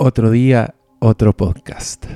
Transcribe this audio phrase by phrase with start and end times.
[0.00, 2.06] Otro día, otro podcast.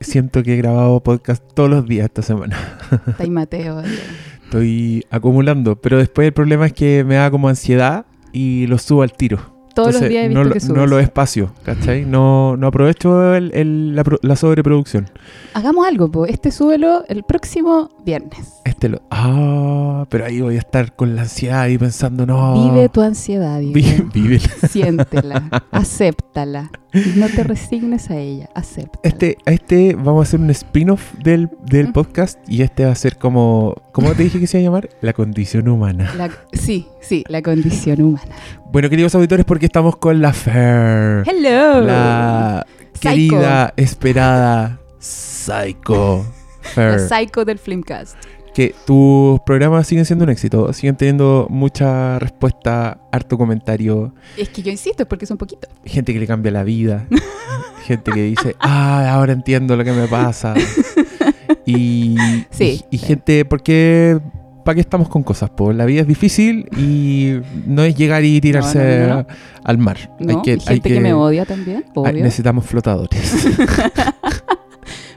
[0.00, 2.56] Siento que he grabado podcast todos los días esta semana.
[3.08, 3.82] Está ahí Mateo.
[4.44, 9.02] Estoy acumulando, pero después el problema es que me da como ansiedad y lo subo
[9.02, 9.53] al tiro.
[9.74, 10.76] Todos los Entonces, días he visto no, que subes.
[10.76, 12.04] no lo espacio, ¿cachai?
[12.04, 15.10] No, no aprovecho el- el- la, la sobreproducción.
[15.54, 16.26] Hagamos algo, po.
[16.26, 18.54] Este súbelo el próximo viernes.
[18.64, 19.02] Este lo...
[19.10, 22.70] Ah, pero ahí voy a estar con la ansiedad y pensando, no...
[22.70, 23.74] Vive tu ansiedad, Diego.
[23.74, 24.38] Vi- vive.
[24.38, 26.70] Siéntela, acéptala.
[27.16, 29.00] No te resignes a ella, acéptala.
[29.02, 31.92] Este, a este vamos a hacer un spin-off del, del Mm.
[31.92, 33.74] podcast y este va a ser como...
[33.92, 34.88] ¿Cómo te dije que se iba a llamar?
[35.00, 36.12] La condición humana.
[36.16, 38.34] La- sí, sí, la condición humana.
[38.70, 41.24] Bueno, queridos auditores, porque estamos con la Fer.
[41.28, 41.80] Hello.
[41.80, 43.00] La Psycho.
[43.10, 46.24] querida, esperada Psycho
[46.64, 47.00] La Fer.
[47.00, 48.16] psycho del Flimcast.
[48.54, 54.62] Que tus programas siguen siendo un éxito, siguen teniendo mucha respuesta, harto comentario, Es que
[54.62, 55.68] yo insisto, es porque es un poquito.
[55.84, 57.06] gente que le cambia la vida,
[57.84, 60.54] gente que dice, ah, ahora entiendo lo que me pasa.
[61.66, 62.16] Y,
[62.50, 62.84] Sí.
[62.90, 64.18] y, y gente, porque
[64.66, 65.48] ¿para qué estamos con cosas?
[65.56, 69.26] Pues la vida es difícil y no es llegar y tirarse No, no, no, no.
[69.64, 69.96] al mar.
[70.20, 72.12] Hay que, y hay gente que, me odia también, obvio.
[72.22, 73.46] necesitamos flotadores.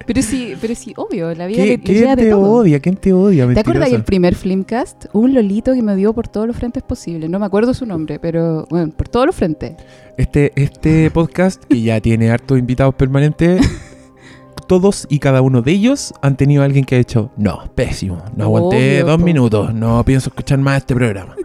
[0.08, 2.50] Pero sí, pero sí, obvio, la vida ¿Qué- le ¿Quién te todo.
[2.52, 2.80] odia?
[2.80, 3.46] ¿Quién te odia?
[3.54, 5.06] ¿Te acuerdas del primer Flimcast?
[5.14, 7.30] Hubo un lolito que me dio por todos los frentes posibles.
[7.30, 9.74] No me acuerdo su nombre, pero bueno, por todos los frentes.
[10.18, 13.62] Este, este podcast, que ya tiene hartos invitados permanentes,
[14.68, 18.22] todos y cada uno de ellos han tenido a alguien que ha dicho, no, pésimo,
[18.36, 19.24] no aguanté Obvio, dos po.
[19.26, 21.36] minutos, no pienso escuchar más este programa.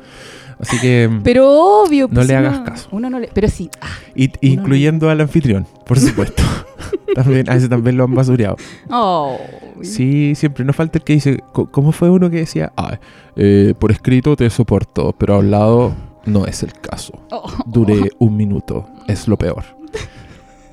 [0.63, 1.51] Así que, Pero
[1.83, 2.89] obvio, No pues, le uno- hagas caso.
[2.93, 6.43] Uno no le, pero sí, ah, y- incluyendo al anfitrión, por supuesto.
[7.15, 8.57] también, a ese también lo han basureado.
[8.91, 9.37] oh,
[9.83, 12.73] Sí, siempre nos falta el que dice, ¿cómo fue uno que decía?
[12.77, 12.99] "Ah,
[13.37, 15.95] eh, por escrito te soporto, pero hablado
[16.27, 17.13] no es el caso.
[17.33, 19.65] oh, Duré un minuto, es lo peor.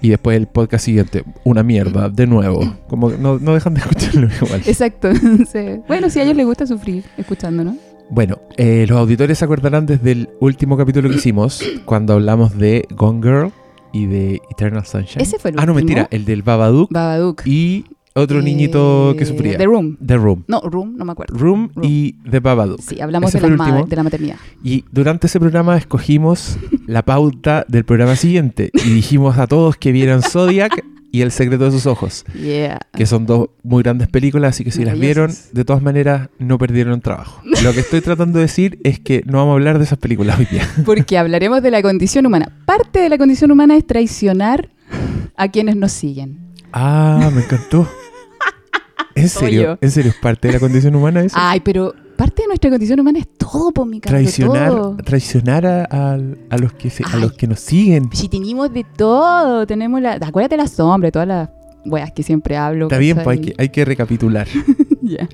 [0.01, 2.75] Y después el podcast siguiente, una mierda, de nuevo.
[2.87, 4.61] Como que no, no dejan de escucharlo igual.
[4.65, 5.09] Exacto.
[5.87, 7.75] bueno, si a ellos les gusta sufrir escuchándonos.
[8.11, 12.87] Bueno, eh, los auditores se acordarán desde el último capítulo que hicimos, cuando hablamos de
[12.95, 13.51] Gone Girl
[13.93, 15.21] y de Eternal Sunshine.
[15.21, 15.87] Ese fue el ah, no, último.
[15.95, 17.43] mentira, el del Babadook Babadook.
[17.45, 19.57] y otro Eh, niñito que sufría.
[19.57, 19.97] The Room.
[20.05, 20.43] The Room.
[20.47, 21.37] No, Room, no me acuerdo.
[21.37, 21.87] Room, Room.
[21.87, 22.81] y The Babadook.
[22.81, 23.85] Sí, hablamos de la, último.
[23.85, 24.35] de la maternidad.
[24.63, 29.91] Y durante ese programa escogimos la pauta del programa siguiente y dijimos a todos que
[29.91, 32.79] vieran Zodiac y El secreto de sus ojos, Yeah.
[32.93, 36.57] que son dos muy grandes películas, así que si las vieron, de todas maneras no
[36.57, 37.41] perdieron trabajo.
[37.63, 40.37] Lo que estoy tratando de decir es que no vamos a hablar de esas películas
[40.39, 40.67] hoy día.
[40.85, 42.51] Porque hablaremos de la condición humana.
[42.65, 44.69] Parte de la condición humana es traicionar
[45.35, 46.37] a quienes nos siguen.
[46.73, 47.87] Ah, me encantó.
[49.15, 49.77] ¿En serio?
[49.81, 51.35] ¿En serio es parte de la condición humana eso?
[51.39, 51.93] Ay, pero
[52.39, 54.97] parte de nuestra condición humana es todo, por mi Carlos, traicionar, todo.
[54.97, 56.17] traicionar a, a-
[56.49, 57.21] a los que se- a Ay.
[57.21, 58.09] los que nos siguen.
[58.13, 60.13] Si tenemos de todo, tenemos la...
[60.13, 61.49] Acuérdate la sombra, todas las
[61.85, 62.85] weas que siempre hablo.
[62.85, 64.47] Está bien, pues hay que, hay que recapitular.
[65.01, 65.27] Ya.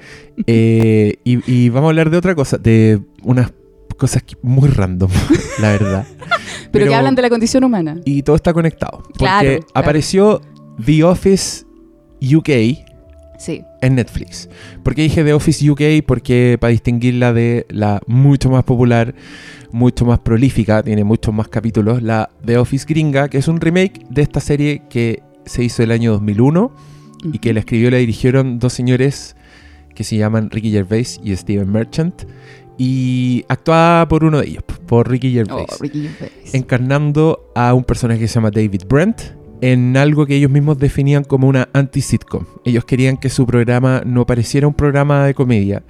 [0.48, 3.52] Eh, y, y vamos a hablar de otra cosa, de unas
[3.98, 5.10] cosas muy random,
[5.60, 6.08] la verdad.
[6.72, 8.00] Pero, que hablan de la condición humana.
[8.06, 9.00] Y todo está conectado.
[9.00, 9.66] Porque Claro, claro.
[9.74, 10.42] apareció
[10.86, 11.66] The Office
[12.22, 12.85] UK
[13.38, 13.64] Sí.
[13.82, 14.50] en Netflix.
[14.84, 16.06] ¿Por qué dije The Office UK?
[16.06, 19.14] Porque para distinguirla de la mucho más popular,
[19.72, 24.06] mucho más prolífica, tiene muchos más capítulos, la The Office gringa, que es un remake
[24.10, 26.72] de esta serie que se hizo el año 2001
[27.34, 29.36] y que la escribió y la dirigieron dos señores
[29.94, 32.24] que se llaman Ricky Gervais y Steven Merchant.
[32.78, 36.54] Y actuada por uno de ellos, por Ricky Oh, Gervais Ricky Gervais.
[36.54, 39.22] encarnando a un personaje que se llama David Brent
[39.62, 42.46] en algo que ellos mismos definían como una anti-sitcom.
[42.64, 45.84] Ellos querían que su programa no pareciera un programa de comedia.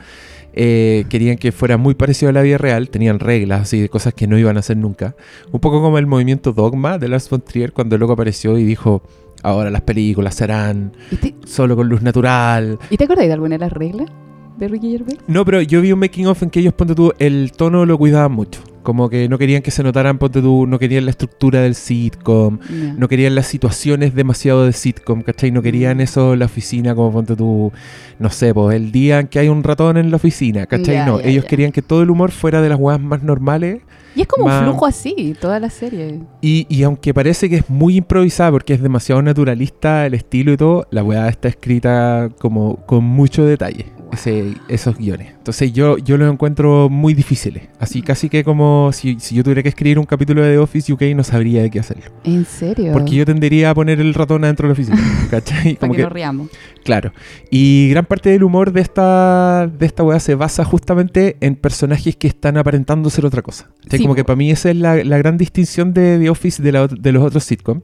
[0.57, 4.13] Eh, querían que fuera muy parecido a la vida real, tenían reglas así de cosas
[4.13, 5.15] que no iban a hacer nunca.
[5.51, 8.63] Un poco como el movimiento Dogma de Lars von Trier cuando el loco apareció y
[8.63, 9.01] dijo,
[9.43, 12.79] ahora las películas serán ¿Y te, solo con luz natural.
[12.89, 14.09] ¿Y te acuerdas de alguna de las reglas
[14.57, 15.19] de Ricky Gervais?
[15.27, 17.97] No, pero yo vi un making of en que ellos, ponte tú, el tono lo
[17.97, 18.61] cuidaban mucho.
[18.85, 22.59] Como que no querían que se notaran, ponte tú, no querían la estructura del sitcom,
[22.97, 25.49] no querían las situaciones demasiado de sitcom, ¿cachai?
[25.49, 27.71] No querían eso en la oficina, como ponte tú,
[28.19, 31.03] no sé, pues el día en que hay un ratón en la oficina, ¿cachai?
[31.03, 33.81] No, ellos querían que todo el humor fuera de las weas más normales.
[34.15, 36.19] Y es como un flujo así, toda la serie.
[36.41, 40.57] Y, y aunque parece que es muy improvisada porque es demasiado naturalista el estilo y
[40.57, 43.94] todo, la wea está escrita como con mucho detalle.
[44.11, 45.29] Ese- esos guiones.
[45.37, 47.63] Entonces yo, yo los encuentro muy difíciles.
[47.79, 50.91] Así casi que como si, si yo tuviera que escribir un capítulo de The Office
[50.93, 52.05] UK no sabría de qué hacerlo.
[52.23, 52.91] ¿En serio?
[52.93, 54.97] Porque yo tendería a poner el ratón adentro de la oficina.
[55.29, 55.75] ¿Cachai?
[55.75, 56.49] Para Como que, que, nos riamos.
[56.83, 57.11] claro.
[57.51, 62.15] Y gran parte del humor de esta, de esta weá se basa justamente en personajes
[62.15, 63.69] que están aparentando ser otra cosa.
[64.01, 66.87] Como que para mí esa es la, la gran distinción de The Office de, la
[66.87, 67.83] de los otros sitcoms.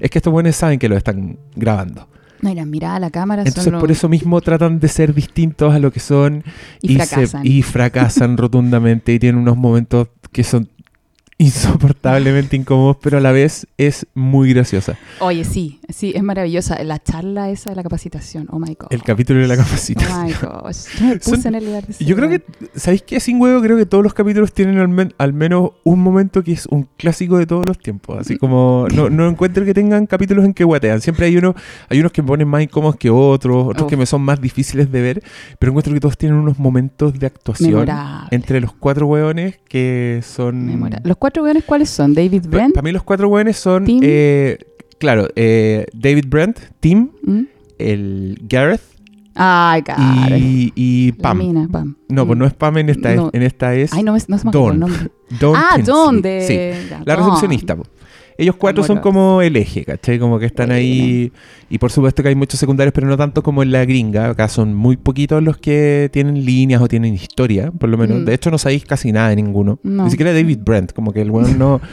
[0.00, 2.08] Es que estos buenos saben que lo están grabando.
[2.42, 3.80] No, y las miradas a la cámara Entonces son...
[3.80, 6.44] por eso mismo tratan de ser distintos a lo que son
[6.82, 7.46] Y, se- fracasan.
[7.46, 10.68] y fracasan rotundamente y tienen unos momentos que son
[11.42, 14.96] insoportablemente incómodos, pero a la vez es muy graciosa.
[15.20, 16.82] Oye, sí, sí, es maravillosa.
[16.84, 18.46] La charla esa de la capacitación.
[18.50, 18.88] Oh my God.
[18.90, 20.18] El capítulo de la capacitación.
[20.20, 20.86] Oh my gosh.
[20.98, 22.42] Yo me puse Son- en el lugar de Yo creo que.
[22.74, 23.20] ¿sabéis qué?
[23.20, 26.52] Sin huevo, creo que todos los capítulos tienen al, men- al menos un momento que
[26.52, 28.18] es un clásico de todos los tiempos.
[28.18, 31.00] Así como, no, no encuentro que tengan capítulos en que guatean.
[31.00, 31.54] Siempre hay uno,
[31.88, 33.90] hay unos que me ponen más incómodos que otros, otros Uf.
[33.90, 35.22] que me son más difíciles de ver,
[35.58, 38.28] pero encuentro que todos tienen unos momentos de actuación Memorable.
[38.30, 40.66] entre los cuatro hueones que son...
[40.66, 41.08] Memorable.
[41.08, 42.14] ¿Los cuatro weones cuáles son?
[42.14, 42.82] David Para Brent.
[42.82, 44.58] mí los cuatro hueones son, eh,
[44.98, 47.40] claro, eh, David Brent, Tim, ¿Mm?
[47.78, 48.80] el Gareth
[49.34, 50.36] Ay, cara.
[50.36, 51.38] y, y Pam.
[51.38, 51.96] mina, Pam.
[52.08, 53.28] No, pues no es Pam en esta, No.
[53.28, 54.72] es, en esta es Ay, no, no se me acuerdo Dawn.
[54.74, 55.10] el nombre.
[55.40, 55.78] Dawn ah.
[55.84, 56.40] Don de...
[56.46, 57.74] Sí, ya, la recepcionista.
[57.76, 57.84] po.
[58.42, 60.18] Ellos cuatro son como el eje, ¿cachai?
[60.18, 61.32] Como que están ahí.
[61.70, 64.30] Y por supuesto que hay muchos secundarios, pero no tanto como en la gringa.
[64.30, 68.20] Acá son muy poquitos los que tienen líneas o tienen historia, por lo menos.
[68.20, 68.24] Mm.
[68.24, 69.78] De hecho, no sabéis casi nada de ninguno.
[69.82, 70.04] No.
[70.04, 71.80] Ni siquiera David Brent, como que el weón no.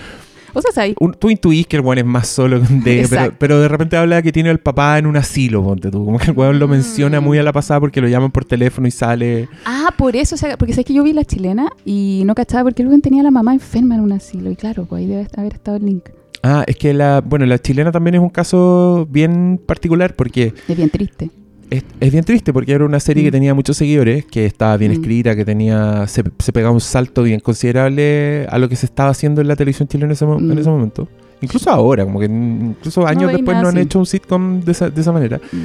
[0.51, 0.95] O sea, ¿sabes?
[1.19, 4.31] tú intuís que el weón es más solo, de, pero, pero de repente habla que
[4.31, 6.03] tiene al papá en un asilo, ponte tú.
[6.03, 6.71] Como que el weón lo Mm.
[6.71, 9.47] menciona muy a la pasada porque lo llaman por teléfono y sale.
[9.65, 12.63] Ah, por eso, o sea, porque sabes que yo vi la chilena y no cachaba
[12.63, 14.49] porque el weón tenía a la mamá enferma en un asilo.
[14.49, 16.05] Y claro, pues ahí debe haber estado el link.
[16.43, 17.21] Ah, es que la.
[17.21, 20.53] Bueno, la chilena también es un caso bien particular porque.
[20.67, 21.29] Es bien triste.
[21.69, 23.31] Es, es bien triste porque era una serie que Mm.
[23.33, 24.95] tenía muchos seguidores, que estaba bien Mm.
[24.95, 29.09] escrita, que tenía se, se pegaba un salto bien considerable a lo que se estaba
[29.11, 30.57] haciendo en la televisión chilena en ese, mo- en Mm.
[30.57, 31.07] ese momento.
[31.41, 33.79] Incluso ahora, como que mm, incluso años después no han así.
[33.85, 35.37] hecho un sitcom de esa, de esa manera.
[35.51, 35.57] Mm.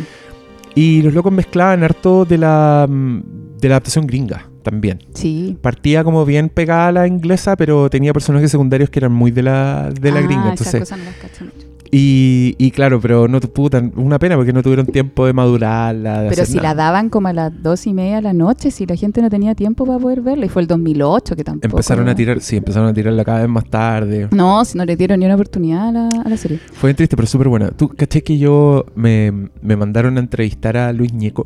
[0.75, 3.21] Y los locos mezclaban harto de la, mm,
[3.61, 4.99] de la adaptación gringa también.
[5.15, 5.57] Sí.
[5.63, 9.43] Partía como bien pegada a la inglesa, pero tenía personajes secundarios que eran muy de
[9.45, 10.55] la, de la Ah, gringa.
[10.55, 11.67] esas Entonces, cosas no las cacho mucho.
[11.93, 16.23] y, y claro, pero no puta, una pena porque no tuvieron tiempo de madurarla.
[16.23, 16.69] de Pero si nada.
[16.71, 19.31] la daban como a las dos y media de la noche, si la gente no
[19.31, 20.47] tenía tiempo para poder verla.
[20.47, 21.67] Y fue el 2008 que tampoco...
[21.77, 24.29] Empezaron a tirar, sí, empezaron a tirarla cada vez más tarde.
[24.33, 26.59] No, si no le dieron ni una oportunidad a la, a la serie.
[26.73, 27.71] Fue bien triste, pero súper buena.
[27.71, 29.31] Tú caché que yo me,
[29.63, 31.45] me mandaron a entrevistar a Luis Ñeco.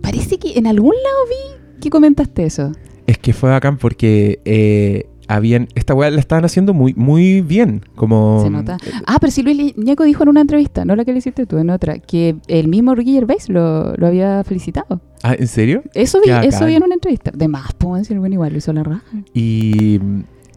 [0.00, 2.72] Parece que en algún lado vi que comentaste eso.
[3.06, 5.68] Es que fue bacán porque eh, habían.
[5.74, 7.84] Esta weá la estaban haciendo muy, muy bien.
[7.94, 8.40] Como.
[8.42, 8.76] Se nota.
[9.06, 11.58] Ah, pero si Luis Ñeco dijo en una entrevista, no la que le hiciste tú,
[11.58, 15.00] en otra, que el mismo Ricky Gervais lo, lo había felicitado.
[15.22, 15.82] Ah, ¿en serio?
[15.94, 17.30] Eso vi, Qué eso vi en una entrevista.
[17.34, 19.02] De más, puedo decir, bueno, igual lo hizo la raja.
[19.34, 20.00] Y,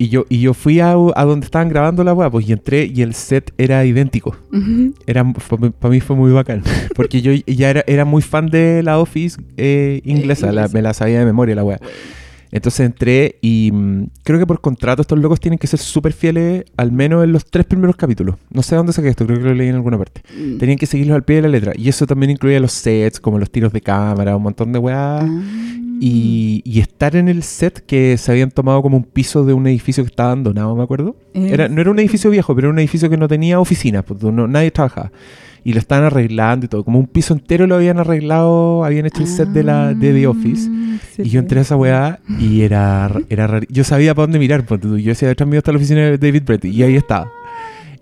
[0.05, 2.85] y yo, y yo fui a, a donde estaban grabando la weá, pues y entré
[2.93, 4.35] y el set era idéntico.
[5.07, 5.23] Era,
[5.79, 6.61] para mí fue muy bacán.
[6.95, 10.73] Porque yo ya era, era muy fan de la Office eh, inglesa, la- inglesa.
[10.73, 11.79] me la sabía de memoria la weá.
[12.53, 16.63] Entonces entré y mm, creo que por contrato estos locos tienen que ser súper fieles,
[16.77, 18.35] al menos en los tres primeros capítulos.
[18.51, 20.21] No sé dónde saqué esto, creo que lo leí en alguna parte.
[20.37, 20.59] Mm.
[20.59, 21.73] Tenían que seguirlos al pie de la letra.
[21.75, 25.21] Y eso también incluía los sets, como los tiros de cámara, un montón de weá.
[25.21, 25.43] Ah.
[25.99, 29.65] Y, y estar en el set que se habían tomado como un piso de un
[29.65, 31.15] edificio que estaba abandonado, me acuerdo.
[31.33, 34.21] Era, no era un edificio viejo, pero era un edificio que no tenía oficinas, pues,
[34.21, 35.11] no, nadie trabajaba.
[35.63, 36.83] Y lo estaban arreglando y todo.
[36.83, 40.27] Como un piso entero lo habían arreglado, habían hecho el set de, la, de The
[40.27, 40.69] Office.
[40.69, 43.65] Ah, Y yo entré a esa weá y era, era raro.
[43.69, 44.97] Yo sabía para dónde mirar, tú.
[44.97, 46.65] Yo decía, detrás mío está la oficina de David Brett.
[46.65, 47.31] Y ahí estaba.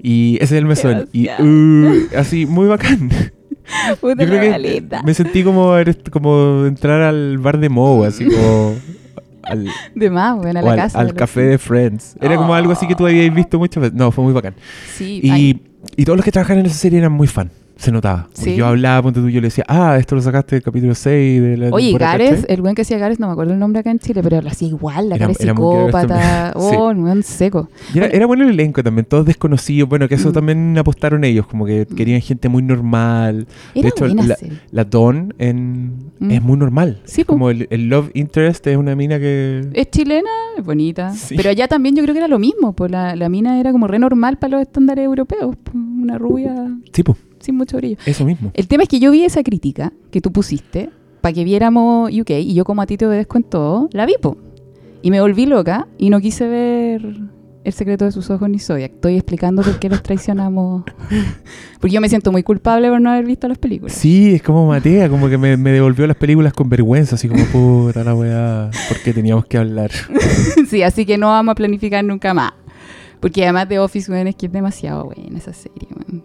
[0.01, 1.07] Y ese es el mesón.
[1.13, 3.09] Y uh, así, muy bacán.
[4.01, 5.75] Puta Yo creo que me sentí como,
[6.11, 8.75] como entrar al bar de Moe, así como...
[9.43, 10.99] Al, De más, bueno, a la al, casa.
[10.99, 12.15] al café de Friends.
[12.21, 13.97] Era como algo así que tú habías visto muchas veces.
[13.97, 14.53] No, fue muy bacán.
[14.95, 15.61] Sí, Y,
[15.95, 17.51] y todos los que trabajaban en esa serie eran muy fan.
[17.81, 18.27] Se notaba.
[18.33, 18.55] Sí.
[18.55, 21.57] Yo hablaba, ponte tú, yo le decía, ah, esto lo sacaste del capítulo 6 de
[21.57, 22.45] la Oye, ¿cachai?
[22.47, 24.47] el buen que hacía Gareth, no me acuerdo el nombre acá en Chile, pero lo
[24.49, 26.53] hacía igual, la Era- cara de era psicópata.
[26.55, 27.69] Oh, un buen seco.
[27.93, 29.89] Y era, era bueno el elenco también, todos desconocidos.
[29.89, 30.33] Bueno, que eso Mm.
[30.33, 33.47] también apostaron ellos, como que querían gente muy normal.
[33.73, 34.25] Era hecho, buena
[34.71, 36.31] la- Dawn en, Mm.
[36.31, 37.01] es muy normal.
[37.05, 39.67] Sí, como el, el Love Interest es una mina que...
[39.73, 41.13] Es chilena, es bonita.
[41.13, 41.35] Sí.
[41.35, 43.87] Pero allá también yo creo que era lo mismo, pues la, la mina era como
[43.87, 45.55] re normal para los estándares europeos.
[45.73, 46.53] Una rubia
[46.93, 47.97] Sí, pues, sin mucho brillo.
[48.05, 48.51] eso mismo.
[48.53, 50.89] El tema es que yo vi esa crítica que tú pusiste
[51.21, 54.15] para que viéramos UK y yo como a ti te obedezco en todo, la vi,
[54.19, 54.37] po.
[55.03, 57.01] Y me volví loca y no quise ver
[57.63, 58.91] El secreto de sus ojos ni Zodiac.
[58.93, 60.83] Estoy explicando por qué los traicionamos.
[61.79, 63.95] Porque yo me siento muy culpable por no haber visto las películas.
[63.95, 67.43] Sí, es como Matea, como que me, me devolvió las películas con vergüenza, así como
[67.45, 69.91] puta la weá, porque teníamos que hablar.
[70.69, 72.53] sí, así que no vamos a planificar nunca más.
[73.19, 76.23] Porque además de Office, weón, es que es demasiado buena esa serie, weón.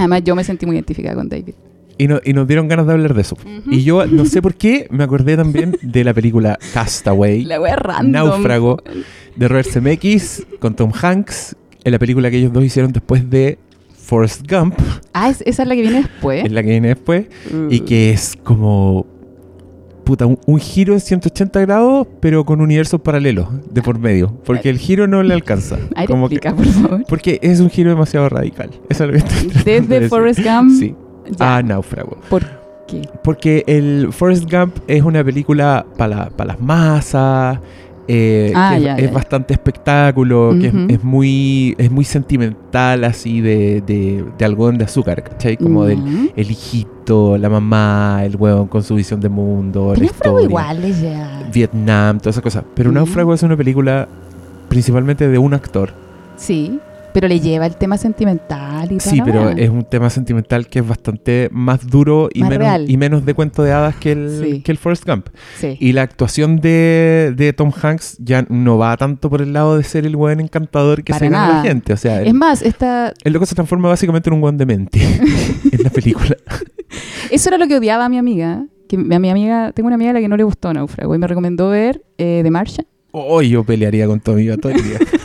[0.00, 1.54] Además, yo me sentí muy identificada con David.
[1.98, 3.36] Y, no- y nos dieron ganas de hablar de eso.
[3.70, 7.76] Y yo no sé por qué me acordé también de la película Castaway, La wea
[7.76, 8.10] random.
[8.12, 8.82] Náufrago,
[9.36, 13.58] de Robert Zemeckis con Tom Hanks, en la película que ellos dos hicieron después de
[13.94, 14.74] Forrest Gump,
[15.12, 16.44] Ah, ¿es- esa es la que viene después.
[16.44, 17.26] es la que viene después,
[17.68, 17.84] y Uh.
[17.84, 19.06] que es como
[20.04, 24.70] puta, un, un giro en 180 grados, pero con universos paralelos de por medio, porque
[24.70, 25.76] el giro no le alcanza.
[25.94, 27.04] Ahí te Como que- explica, por favor.
[27.08, 28.70] porque es un giro demasiado radical.
[28.88, 30.08] Eso es lo que estoy de Desde decir.
[30.08, 30.70] Forrest Gump.
[30.78, 30.94] Sí,
[31.38, 31.56] ya.
[31.58, 32.18] a Náufrago.
[32.28, 32.42] ¿Por
[32.88, 33.02] qué?
[33.22, 37.58] Porque el Forrest Gump es una película para las masas,
[38.12, 39.12] eh, Ah, que es, ya, es ya.
[39.12, 45.22] bastante espectáculo, que es- muy, es muy sentimental así de, de, de algodón de azúcar,
[45.22, 45.56] ¿cachai?
[45.56, 50.44] Como del el hijito, la mamá, el huevón con su visión de mundo, la historia,
[50.44, 51.48] iguales ya.
[51.52, 52.64] Vietnam, todas esas cosas.
[52.74, 52.94] Pero Ujú.
[52.98, 54.08] Náufrago es una película
[54.68, 55.90] principalmente de un actor.
[56.36, 56.78] Sí,
[57.12, 60.78] pero le lleva el tema sentimental y toda Sí, pero es un tema sentimental que
[60.80, 62.90] es bastante más duro y, Más menos, real.
[62.90, 64.62] y menos de cuento de hadas que el, Sí.
[64.62, 65.28] que el Forrest Gump.
[65.58, 65.76] Sí.
[65.80, 69.84] Y la actuación de, de Tom Hanks ya no va tanto por el lado de
[69.84, 71.92] ser el buen encantador que Para se gana la gente.
[71.92, 75.00] O sea, Es más, esta, el loco se transforma básicamente en un buen demente
[75.72, 76.36] en la película.
[77.30, 78.64] eso era lo que odiaba a mi amiga.
[78.88, 81.18] Que a mi amiga, tengo una amiga a la que no le gustó Náufrago y
[81.18, 82.86] me recomendó ver eh, The Martian.
[83.12, 84.98] Hoy yo pelearía con tu amiga todo el día.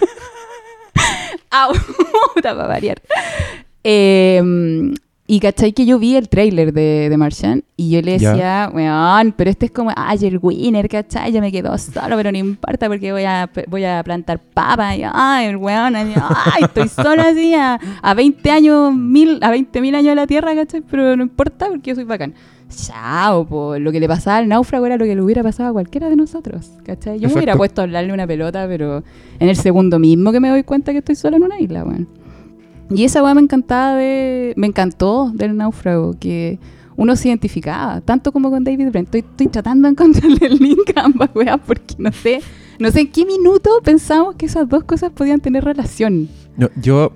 [1.63, 1.73] ¡Au!
[2.33, 3.01] Puta, para variar.
[3.83, 4.41] Eh,
[5.27, 9.33] y cachai que yo vi el tráiler de, de Martian y yo le decía, weón,
[9.35, 12.87] pero este es como, ay, el winner, cachai, ya me quedo solo, pero no importa
[12.87, 14.95] porque voy a, voy a plantar papa.
[14.95, 16.13] Y, ay, el weón, ay,
[16.61, 20.53] estoy solo así a, a 20 años, mil, a 20 mil años de la Tierra,
[20.53, 22.35] cachai, pero no importa porque yo soy bacán.
[22.75, 23.77] Chao, po.
[23.79, 26.15] lo que le pasaba al náufrago era lo que le hubiera pasado a cualquiera de
[26.15, 27.19] nosotros, ¿cachai?
[27.19, 27.57] Yo me hubiera Exacto.
[27.57, 29.03] puesto a hablarle una pelota, pero
[29.39, 32.07] en el segundo mismo que me doy cuenta que estoy sola en una isla, weón.
[32.89, 34.53] Y esa weá me encantaba de.
[34.57, 36.59] Me encantó del náufrago, que
[36.97, 39.07] uno se identificaba, tanto como con David Brent.
[39.07, 42.41] Estoy, estoy tratando de encontrarle el link a ambas weas porque no sé.
[42.77, 46.27] No sé en qué minuto pensamos que esas dos cosas podían tener relación.
[46.57, 47.13] No, yo.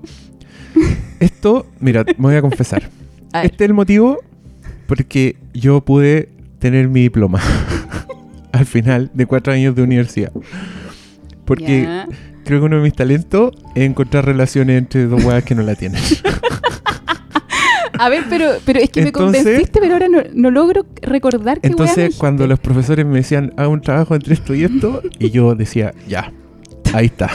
[1.19, 2.89] Esto, mira, me voy a confesar.
[3.33, 4.17] A Este es el motivo
[4.89, 7.39] porque yo pude tener mi diploma
[8.51, 10.31] al final de cuatro años de universidad.
[11.45, 11.87] Porque
[12.43, 15.75] creo que uno de mis talentos es encontrar relaciones entre dos weas que no la
[15.75, 16.01] tienen.
[17.99, 21.59] A ver, pero, pero es que Entonces- me convenciste, pero ahora no, no logro recordar
[21.59, 25.29] qué Entonces, cuando los profesores me decían, haga un trabajo entre esto y esto, y
[25.31, 26.31] yo decía, ya,
[26.93, 27.29] ahí está.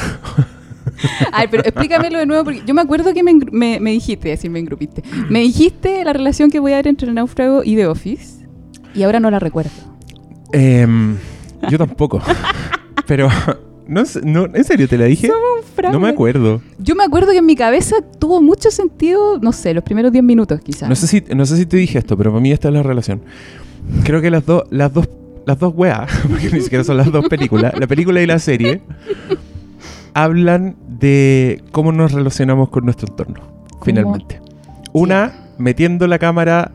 [1.32, 4.50] Ay, pero explícamelo de nuevo, porque yo me acuerdo que me, me, me dijiste, decir,
[4.50, 5.02] me engrupiste.
[5.28, 8.46] Me dijiste la relación que voy a ver entre el náufrago y The Office,
[8.94, 9.70] y ahora no la recuerdo.
[10.52, 11.16] Em,
[11.70, 12.20] yo tampoco.
[13.06, 13.28] Pero,
[13.86, 15.26] no, no, ¿en serio te la dije?
[15.26, 15.64] Somos un.
[15.92, 16.62] No me acuerdo.
[16.78, 20.24] Yo me acuerdo que en mi cabeza tuvo mucho sentido, no sé, los primeros 10
[20.24, 20.88] minutos quizás.
[20.88, 22.82] No sé si, no sé si te dije esto, pero para mí esta es la
[22.82, 23.22] relación.
[24.04, 25.08] Creo que las dos, las dos,
[25.46, 28.82] las dos weas, porque ni siquiera son las dos películas, la película y la serie,
[30.14, 33.40] hablan de cómo nos relacionamos con nuestro entorno,
[33.82, 34.40] finalmente.
[34.92, 36.72] Una, metiendo la cámara,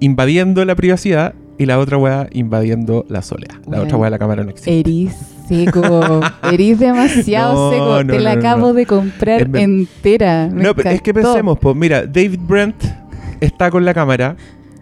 [0.00, 3.56] invadiendo la privacidad, y la otra wea invadiendo la soledad.
[3.68, 4.80] La otra wea, la cámara no existe.
[4.80, 5.14] Erís
[5.48, 8.04] seco, erís demasiado No, seco.
[8.04, 10.48] no, Te la no, acabo de comprar entera.
[10.52, 12.76] Me No, pero es que pensemos, pues mira, David Brent
[13.40, 14.36] está con la cámara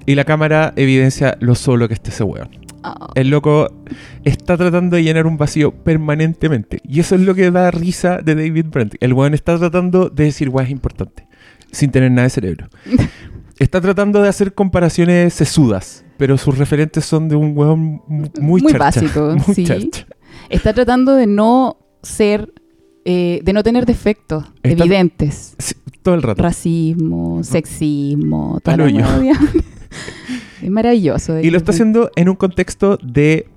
[0.07, 2.49] y la cámara evidencia lo solo que está ese weón.
[2.85, 3.69] Oh, El loco
[4.25, 6.81] está tratando de llenar un vacío permanentemente.
[6.85, 8.95] Y eso es lo que da risa de David Brent.
[9.01, 11.27] El weón está tratando de decir weas importantes,
[11.71, 12.69] sin tener nada de cerebro.
[13.59, 18.61] Está tratando de hacer comparaciones sesudas, pero sus referentes son de un weón mu- muy,
[18.61, 19.65] Muy charcha, básico, muy sí.
[19.65, 20.07] charcha.
[20.49, 22.53] Está tratando de no ser,
[23.05, 25.55] eh, de no tener defectos Está- evidentes.
[25.59, 26.43] Sí, todo el rato.
[26.43, 28.97] Racismo, sexismo, la hoyo.
[29.21, 29.39] hueá.
[30.63, 31.41] Es maravilloso.
[31.41, 33.49] Y lo está haciendo en un contexto de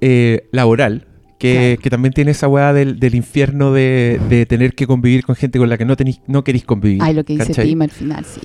[0.00, 1.06] eh, laboral,
[1.38, 1.82] que, Claro.
[1.82, 5.58] que también tiene esa weá del, del infierno de, de tener que convivir con gente
[5.58, 7.02] con la que no, tenís, no queréis convivir.
[7.02, 7.66] Ay, lo que dice ¿cachai?
[7.68, 8.40] Tim al final, sí.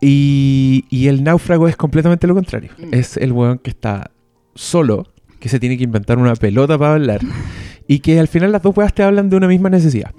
[0.00, 2.70] Y, y el náufrago es completamente lo contrario.
[2.78, 2.94] Mm.
[2.94, 4.12] Es el weón que está
[4.54, 7.20] solo, que se tiene que inventar una pelota para hablar,
[7.88, 10.12] y que al final las dos weas te hablan de una misma necesidad.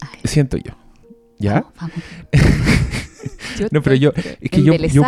[0.00, 0.20] Ay.
[0.22, 0.72] Siento yo.
[1.38, 1.64] ¿Ya?
[1.80, 1.92] Vamos,
[2.32, 2.44] vamos.
[3.58, 5.02] Yo No, pero yo- es que yo- yo-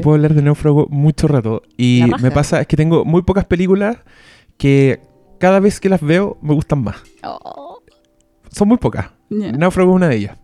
[0.00, 1.62] puedo hablar de náufrago mucho rato.
[1.76, 3.98] Y me pasa, es que tengo muy pocas películas
[4.56, 5.00] que
[5.38, 6.96] cada vez que las veo me gustan más.
[7.22, 7.80] Oh,
[8.50, 9.10] son muy pocas.
[9.30, 9.52] Ya.
[9.52, 10.38] Náufrago es una de ellas.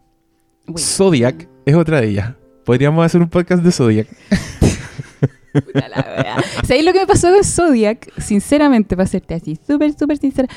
[0.66, 2.35] Bueno, Zodiac es otra de ellas.
[2.64, 4.06] Podríamos hacer un podcast de Zodiac.
[5.52, 6.37] puta la wea.
[6.64, 8.12] ¿Sabéis lo que me pasó con Zodiac?
[8.20, 10.49] Sinceramente, para serte así, súper, súper sincera.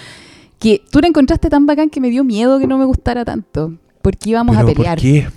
[0.59, 3.77] Que tú la encontraste tan bacán que me dio miedo que no me gustara tanto.
[4.01, 4.98] Porque íbamos a ¿Pero pelear.
[4.98, 5.27] ¿Por qué?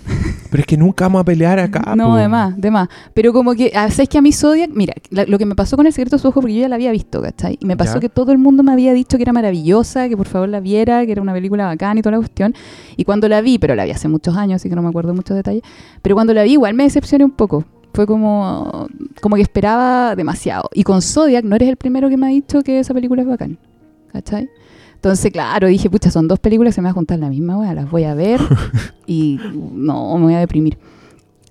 [0.49, 1.81] Pero es que nunca vamos a pelear acá.
[1.95, 2.15] No, po.
[2.15, 2.87] de más, de más.
[3.13, 4.69] Pero como que, ah, ¿sabes que a mí Zodiac?
[4.73, 6.69] Mira, la- lo que me pasó con El secreto de su ojo, porque yo ya
[6.69, 7.57] la había visto, ¿cachai?
[7.59, 7.99] Y me pasó Ya.
[8.01, 11.05] que todo el mundo me había dicho que era maravillosa, que por favor la viera,
[11.05, 12.53] que era una película bacán y toda la cuestión.
[12.97, 15.13] Y cuando la vi, pero la vi hace muchos años, así que no me acuerdo
[15.13, 15.61] muchos detalles,
[16.01, 17.65] pero cuando la vi igual me decepcioné un poco.
[17.93, 18.87] Fue como,
[19.21, 20.69] como que esperaba demasiado.
[20.73, 23.27] Y con Zodiac no eres el primero que me ha dicho que esa película es
[23.27, 23.57] bacán,
[24.11, 24.49] ¿cachai?
[25.05, 27.59] Entonces, claro, dije, pucha, son dos películas que se me van a juntar la misma,
[27.59, 28.41] wea, las voy a ver
[29.05, 30.79] y no, me voy a deprimir.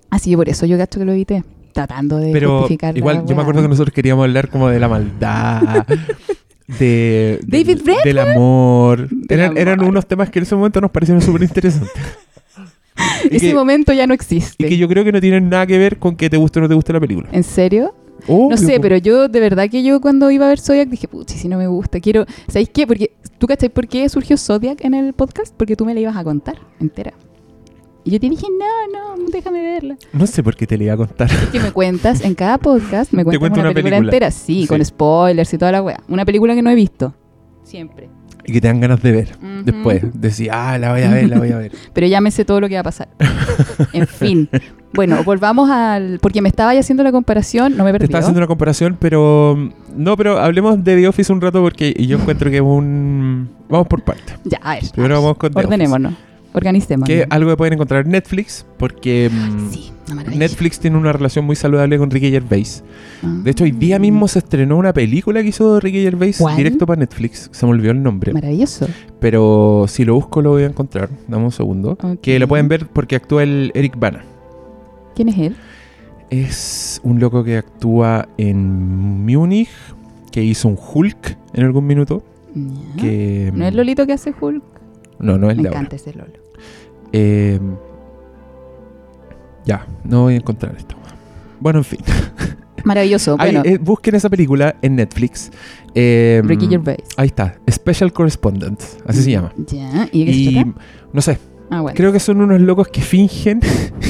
[0.09, 2.93] Así que por eso yo gasto que lo evité, tratando de Pero justificar.
[2.93, 5.87] la igual, yo me acuerdo que nosotros queríamos hablar como de la maldad,
[6.79, 9.07] de, David Brent, del amor.
[9.09, 11.93] Del eran, unos temas que en ese momento nos parecieron súper interesantes.
[13.31, 14.65] Ese que, momento ya no existe.
[14.65, 16.63] y que yo creo que no tienen nada que ver con que te guste o
[16.63, 17.29] no te guste la película.
[17.31, 17.95] ¿En serio?
[18.27, 21.07] Obvio, No sé, pero yo de verdad que yo cuando iba a ver Zodiac dije,
[21.07, 22.25] puchi, si no me gusta, quiero...
[22.47, 22.87] ¿Sabéis qué?
[22.87, 25.53] Porque, ¿tú cachai por qué surgió Zodiac en el podcast?
[25.55, 27.13] Porque tú me la ibas a contar entera.
[28.03, 29.97] Y yo te dije, no, no, déjame verla.
[30.13, 31.29] No sé por qué te le iba a contar.
[31.51, 34.15] Que me cuentas en cada podcast, me cuentas cuento una, una película, película.
[34.15, 34.67] entera, sí, Sí.
[34.67, 35.99] con spoilers y toda la wea.
[36.07, 37.15] Una película que no he visto.
[37.63, 38.09] Siempre.
[38.47, 39.29] Y que te dan ganas de ver.
[39.41, 39.63] Ujú.
[39.63, 41.71] Después, decir, ah, la voy a ver, la voy a ver.
[41.93, 43.07] Pero ya me sé todo lo que va a pasar.
[43.93, 44.49] en fin.
[44.95, 46.19] Bueno, volvamos al...
[46.21, 48.05] Porque me estaba haciendo la comparación, no me Te perdí.
[48.05, 49.71] estaba haciendo una comparación, pero.
[49.95, 53.49] No, pero hablemos de The Office un rato porque yo encuentro que es un.
[53.69, 54.37] Vamos por partes.
[54.43, 54.83] Ya, a ver.
[54.93, 56.13] Primero vamos con The Ordenémonos.
[56.53, 57.07] Organicémonos.
[57.07, 59.91] Que algo que pueden encontrar en Netflix, porque mm, Sí.
[60.35, 62.83] Netflix tiene una relación muy saludable con Ricky Gervais.
[63.23, 63.39] Ah.
[63.43, 66.55] De hecho, hoy día mismo se estrenó una película que hizo Ricky Gervais ¿Cuál?
[66.55, 67.49] directo para Netflix.
[67.51, 68.31] Se me olvidó el nombre.
[68.31, 68.87] Maravilloso.
[69.19, 71.09] Pero si lo busco lo voy a encontrar.
[71.27, 71.97] Dame un segundo.
[72.21, 74.23] Que lo pueden ver porque actúa el Eric Bana.
[75.15, 75.55] ¿Quién es él?
[76.29, 79.69] Es un loco que actúa en Múnich,
[80.31, 82.23] que hizo un Hulk en algún minuto.
[82.97, 84.63] Que, ¿No es Lolito que hace Hulk?
[85.19, 86.33] No, no es Me encanta ese Lolo.
[87.11, 87.59] Eh,
[89.65, 90.95] ya, no voy a encontrar esto.
[91.59, 91.99] Bueno, en fin.
[92.83, 93.35] Maravilloso.
[93.39, 95.51] Ahí, Bueno, eh, busquen esa película en Netflix.
[95.95, 96.99] Eh, Ricky Gervais.
[97.17, 99.53] Ahí está, Special Correspondent, así se llama.
[99.67, 100.07] Ya.
[100.11, 100.79] ¿Y de qué se Y trata?
[101.13, 101.95] no sé, Ah, bueno.
[101.95, 103.59] creo que son unos locos que fingen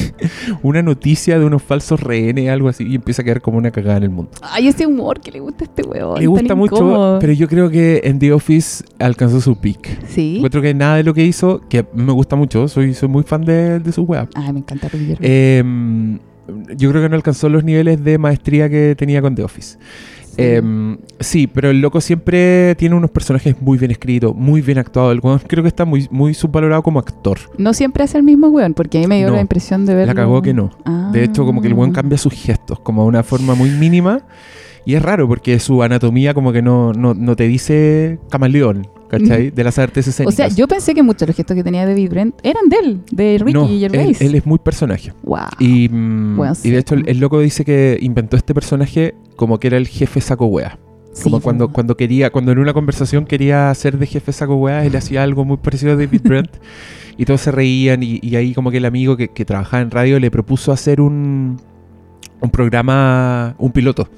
[0.62, 3.96] una noticia de unos falsos rehenes, algo así, y empieza a quedar como una cagada
[3.98, 4.30] en el mundo.
[4.42, 6.20] Ay, ese humor que le gusta a este weón.
[6.20, 7.18] Le gusta mucho, incómodo.
[7.18, 10.06] pero yo creo que en The Office alcanzó su peak.
[10.08, 10.36] Sí.
[10.36, 13.44] Encuentro que nada de lo que hizo, que me gusta mucho, soy, soy muy fan
[13.44, 14.28] de, de su web.
[14.34, 15.18] Ay, me encanta Gervais.
[15.20, 15.62] Eh,
[16.76, 19.78] yo creo que no alcanzó los niveles de maestría que tenía con The Office.
[20.36, 20.42] Sí.
[20.42, 25.12] Eh, sí, pero el loco siempre tiene unos personajes muy bien escritos, muy bien actuados.
[25.12, 27.38] El weón creo que está muy, muy subvalorado como actor.
[27.58, 29.94] no siempre hace el mismo weón, porque a mí me dio No, la impresión de
[29.94, 30.12] verlo.
[30.12, 30.70] La cagó que no.
[30.84, 31.10] Ah.
[31.12, 34.20] De hecho, como que el weón cambia sus gestos, como de una forma muy mínima.
[34.84, 39.50] Y es raro porque su anatomía como que no, no, no te dice camaleón, ¿cachai?
[39.54, 40.36] De las artes O escénicas.
[40.36, 43.00] sea, yo pensé que muchos de los gestos que tenía David Brent eran de él,
[43.10, 44.20] de Ricky no, Gervais.
[44.20, 45.12] él, él es muy personaje.
[45.24, 45.38] Wow.
[45.58, 49.58] Y, mm, Bueno, y de hecho el, el loco dice que inventó este personaje como
[49.58, 50.78] que era el jefe saco wea.
[51.22, 54.84] Como Sí, cuando, cuando quería, cuando en una conversación quería ser de jefe saco wea,
[54.84, 56.50] él hacía algo muy parecido a David Brent.
[57.16, 59.90] y todos se reían y, y ahí como que el amigo que, que trabajaba en
[59.90, 61.58] radio le propuso hacer un,
[62.40, 64.08] un programa, un piloto,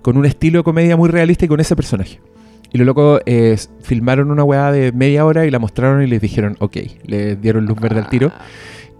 [0.00, 2.20] con un estilo de comedia muy realista y con ese personaje.
[2.72, 6.20] Y los locos eh, filmaron una weá de media hora y la mostraron y les
[6.22, 8.32] dijeron, ok, le dieron luz verde al tiro.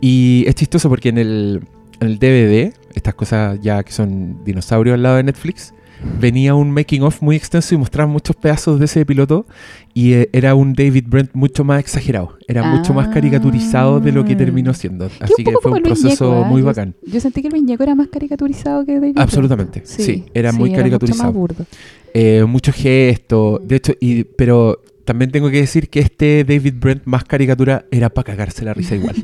[0.01, 1.63] Y es chistoso porque en el,
[2.01, 5.75] en el DVD, estas cosas ya que son dinosaurios al lado de Netflix,
[6.21, 9.47] venía un making of muy extenso y mostraban muchos pedazos de ese piloto
[9.95, 13.11] y eh, era un David Brent mucho más exagerado, era mucho más Ah.
[13.13, 15.09] caricaturizado de lo que terminó siendo.
[15.21, 16.49] Así que fue un proceso Ñeco, ¿ah?
[16.49, 16.95] muy bacán.
[17.07, 19.19] Yo sentí que Luis Ñeco era más caricaturizado que David Brent.
[19.21, 21.25] Absolutamente, sí, era muy Mucho caricaturizado.
[21.25, 21.67] más burdo.
[22.15, 27.03] Eh, mucho gesto, de hecho, y, pero también tengo que decir que este David Brent
[27.05, 29.17] más caricatura era para cagarse la risa igual.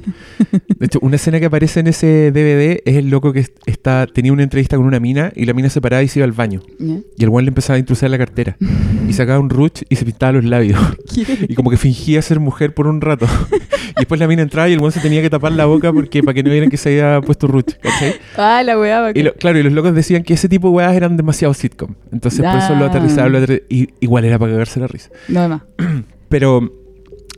[0.79, 4.07] De hecho, una escena que aparece en ese DVD es el loco que est- está,
[4.07, 6.33] tenía una entrevista con una mina y la mina se paraba y se iba al
[6.33, 6.61] baño.
[6.79, 8.57] Y el weón le empezaba a intrusar la cartera.
[9.09, 10.79] Y sacaba un ruch y se pintaba los labios.
[11.49, 13.27] Y como que fingía ser mujer por un rato.
[13.91, 16.23] Y después la mina entraba y el weón se tenía que tapar la boca porque
[16.23, 17.73] para que no vieran que se había puesto ruch.
[17.81, 18.15] ¿cachai?
[18.37, 19.11] Ah, la weá.
[19.15, 21.95] Y lo- claro, y los locos decían que ese tipo de weas eran demasiado sitcom.
[22.13, 22.89] Entonces por eso lo Ah.
[22.89, 23.33] aterrizaban.
[23.33, 25.11] Lo aterri- y, igual era para cagarse la risa.
[25.29, 25.63] No, además.
[26.29, 26.71] Pero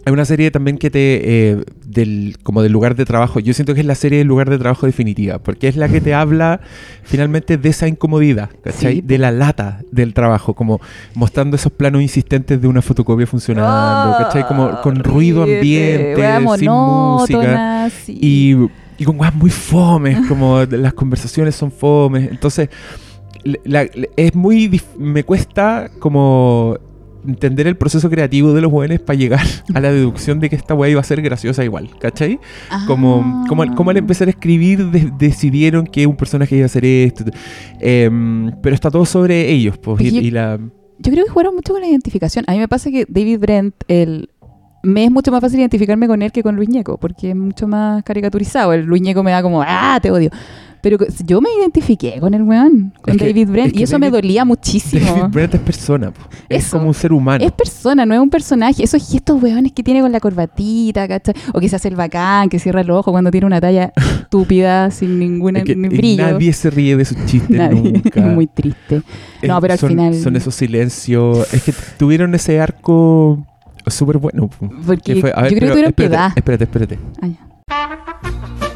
[0.06, 1.50] Hay una serie también que te.
[1.50, 3.40] eh, del, como del lugar de trabajo.
[3.40, 5.38] Yo siento que es la serie del lugar de trabajo definitiva.
[5.40, 6.60] Porque es la que te habla
[7.02, 8.94] finalmente de esa incomodidad, ¿cachai?
[8.96, 10.54] Sí, de la lata del trabajo.
[10.54, 10.80] Como
[11.14, 14.46] mostrando esos planos insistentes de una fotocopia funcionando, ¿cachai?
[14.46, 16.14] Como con ruido ambiente,
[16.58, 17.90] sin música.
[18.04, 18.18] sí.
[18.22, 18.56] Y,
[18.98, 22.30] y con weas muy fomes, como las conversaciones son fomes.
[22.30, 22.68] Entonces,
[23.44, 24.80] la- la- es muy.
[24.98, 26.78] Me cuesta como
[27.26, 29.40] entender el proceso creativo de los jóvenes para llegar
[29.74, 32.38] a la deducción de que esta wea iba a ser graciosa igual, ¿cachai?
[32.86, 34.00] Como, como, al- como al Ah.
[34.00, 37.24] empezar a escribir de- decidieron que un personaje iba a hacer esto.
[37.80, 40.58] Em, pero está todo sobre ellos, pues, y, Oye, y la...
[40.98, 42.44] Yo creo que jugaron mucho con la identificación.
[42.46, 44.28] A mí me pasa que David Brent, el,
[44.82, 47.66] me es mucho más fácil identificarme con él que con Luis Ñeco, porque es mucho
[47.66, 48.72] más caricaturizado.
[48.74, 50.30] El Luis Ñeco me da como, ah, te odio.
[50.82, 53.82] Pero yo me identifiqué con el weón, con Es que- David Brent, es que y
[53.82, 55.04] eso me dolía muchísimo.
[55.04, 56.20] David Brent es persona, po.
[56.48, 56.78] es Eso.
[56.78, 57.44] como un ser humano.
[57.44, 58.82] Es persona, no es un personaje.
[58.82, 61.34] Esos gestos weones que tiene con la corbatita, ¿cachai?
[61.52, 63.92] O que se hace el bacán, que cierra los ojos cuando tiene una talla
[64.24, 66.22] estúpida, sin ningún Es que brillo.
[66.30, 67.92] nadie se ríe de sus chistes Nadie.
[67.92, 68.20] nunca.
[68.22, 69.02] Muy triste.
[69.42, 71.52] Es- No, pero al son, final- Son esos silencios.
[71.52, 73.46] Es que tuvieron ese arco
[73.86, 74.48] súper bueno.
[74.48, 74.70] po.
[74.86, 76.32] Porque fue- ver, yo creo pero que tuvieron espérate, piedad.
[76.36, 76.98] Espérate, espérate.
[77.20, 78.69] Ah, ya.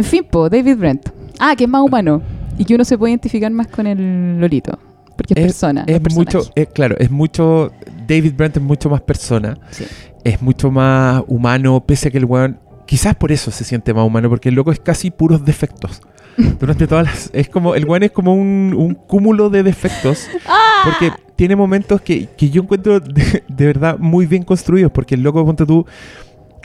[0.00, 1.10] En fin, po, David Brent.
[1.38, 2.22] Ah, que es más humano.
[2.56, 4.78] Y que uno se puede identificar más con el Lolito.
[5.14, 5.84] Porque es, persona.
[5.86, 7.70] Es mucho, es, claro, es mucho.
[8.08, 9.58] David Brandt es mucho más persona.
[9.70, 9.84] Sí.
[10.24, 12.58] Es mucho más humano, pese a que el weón.
[12.86, 16.00] Quizás por eso se siente más humano, porque el loco es casi puros defectos.
[16.58, 17.30] Durante todas las.
[17.34, 17.74] Es como.
[17.74, 20.28] El weón es como un, un cúmulo de defectos.
[20.46, 20.80] ¡Ah!
[20.84, 24.90] Porque tiene momentos que, que yo encuentro de, de verdad muy bien construidos.
[24.92, 25.84] Porque el loco, ponte tú.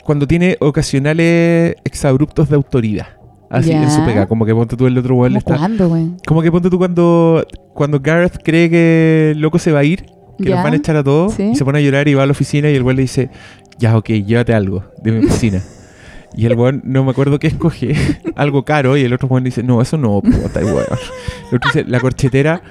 [0.04, 3.15] Cuando tiene ocasionales exabruptos de autoridad.
[3.50, 4.26] Así en su pega.
[4.26, 5.58] Como que ponte tú el otro weón le ¿Cómo está.
[5.66, 6.06] cuándo, güey?
[6.26, 10.04] Como que ponte tú cuando, cuando Gareth cree que el loco se va a ir,
[10.38, 10.56] que Ya.
[10.56, 11.50] nos van a echar a todos, Sí.
[11.52, 13.30] y se pone a llorar y va a la oficina y el weón le dice,
[13.78, 15.62] ya, ok, llévate algo de mi oficina.
[16.36, 17.94] y el weón, no me acuerdo qué escoge,
[18.36, 20.84] algo caro, y el otro weón dice, no, eso no, puta, weón.
[21.50, 22.62] El otro dice, la corchetera,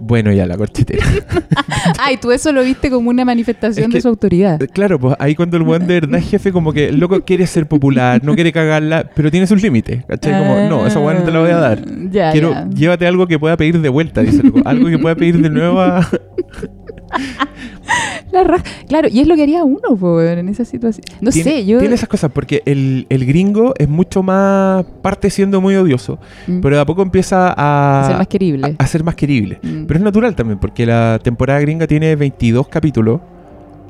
[0.00, 1.04] bueno, ya, la corchetera.
[1.98, 4.58] Ay, tú eso lo viste como una manifestación Es que- de su autoridad.
[4.72, 7.46] claro, pues ahí cuando el weón de verdad es jefe, como que el loco quiere
[7.46, 10.38] ser popular, no quiere cagarla, pero tiene sus límites, ¿cachai?
[10.38, 11.78] Como, no, esa weón no te la voy a dar.
[11.86, 12.68] Ah, Ya, Quiero, ya.
[12.68, 14.60] llévate algo que pueda pedir de vuelta, dice el loco.
[14.64, 16.06] Algo que pueda pedir de nuevo a,
[18.32, 18.64] La raja.
[18.88, 21.04] Claro, y es lo que haría uno, po, en esa situación.
[21.20, 21.78] No sé, yo.
[21.78, 26.60] tiene esas cosas porque el, el gringo es mucho más parte siendo muy odioso, Mm.
[26.60, 28.76] pero de a poco empieza a, ser más querible.
[28.78, 29.58] a, a ser más querible.
[29.62, 29.84] Mm.
[29.86, 33.20] Pero es natural también porque la temporada gringa tiene 22 capítulos.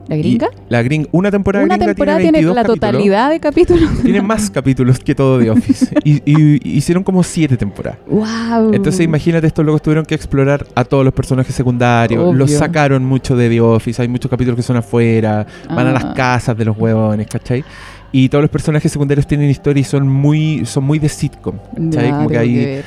[0.09, 0.49] ¿La y gringa?
[0.69, 2.81] La gring, una temporada Una gringa temporada tiene tiene 22 la capítulos.
[2.93, 3.91] totalidad de capítulos.
[4.03, 5.95] Tiene más capítulos que todo The Office.
[6.05, 7.99] y, hicieron como 7 temporadas.
[8.09, 8.73] ¡Wow!
[8.73, 12.23] Entonces imagínate, estos locos tuvieron que explorar a todos los personajes secundarios.
[12.23, 12.33] Obvio.
[12.39, 14.01] Los sacaron mucho de The Office.
[14.01, 15.47] Hay muchos capítulos que son afuera.
[15.69, 16.15] Van a las Ah.
[16.17, 17.63] casas de los huevones, ¿cachai?
[18.11, 21.57] Y todos los personajes secundarios tienen historia y son muy, son muy de sitcom.
[21.77, 22.83] Ya, Como que hay.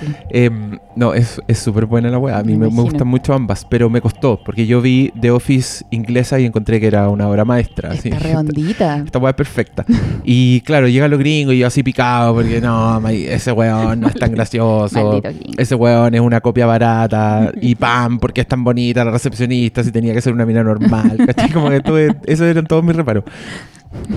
[0.95, 2.37] No, es es súper buena la weá.
[2.39, 5.85] A mí Me me, gustan mucho ambas, pero me costó, porque yo vi The Office
[5.91, 7.91] inglesa y encontré que era una obra maestra.
[7.91, 8.09] así.
[8.09, 8.97] Está redondita.
[9.05, 9.85] Esta weá es perfecta.
[10.23, 14.15] Y claro, llega lo gringo y yo así picado, porque no, ese weón no es
[14.15, 15.21] tan gracioso.
[15.57, 17.51] Ese weón es una copia barata.
[17.61, 21.17] Y pam, porque es tan bonita la recepcionista, si tenía que ser una mina normal.
[21.25, 21.51] ¿cachai?
[21.51, 23.23] Como que tuve, esos eran todos mis reparos.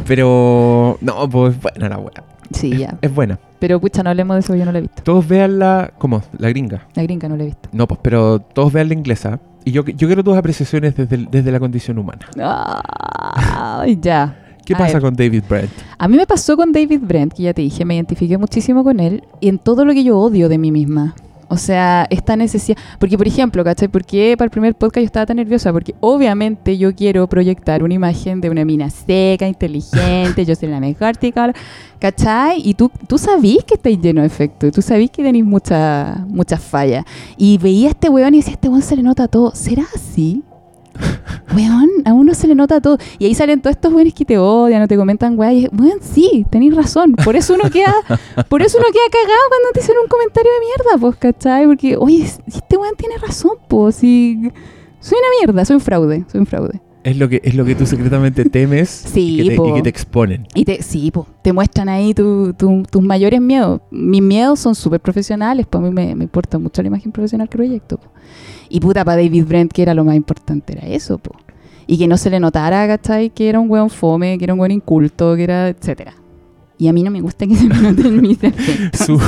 [0.06, 2.24] Pero, no, pues buena la weá.
[2.52, 2.94] Sí, ya.
[3.00, 3.38] Es buena.
[3.66, 5.03] Pero pucha, no hablemos de eso, yo no la he visto.
[5.03, 5.90] Todos vean la.
[5.96, 6.20] ¿Cómo?
[6.37, 6.87] La gringa.
[6.94, 7.70] La gringa no la he visto.
[7.72, 9.40] No, pues, pero todos vean la inglesa.
[9.64, 12.27] Y yo, yo quiero tus apreciaciones desde, el- desde la condición humana.
[13.35, 14.37] Ay, ya.
[14.66, 15.03] ¿Qué A pasa ver.
[15.03, 15.70] con David Brent?
[15.96, 19.00] A mí me pasó con David Brent, que ya te dije, me identifiqué muchísimo con
[19.00, 21.14] él y en todo lo que yo odio de mí misma.
[21.48, 22.78] O sea, esta necesidad.
[22.98, 23.88] Porque, por ejemplo, ¿cachai?
[23.88, 25.72] ¿Por qué para el primer podcast yo estaba tan nerviosa?
[25.72, 30.80] Porque obviamente yo quiero proyectar una imagen de una mina seca, inteligente, yo soy la
[30.80, 31.54] mejor psicóloga,
[31.98, 32.61] ¿cachai?
[32.64, 36.61] Y tú, tú sabís que estáis lleno de efectos, tú sabís que tenéis muchas muchas
[36.62, 37.04] fallas.
[37.37, 39.52] Y veía a este weón y decía, este weón se le nota todo.
[39.54, 40.42] ¿Será así?
[41.54, 42.98] Weón, a uno se le nota todo.
[43.18, 45.70] Y ahí salen todos estos weones que te odian o te comentan, weón, y es,
[45.72, 47.12] weón, sí, tenéis razón.
[47.24, 47.94] Por eso uno queda,
[48.48, 51.66] por eso uno queda cagado cuando te hacen un comentario de mierda, pues, ¿cachai?
[51.66, 54.50] Porque, oye, este weón tiene razón, pues, si
[55.00, 56.80] soy una mierda, soy un fraude, soy un fraude.
[57.04, 59.83] Es lo que, es lo que tú secretamente temes Sí, y, que te, y que
[59.83, 60.46] te exponen.
[60.54, 63.83] Y te, sí, po, te muestran ahí tu- tu- tus mayores miedos.
[63.90, 67.48] Mis miedos son súper profesionales, pues a mí me, me importa mucho la imagen profesional
[67.48, 67.98] que proyecto.
[67.98, 68.09] po.
[68.68, 71.33] Y puta, para David Brent, que era lo más importante, era eso, po.
[71.87, 73.31] Y que no se le notara, ¿cachai?
[73.31, 76.14] Que era un weón fome, que era un weón inculto, que era, etcétera.
[76.79, 79.07] Y a mí no me gusta que se me noten mis defectos.
[79.07, 79.20] Su-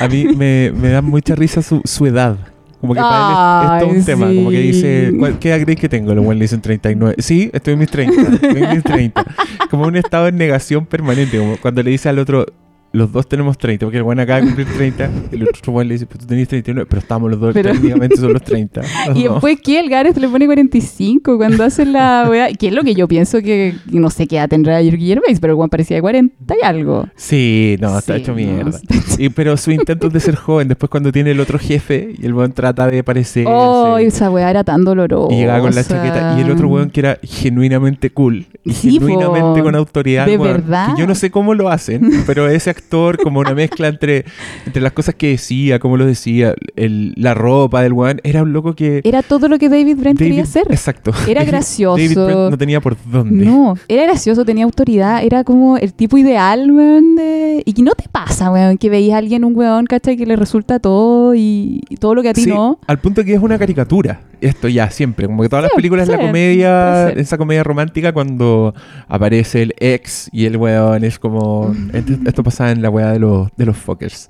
[0.00, 2.36] a mí me, me da mucha risa su, su edad.
[2.80, 4.26] Como que para él es, es todo un tema.
[4.34, 6.14] Como que dice, ¿cuál- ¿qué edad crees que tengo?
[6.14, 7.16] Los le dicen 39.
[7.18, 8.22] Sí, estoy en mis 30.
[8.34, 9.24] Estoy en mis 30.
[9.70, 11.38] Como un estado de negación permanente.
[11.38, 12.46] Como cuando le dice al otro,
[12.92, 13.86] los dos tenemos 30.
[13.86, 15.10] Porque el bueno acaba de cumplir 30.
[15.32, 16.86] Y el otro bueno le dice, pues tú tenés 39.
[16.90, 18.80] Pero estamos los dos, Pero- técnicamente son los 30.
[19.08, 22.52] Los Y después que el Gareth le pone 45 cuando hace la weá.
[22.52, 25.52] Que es lo que yo pienso que no sé qué edad tendrá Ricky Gervais, pero
[25.52, 27.06] el weón parecía de 40 y algo.
[27.16, 28.70] Sí, no, está hecho no, mierda.
[28.70, 30.68] está hecho- Y, pero su intento de ser joven.
[30.68, 33.44] Después cuando tiene el otro jefe y el weón trata de parecerse.
[33.50, 35.32] Oh, esa weá era tan dolorosa.
[35.34, 36.36] Y llegaba con la chaqueta.
[36.38, 38.46] Y el otro weón que era genuinamente cool.
[38.64, 39.64] Y Sí, genuinamente po.
[39.64, 40.26] con autoridad.
[40.26, 40.94] De weón, verdad.
[40.94, 42.10] Que yo no sé cómo lo hacen.
[42.26, 44.24] Pero ese actor, como una mezcla entre,
[44.66, 48.52] entre las cosas que decía, cómo lo decía, el- la ropa del weón, era un
[48.52, 49.00] loco que.
[49.04, 50.66] Era todo lo que David Brent quería David- hacer.
[50.70, 51.12] Exacto.
[51.28, 51.96] Era David gracioso.
[52.26, 53.44] Brent no tenía por dónde.
[53.44, 57.16] No, era gracioso, tenía autoridad, era como el tipo ideal, weón.
[57.16, 60.16] de- Y que no te pasa, weón, que veis a alguien, un weón, ¿cachai?
[60.16, 62.78] Que le resulta todo y, y todo lo que a ti Sí, no.
[62.86, 64.22] al punto que es una caricatura.
[64.40, 65.26] Esto ya, siempre.
[65.26, 68.74] Como que todas las películas, la comedia, esa comedia romántica, cuando
[69.06, 71.74] aparece el ex y el weón es como.
[71.92, 74.28] Esto, esto en la weá de los, de los fuckers.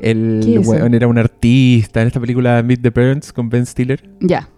[0.00, 4.02] ¿Qué El weón era un artista en esta película Meet the Parents con Ben Stiller.
[4.20, 4.48] Ya.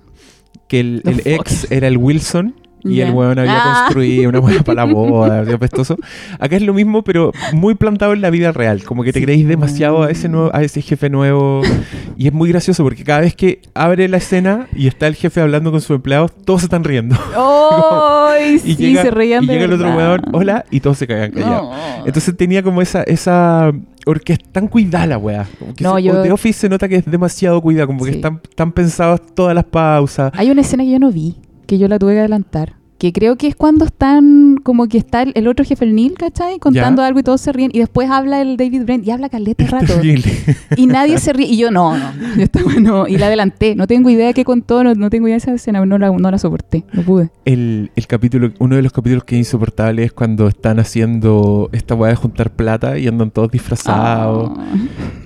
[0.68, 2.55] Que el, ex era el Wilson.
[2.85, 3.09] Y Ya.
[3.09, 3.83] el weón había Ah.
[3.87, 5.97] construido una weá para la boda, apestoso.
[6.38, 8.85] Acá es lo mismo, pero muy plantado en la vida real.
[8.85, 9.25] Como que te Sí.
[9.25, 11.62] creéis demasiado a ese, nuevo, a ese jefe nuevo.
[12.16, 15.40] Y es muy gracioso porque cada vez que abre la escena y está el jefe
[15.40, 17.16] hablando con sus empleados, todos se están riendo.
[17.37, 18.55] ¡Ay!
[18.57, 21.33] Y sí, llega, se reían y llega el otro weón, hola, y todos se cagan
[21.33, 21.62] callados.
[21.70, 22.07] No.
[22.07, 23.73] Entonces tenía como esa, esa
[24.07, 25.47] orquesta tan cuidada la weá.
[25.77, 28.16] Que No, yo- The Office se nota que es demasiado cuidada, como que Sí.
[28.18, 30.31] están, están pensadas todas las pausas.
[30.37, 32.74] Hay una escena que yo no vi, que yo la tuve que adelantar.
[32.96, 36.14] Que creo que es cuando están, como que está el, el otro jefe, el Neil,
[36.14, 36.59] ¿cachai?
[36.61, 37.70] Contando algo y todos se ríen.
[37.74, 39.94] Y después habla el David Brent y habla caleta rato.
[40.77, 41.48] Y nadie se ríe.
[41.48, 42.12] Y yo, no, no.
[42.37, 43.09] Yo estaba, no.
[43.09, 43.74] Y la adelanté.
[43.74, 45.85] No tengo idea de qué contó, no, no tengo idea de esa escena.
[45.85, 46.85] No la, no la soporté.
[46.92, 47.31] No pude.
[47.44, 51.96] El, el capítulo, uno de los capítulos que es insoportable es cuando están haciendo esta
[51.96, 54.53] weá de juntar plata y andan todos disfrazados.
[54.57, 54.77] Ah.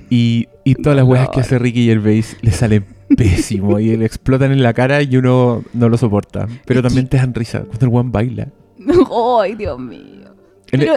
[0.09, 4.53] Y, y todas las weas que hace Ricky Gervais le salen pésimo y le explotan
[4.53, 6.47] en la cara y uno no lo soporta.
[6.67, 8.49] Pero también te dan risa cuando el one baila.
[9.41, 10.35] ¡Ay, Dios mío!
[10.71, 10.95] Pero,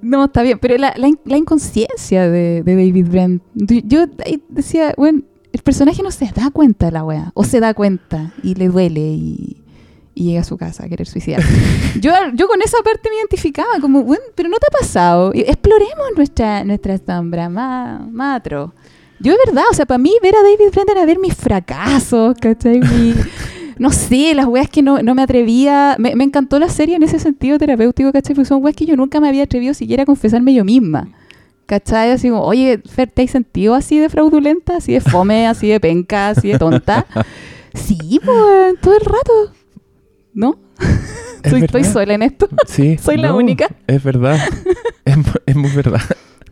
[0.00, 0.58] no, está bien.
[0.60, 3.42] Pero la, la in- la inconsciencia de, de David Brent.
[3.54, 4.06] Yo,
[4.48, 7.32] decía, bueno, el personaje no se da cuenta de la wea.
[7.34, 9.64] O se da cuenta y le duele y,
[10.14, 11.42] y llega a su casa a querer suicidar.
[12.00, 15.32] yo, yo con esa parte me identificaba como, bueno, pero no te ha pasado.
[15.34, 18.70] Exploremos nuestra, nuestra sombra, más, más atroz.
[19.20, 22.36] Yo de verdad, o sea, para mí ver a David Brent era ver mis fracasos,
[22.40, 22.80] ¿cachai?
[22.80, 23.14] Mi-
[23.78, 25.96] no sé, las weas que no, no me atrevía.
[25.98, 28.34] Me, me encantó la serie en ese sentido terapéutico, ¿cachai?
[28.34, 31.08] Porque son weas que yo nunca me había atrevido siquiera a confesarme yo misma.
[31.66, 32.12] ¿Cachai?
[32.12, 35.78] Así como, oye, Fer, ¿te has sentido así de fraudulenta, así de fome, así de
[35.80, 37.06] penca, así de tonta?
[37.74, 39.52] Sí, pues, todo el rato.
[40.32, 40.58] ¿No?
[41.44, 42.48] Es Soy, estoy sola en esto.
[42.66, 43.68] Sí, soy la no, única.
[43.86, 44.38] Es verdad.
[45.04, 46.00] es, es muy verdad.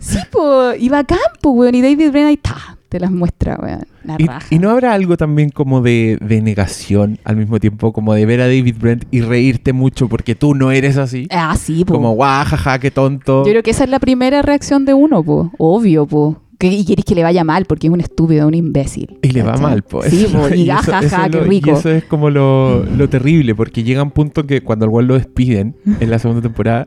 [0.06, 1.74] Sí, pues, y bacán, pues, weón.
[1.74, 3.86] Y David Brennan ahí, ta, te las muestra, weón.
[4.04, 4.46] La Y, raja.
[4.50, 8.40] y no habrá algo también como de, de negación al mismo tiempo, como de ver
[8.40, 11.26] a David Brent y reírte mucho porque tú no eres así.
[11.30, 11.96] Ah, sí, pues.
[11.96, 13.44] Como guau, jaja, qué tonto.
[13.44, 15.50] Yo creo que esa es la primera reacción de uno, po.
[15.58, 16.06] Obvio.
[16.58, 19.18] Que, y querés que le vaya mal porque es un estúpido, un imbécil.
[19.20, 19.62] Y le va ¿cachai?
[19.66, 20.10] mal, pues.
[20.10, 20.48] Sí, po.
[20.54, 21.70] Y eso- es qué lo- rico.
[21.70, 25.14] Y eso es como lo, lo terrible, porque llega un punto que cuando al lo
[25.14, 26.86] despiden en la segunda temporada,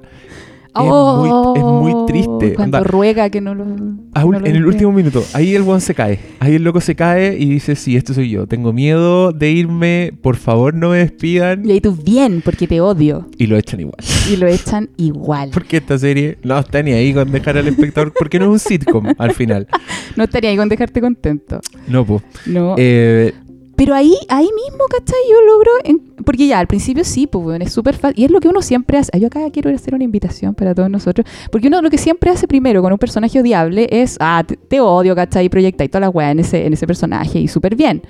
[0.76, 2.52] es, muy, es muy triste.
[2.52, 3.66] Oh, Cuando Onda, ruega que no lo.
[3.66, 6.20] no en el último minuto, ahí el one se cae.
[6.40, 8.48] Ahí el loco se cae y dice, sí, este soy yo.
[8.48, 11.68] Tengo miedo de irme, por favor no me despidan.
[11.68, 13.28] Y ahí tú, bien, porque te odio.
[13.38, 13.98] Y lo echan igual.
[14.32, 15.50] Y lo echan igual.
[15.54, 18.60] Porque esta serie no está ni ahí con dejar al espectador, porque no es un
[18.60, 19.68] sitcom al final.
[20.16, 21.62] No estaría ahí con dejarte contento.
[21.88, 22.22] No, pues.
[22.46, 22.76] No.
[22.78, 23.34] Eh,
[23.80, 25.18] Pero ahí, ahí mismo, ¿cachai?
[25.32, 25.72] Yo logro.
[25.86, 28.20] en- porque ya, al principio sí, pues, bueno, es súper fácil.
[28.20, 29.18] Y es lo que uno siempre hace.
[29.18, 31.26] Yo acá quiero hacer una invitación para todos nosotros.
[31.50, 34.82] Porque uno lo que siempre hace primero con un personaje odiable es, ah, te, te
[34.82, 35.46] odio, ¿cachai?
[35.46, 38.02] Y proyectáis toda la weá en ese, en ese personaje y súper bien.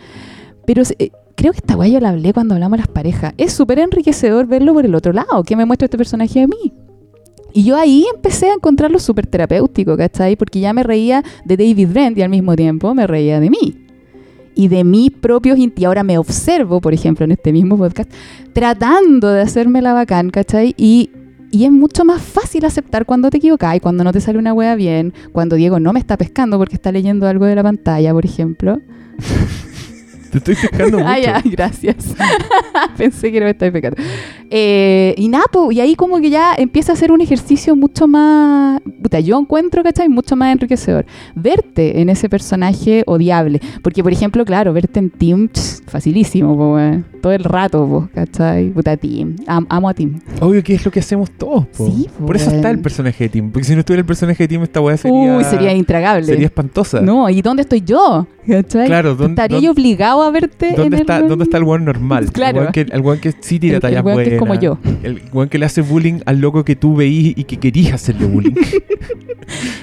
[0.65, 3.35] Pero eh, creo que esta weá yo la hablé cuando hablamos de las parejas.
[3.37, 5.43] Es súper enriquecedor verlo por el otro lado.
[5.43, 6.73] ¿Qué me muestra este personaje de mí?
[7.53, 10.35] Y yo ahí empecé a encontrarlo súper terapéutico, ¿cachai?
[10.35, 13.75] Porque ya me reía de David Brent y al mismo tiempo me reía de mí.
[14.59, 15.57] Y de mis propios...
[15.57, 18.11] Y ahora me observo, por ejemplo, en este mismo podcast,
[18.51, 20.75] tratando de hacerme la bacán, ¿cachai?
[20.75, 21.11] Y,
[21.49, 24.51] y es mucho más fácil aceptar cuando te equivocas y cuando no te sale una
[24.51, 28.11] wea bien, cuando Diego no me está pescando porque está leyendo algo de la pantalla,
[28.11, 28.81] por ejemplo.
[30.31, 31.09] Te estoy pescando mucho.
[31.09, 32.15] Ah, ya, gracias.
[32.97, 33.97] Pensé que no me estabas pecando.
[34.49, 38.07] Eh, y nada, po, y ahí como que ya empieza a ser un ejercicio mucho
[38.07, 38.81] más.
[39.01, 40.09] Puta, yo encuentro, ¿cachai?
[40.09, 41.05] Mucho más enriquecedor.
[41.35, 43.59] Verte en ese personaje odiable.
[43.81, 45.49] Porque, por ejemplo, claro, verte en Tim,
[45.87, 47.05] facilísimo, weón.
[47.19, 48.69] Todo el rato, po, ¿cachai?
[48.69, 49.35] Puta, Tim.
[49.47, 50.19] Am- amo a Tim.
[50.41, 51.65] Obvio que es lo que hacemos todos.
[51.67, 51.87] po.
[51.87, 53.51] Sí, po, Por eso está el personaje de Tim.
[53.51, 55.37] Porque si no estuviera el personaje de Tim, esta weá sería.
[55.37, 56.25] Uy, sería intragable.
[56.25, 57.01] sería espantosa.
[57.01, 58.27] no, ¿y dónde estoy yo?
[58.47, 58.87] ¿Cachai?
[58.87, 61.27] Claro, ¿dónde- Estaría dónde- yo obligado a verte ¿Dónde en está, el...
[61.27, 62.31] ¿Dónde está el weón normal?
[62.33, 62.57] Claro.
[62.57, 64.55] El weón que, el weón que sí tira El- el tallas weón que es como
[64.55, 64.63] buenas.
[64.63, 64.77] yo.
[65.03, 68.25] El weón que le hace bullying al loco que tú veís y que querías hacerle
[68.27, 68.53] bullying.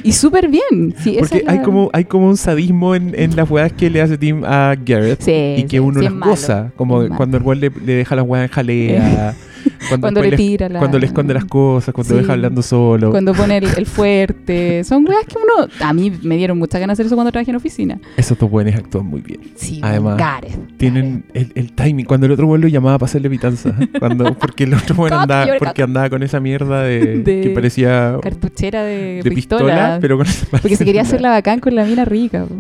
[0.05, 0.94] Y súper bien.
[1.03, 3.90] Sí, esa Porque la- hay como, hay como un sadismo en, en las weas que
[3.90, 5.20] le hace Tim a Garrett.
[5.20, 6.70] Sí, y que sí, uno las goza.
[6.77, 7.14] Como malo.
[7.27, 9.35] Cuando el weón le, le deja las weas en jalea.
[9.89, 12.21] cuando, Cuando le tira la- Cuando le esconde las cosas, cuando Sí.
[12.21, 13.11] deja hablando solo.
[13.11, 14.85] Cuando pone el, el fuerte.
[14.85, 15.69] Son weas que uno.
[15.81, 17.99] A mí me dieron muchas ganas de hacer eso cuando trabajé en oficina.
[18.17, 19.41] Esos dos buenos actúan muy bien.
[19.57, 20.77] Sí, Además, Gareth.
[20.77, 22.05] Tienen el, el timing.
[22.07, 23.75] Cuando el otro weón lo llamaba para hacerle pitanza.
[23.99, 28.17] Cuando, porque el otro weón andaba, porque andaba con esa mierda de, De que parecía
[28.23, 31.85] Cartuchera de, de pistola, pero con esa Porque se quería hacer la bacán con la
[31.85, 32.45] mina rica.
[32.45, 32.55] po.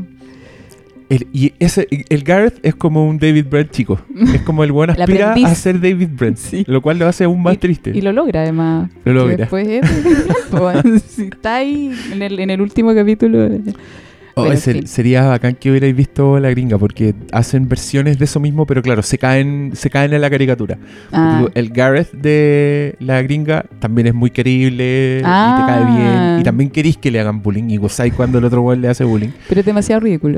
[1.08, 4.00] El- y ese, el Gareth es como un David Brent chico.
[4.34, 6.36] Es como el buen aspira a ser David Brent.
[6.36, 6.64] Sí.
[6.66, 7.92] Lo cual lo hace aún más triste.
[7.94, 8.90] Y lo logra, además.
[9.04, 9.36] Lo logra.
[9.36, 13.44] Después es- si está ahí en el, en el último capítulo.
[13.46, 13.60] eh,
[14.38, 14.54] Oh.
[14.54, 19.00] Sería bacán que hubierais visto la gringa, porque hacen versiones de eso mismo, pero claro,
[19.02, 20.76] se caen, se caen en la caricatura.
[21.10, 26.28] Ah, El Gareth de la gringa también es muy querible y te cae Ah.
[26.34, 26.40] bien.
[26.40, 29.04] Y también queréis que le hagan bullying y gozáis cuando el otro weón le hace
[29.04, 29.30] bullying.
[29.48, 30.36] pero es demasiado ridículo.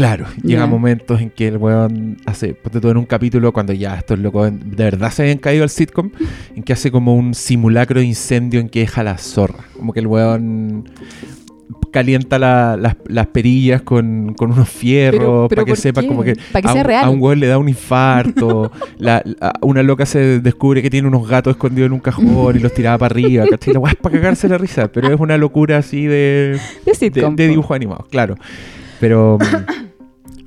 [0.00, 3.96] Claro, llega momentos en que el weón hace, ponte tú en un capítulo cuando ya
[3.96, 6.10] estos locos en- de verdad se habían caído al sitcom,
[6.56, 9.64] en que hace como un simulacro de incendio en que deja la zorra.
[9.76, 10.84] Como que el weón
[11.92, 16.06] calienta la- las, las perillas con, con unos fierros para que ¿por sepa qué?
[16.08, 17.04] como que, Para que a, sea un, real.
[17.04, 21.08] a un weón le da un infarto, la- la- una loca se descubre que tiene
[21.08, 23.74] unos gatos escondidos en un cajón y los tiraba para arriba, ¿cachai?
[23.74, 27.36] La para cagarse la risa, pero es una locura así de De de, sitcom.
[27.36, 27.50] de po.
[27.50, 28.36] dibujos animados, claro.
[28.98, 29.36] Pero.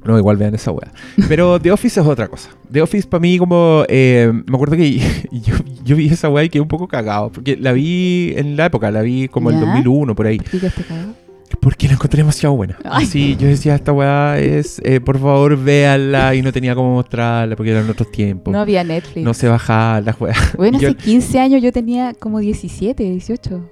[0.06, 0.92] No, igual vean esa weá.
[1.28, 2.50] Pero The Office es otra cosa.
[2.72, 3.84] The Office para mí como...
[3.88, 5.00] eh, me acuerdo que
[5.32, 7.32] yo, yo vi esa weá y quedé un poco cagado.
[7.32, 9.62] Porque la vi en la época, la vi como el ¿Ya?
[9.62, 10.36] 2001 por ahí.
[10.52, 11.13] ¿Y qué cagado?
[11.62, 12.78] Porque la encontré demasiado buena.
[12.84, 13.06] Ay.
[13.06, 14.82] Así yo decía, esta weá es...
[14.84, 16.36] eh, por favor, véanla.
[16.36, 18.52] Y no tenía cómo mostrarla porque eran otros tiempos.
[18.52, 19.38] No No, había Netflix.
[19.38, 20.34] se bajaba la weá.
[20.58, 23.70] Bueno, Yo- hace 15 años yo tenía como 17, 18.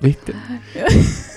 [0.00, 0.32] ¿Viste?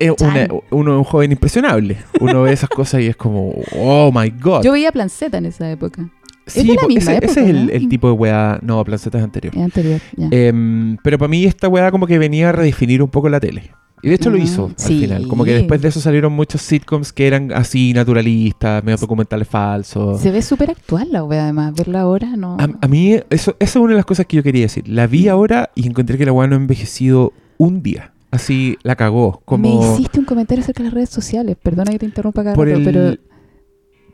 [0.00, 1.96] Eh, una- uno es un joven impresionable.
[2.20, 4.62] Uno ve esas cosas y es como, oh my god.
[4.62, 6.08] Yo veía Planceta en esa época.
[6.46, 7.72] Sí, Es misma ese, ese época, es el, ¿no?
[7.72, 8.58] el tipo de weá.
[8.62, 9.54] No, Planceta es anterior.
[9.54, 10.00] Es anterior.
[10.16, 10.28] ya.
[10.30, 13.70] Em, pero para mí esta weá como que venía a redefinir un poco la tele.
[14.00, 15.00] Y de hecho lo Ah, hizo al sí.
[15.00, 15.26] final.
[15.26, 20.20] Como que después de eso salieron muchos sitcoms que eran así naturalistas, medio documentales falsos.
[20.20, 21.74] Se ve súper actual la wea, además.
[21.74, 22.56] Verla ahora, no.
[22.60, 24.88] A, a mí eso, esa es una de las cosas que yo quería decir.
[24.88, 28.12] La vi ahora y encontré que la weá no ha envejecido un día.
[28.30, 29.40] Así la cagó.
[29.44, 31.56] Como Me hiciste un comentario acerca de las redes sociales.
[31.62, 33.16] Perdona que te interrumpa cada por, rato, el, pero.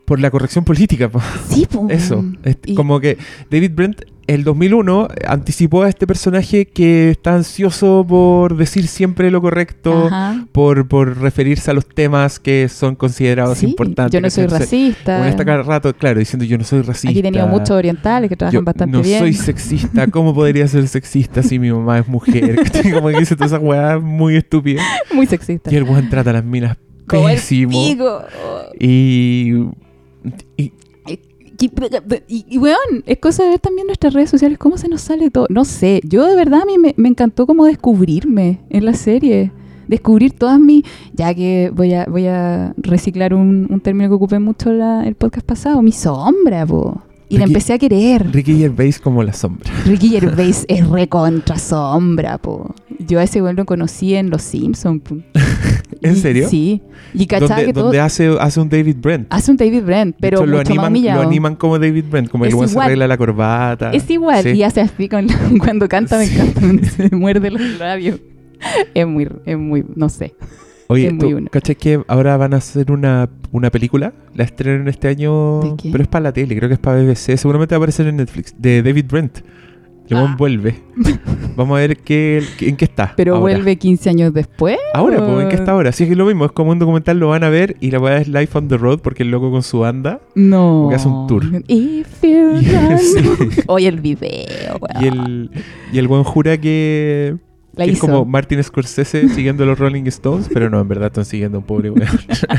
[0.05, 1.09] por la corrección política.
[1.09, 1.19] po.
[1.49, 1.87] Sí, po.
[1.89, 3.17] Eso, es Y- como que
[3.51, 9.39] David Brent, el 2001, anticipó a este personaje que está ansioso por decir siempre lo
[9.41, 10.09] correcto,
[10.51, 14.11] por, por referirse a los temas que son considerados Sí, importantes.
[14.13, 15.17] Yo no soy racista.
[15.19, 17.09] Uno está cada rato, claro, diciendo yo no soy racista.
[17.09, 19.19] Aquí he tenido muchos orientales que trabajan yo bastante no bien.
[19.19, 20.07] soy sexista.
[20.07, 22.55] ¿Cómo podría ser sexista si mi mamá es mujer?
[22.93, 24.83] Como que dice todas esas weas muy estúpidas.
[25.13, 25.71] Muy sexista.
[25.71, 27.71] Y el weón trata a las minas Como el pésimo.
[27.71, 28.21] pico.
[28.79, 29.53] Y,
[30.57, 30.73] y
[32.27, 35.29] Y, y, weón, es cosa de ver también nuestras redes sociales, cómo se nos sale
[35.29, 35.47] todo.
[35.49, 39.51] No sé, yo de verdad a mí me, me encantó como descubrirme en la serie.
[39.87, 40.83] Descubrir todas mis...
[41.13, 45.13] Ya que voy a, voy a reciclar un, un término que ocupé mucho la- el
[45.15, 47.01] podcast pasado, mi sombra, po.
[47.27, 48.31] Y la empecé a querer.
[48.31, 49.71] Ricky Gervais como la sombra.
[49.85, 52.73] Ricky Gervais es recontra sombra, po.
[52.99, 55.01] Yo a ese weón lo conocí en Los Simpsons.
[56.01, 56.47] ¿En Y- serio?
[56.49, 56.81] Sí.
[57.13, 57.85] Y cachaba que todo...
[57.85, 59.27] donde hace, hace un David Brent.
[59.31, 61.21] Hace un David Brent, pero hecho, lo mucho animan, humillado.
[61.23, 63.91] lo animan como David Brent, como el weón se arregla la corbata.
[63.91, 64.49] Es igual, Sí.
[64.51, 65.27] y hace así con
[65.59, 68.19] cuando canta, me encanta, se muerde los labios.
[68.93, 70.35] Es muy, es muy, no sé.
[70.87, 71.47] Oye, ¿tú uno.
[71.51, 74.13] cachai que ahora van a hacer una, una película?
[74.35, 75.89] La estrenan este año, ¿De qué?
[75.91, 77.37] pero es para la tele, creo que es para BBC.
[77.37, 78.53] Seguramente va a aparecer en Netflix.
[78.57, 79.39] De David Brent.
[80.11, 80.35] Weón Ah.
[80.37, 80.75] vuelve.
[81.55, 83.13] Vamos a ver qué, en qué está.
[83.17, 83.41] Pero ahora.
[83.55, 84.77] vuelve 15 años después.
[84.93, 85.25] Ahora, ¿o?
[85.25, 85.91] pues, ¿en qué está ahora?
[85.91, 87.99] Sí, es que lo mismo, es como un documental, lo van a ver y la
[87.99, 90.21] weá es Life on the Road porque el loco con su banda.
[90.35, 90.81] No.
[90.83, 91.43] Porque hace un tour.
[91.67, 92.59] If you
[92.99, 93.61] sí.
[93.65, 95.03] Oye, el video, weón.
[95.03, 95.51] Y el,
[95.93, 97.37] y el buen jura que,
[97.75, 101.25] La que es como Martin Scorsese siguiendo los Rolling Stones, pero no, en verdad están
[101.25, 102.07] siguiendo a un pobre weón.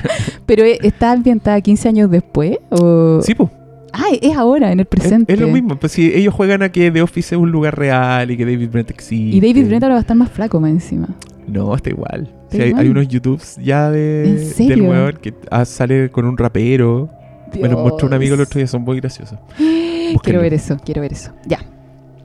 [0.46, 2.58] Pero eh, ¿está ambientada 15 años después?
[2.70, 3.20] O...
[3.22, 3.50] sí, pues.
[3.92, 5.32] Ah, es ahora, en el Es, presente.
[5.32, 5.76] es lo mismo.
[5.76, 8.68] Pues si ellos juegan a que The Office es un lugar real y que David
[8.70, 9.36] Brent existe.
[9.36, 11.08] Y David Brent ahora va a estar más flaco más encima.
[11.48, 12.28] No, está igual.
[12.50, 16.36] ¿Está Sí, hay, unos YouTubes ya de, ¿En del weón que ah, sale con un
[16.36, 17.08] rapero.
[17.60, 18.48] Me lo mostró un amigo el Dios.
[18.48, 19.38] otro día, son muy graciosos.
[20.22, 21.32] Quiero ver eso, quiero ver eso.
[21.46, 21.58] Ya,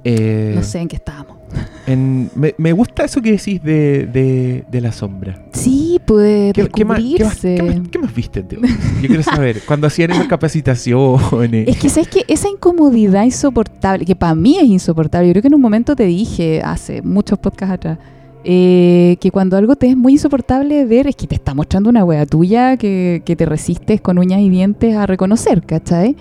[0.04, 1.41] Eh, no sé en qué estábamos.
[1.88, 5.44] En- me, me gusta eso que decís de, de, de la sombra.
[5.54, 7.56] Sí, puede ¿Qué, qué más, qué, más, descubrirse.
[7.56, 8.60] qué más- qué más viste, Teo?
[9.02, 11.68] Yo quiero saber, cuando hacían esas capacitaciones.
[11.68, 15.48] Es que sabes que esa incomodidad insoportable, que para mí es insoportable, yo creo que
[15.48, 17.98] en un momento te dije, hace muchos podcasts atrás,
[18.44, 22.04] eh, que cuando algo te es muy insoportable ver, es que te está mostrando una
[22.04, 26.16] wea tuya que, que te resistes con uñas y dientes a reconocer, ¿cachai?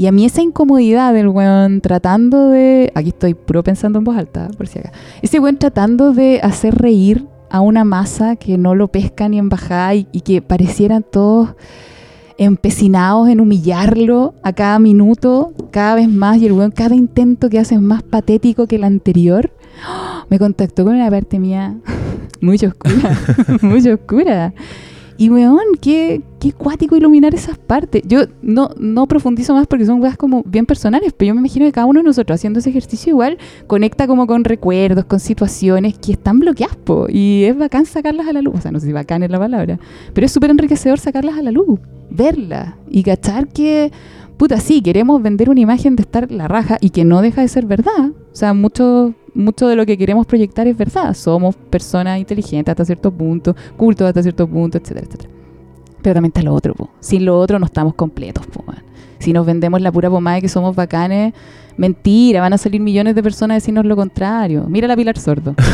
[0.00, 2.90] Y a mí esa incomodidad del weón tratando de.
[2.94, 4.92] Aquí estoy puro pensando en voz alta, por si acá.
[5.20, 9.50] Ese weón tratando de hacer reír a una masa que no lo pesca ni en
[9.50, 11.50] bajada y, que parecieran todos
[12.38, 17.58] empecinados en humillarlo a cada minuto, cada vez más, y el weón, cada intento que
[17.58, 19.52] hace es más patético que el anterior.
[20.30, 21.76] Me contactó con una parte mía
[22.40, 23.18] muy oscura,
[23.60, 24.54] muy oscura.
[25.20, 28.00] Y weón, qué, qué cuático iluminar esas partes.
[28.06, 31.66] Yo no, no profundizo más porque son weas como bien personales, pero yo me imagino
[31.66, 35.98] que cada uno de nosotros haciendo ese ejercicio igual conecta como con recuerdos, con situaciones
[35.98, 38.54] que están bloqueadas, po, y es bacán sacarlas a la luz.
[38.56, 39.78] O sea, no sé si bacán es la palabra,
[40.14, 43.92] pero es súper enriquecedor sacarlas a la luz, verlas y cachar que,
[44.38, 47.48] puta, sí, queremos vender una imagen de estar la raja y que no deja de
[47.48, 48.08] ser verdad.
[48.32, 51.14] O sea, mucho, mucho de lo que queremos proyectar es verdad.
[51.14, 55.30] Somos personas inteligentes hasta cierto punto, cultos hasta cierto punto, etcétera, etcétera.
[56.02, 56.90] Pero también está lo otro, po.
[57.00, 58.64] Sin lo otro no estamos completos, po.
[59.18, 61.34] Si nos vendemos la pura pomada de que somos bacanes,
[61.76, 64.64] mentira, van a salir millones de personas a decirnos lo contrario.
[64.66, 65.54] Mira la Pilar Sordo.
[65.58, 65.64] A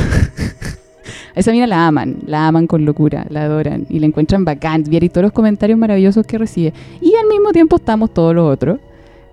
[1.36, 4.84] esa mina la aman, la aman con locura, la adoran y la encuentran bacán.
[4.90, 6.72] Y todos los comentarios maravillosos que recibe.
[7.00, 8.80] Y al mismo tiempo estamos todos los otros,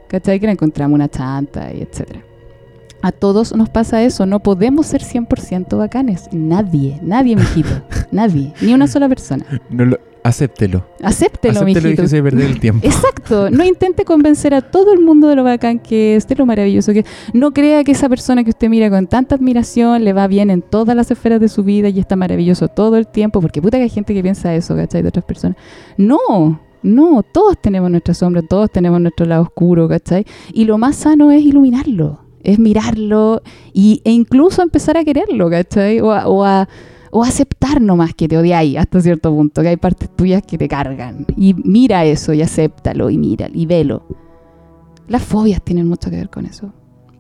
[0.08, 0.40] ¿cachai?
[0.40, 2.22] Que la encontramos una chanta y etcétera.
[3.04, 6.30] A todos nos pasa eso, no podemos ser 100% bacanes.
[6.32, 7.70] Nadie, nadie, mijito.
[8.12, 9.46] nadie, ni una sola persona.
[9.70, 10.86] No lo- acéptelo.
[11.04, 12.02] Acéptelo, acéptelo y mijito.
[12.04, 12.88] que se perder el tiempo.
[12.88, 16.46] Exacto, no intente convencer a todo el mundo de lo bacán que es, de lo
[16.46, 17.06] maravilloso que es.
[17.34, 20.62] No crea que esa persona que usted mira con tanta admiración le va bien en
[20.62, 23.84] todas las esferas de su vida y está maravilloso todo el tiempo, porque puta que
[23.84, 25.02] hay gente que piensa eso, ¿cachai?
[25.02, 25.58] De otras personas.
[25.98, 30.26] No, no, todos tenemos nuestra sombra, todos tenemos nuestro lado oscuro, ¿cachai?
[30.54, 33.42] Y lo más sano es iluminarlo, es mirarlo
[33.74, 36.00] y, e incluso empezar a quererlo, ¿cachai?
[36.02, 36.68] O a, o a-
[37.16, 40.68] o aceptar nomás que te odiáis hasta cierto punto, que hay partes tuyas que te
[40.68, 41.28] cargan.
[41.38, 44.04] Y mira eso y acéptalo y mira y velo.
[45.08, 46.74] Las fobias tienen mucho que ver con eso.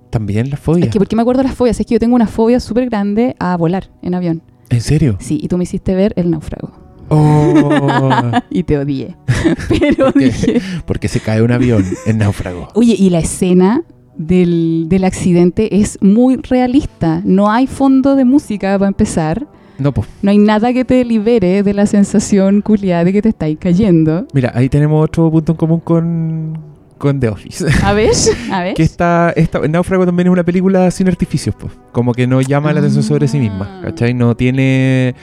[0.09, 0.85] También la fobia.
[0.85, 1.79] Es que, ¿por qué me acuerdo de las fobias?
[1.79, 4.41] Es que yo tengo una fobia súper grande a volar en avión.
[4.69, 5.17] ¿En serio?
[5.19, 6.71] Sí, y tú me hiciste ver el náufrago.
[7.09, 9.15] Oh, Y te odié.
[9.69, 10.25] Pero ¿Por qué?
[10.25, 12.69] dije, porque se cae un avión en náufrago.
[12.73, 13.83] oye, y la escena
[14.17, 17.21] del, del accidente es muy realista.
[17.25, 19.47] No hay fondo de música para empezar.
[19.79, 20.07] No, pues.
[20.21, 24.27] No hay nada que te libere de la sensación culiada de que te estáis cayendo.
[24.33, 26.57] Mira, ahí tenemos otro punto en común con,
[26.99, 27.65] con The Office.
[27.83, 28.11] A ver,
[28.51, 28.75] a ver.
[28.75, 31.73] que esta, esta Náufrago también es una película sin artificios, pues.
[31.91, 33.85] Como que no llama la atención sobre sí misma, Ah.
[33.85, 34.13] ¿cachai?
[34.13, 35.15] No tiene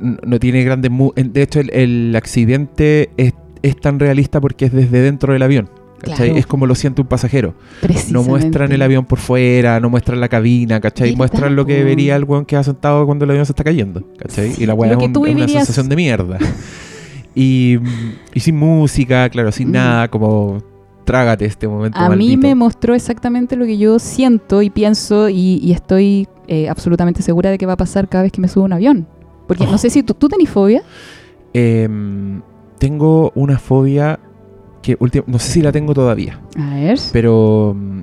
[0.00, 0.90] no tiene grandes...
[1.16, 5.68] De hecho, el, el accidente es, es tan realista porque es desde dentro del avión.
[6.00, 6.26] ¿Cachai?
[6.28, 6.36] Claro.
[6.40, 7.54] Es como lo siente un pasajero.
[8.10, 11.08] No muestran el avión por fuera, no muestran la cabina, ¿cachai?
[11.10, 13.62] ¿Verdad, Muestran lo que vería el weón que ha sentado cuando el avión se está
[13.64, 14.52] cayendo, ¿cachai?
[14.52, 16.38] Sí, y la weá es, un- una sensación de mierda.
[17.34, 17.78] y,
[18.34, 19.72] y sin música, claro, sin Mm.
[19.72, 20.62] nada, como
[21.04, 25.58] trágate este momento A mí me mostró exactamente lo que yo siento y pienso y,
[25.62, 28.64] y estoy eh, absolutamente segura de que va a pasar cada vez que me subo
[28.64, 29.06] a un avión.
[29.48, 29.70] Porque Oh.
[29.70, 30.82] no sé si tú, ¿tú tenés fobia.
[31.52, 32.42] Em,
[32.78, 34.20] tengo una fobia
[34.82, 36.98] que últim- no sé si la tengo todavía, A ver.
[37.12, 38.02] pero mm,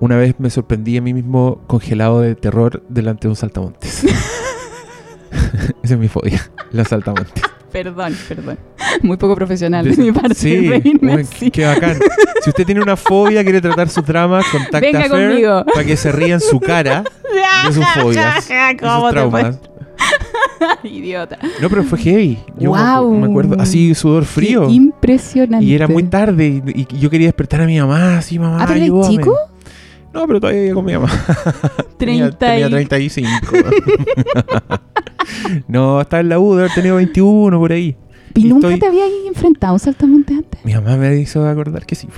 [0.00, 4.04] una vez me sorprendí a mí mismo congelado de terror delante de un saltamontes.
[5.82, 6.40] Esa es mi fobia,
[6.72, 7.42] los saltamontes.
[7.72, 8.58] Perdón, perdón.
[9.00, 11.50] Muy poco profesional de, De- mi parte sí, reírme bueno, así.
[11.50, 11.96] qué bacán.
[12.42, 15.64] Si usted tiene una fobia, quiere tratar sus dramas, contacta Venga a Fer conmigo.
[15.64, 17.02] para que se ría en su cara
[17.66, 19.58] de sus fobias, de ¿Cómo sus te traumas.
[20.84, 21.38] Idiota.
[21.60, 22.38] No, pero fue heavy.
[22.58, 23.12] Yo Guau.
[23.14, 24.66] me acuerdo, así sudor frío.
[24.66, 25.64] Qué impresionante.
[25.66, 28.66] Y era muy tarde y, y yo quería despertar a mi mamá, así mamá, Ah,
[28.68, 29.16] pero ayúdame".
[29.16, 29.36] chico?
[30.12, 31.08] No, pero todavía vivía con mi mamá.
[31.96, 33.28] tenía, 30 tenía y- 35.
[35.68, 37.96] no, estaba en la U, de haber tenido 21 por ahí.
[38.34, 40.64] ¿Y y nunca estoy- te había enfrentado a un saltamonte antes?
[40.64, 42.08] Mi mamá me hizo acordar que sí.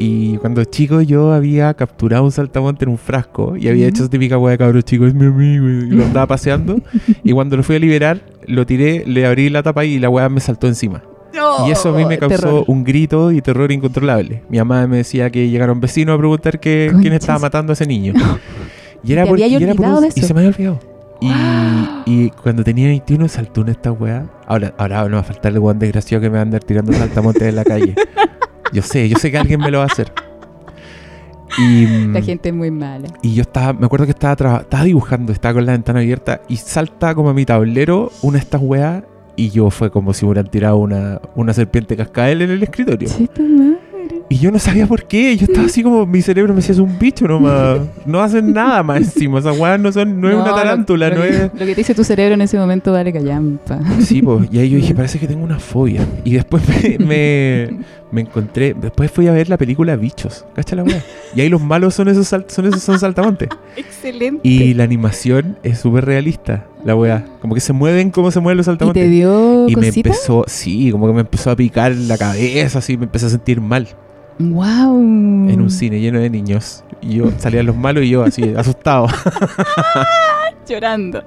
[0.00, 4.10] Y cuando chico yo había capturado un saltamonte en un frasco y había hecho esa
[4.10, 6.80] típica weá de cabros chicos, es mi amigo, y lo andaba paseando.
[7.24, 10.28] y cuando lo fui a liberar, lo tiré, le abrí la tapa y la weá
[10.28, 11.02] me saltó encima.
[11.66, 12.64] Y eso a mí me causó Oh, Terror.
[12.68, 14.42] un grito y terror incontrolable.
[14.48, 17.86] Mi mamá me decía que llegaron vecinos a preguntar que, quién estaba matando a ese
[17.86, 18.12] niño.
[19.04, 20.80] Y Te por- y era por un- de Y se me había olvidado.
[21.20, 21.30] Y,
[22.06, 24.26] y cuando tenía 21 saltó en esta weá.
[24.46, 26.92] Ahora, ahora no va a faltar el weón desgraciado que me va a andar tirando
[26.92, 27.94] saltamontes en la calle.
[28.72, 30.12] Yo sé, yo sé que alguien me lo va a hacer.
[31.58, 33.08] Y, mm, La gente es muy mala.
[33.22, 36.56] y yo estaba, me acuerdo que estaba, estaba dibujando, estaba con la ventana abierta y
[36.56, 39.02] salta como a mi tablero una de estas weas
[39.34, 43.08] y yo fue como si me hubieran tirado una, una serpiente cascabel en el escritorio.
[43.08, 43.78] Sí, tu madre.
[44.30, 46.78] Y yo no sabía por qué, yo estaba así como, mi cerebro me decía, es
[46.80, 50.48] un bicho nomás, no hacen nada más encima, esas weas no son, no, es una
[50.48, 51.40] lo- tarántula, lo no que- es...
[51.44, 53.78] Lo que te dice tu cerebro en ese momento vale callampa.
[54.00, 56.04] Sí, pues, y ahí yo dije, parece que tengo una fobia.
[56.24, 57.70] Y después me, me,
[58.10, 61.02] me encontré, después fui a ver la película Bichos, ¿cacha la wea?
[61.34, 63.48] Y ahí los malos son esos, sal- son esos son saltamontes.
[63.76, 64.40] Excelente.
[64.48, 67.24] Y la animación es súper realista, la weá.
[67.40, 69.10] Como que se mueven como se mueven los ¿Y te saltamontes.
[69.10, 73.04] dio Y me empezó, sí, como que me empezó a picar la cabeza, así, me
[73.04, 73.88] empecé a sentir mal
[74.40, 74.96] Wow.
[75.50, 76.84] en un cine lleno de niños.
[77.02, 79.08] Y yo salían los malos y yo así, asustado.
[80.68, 81.24] Llorando.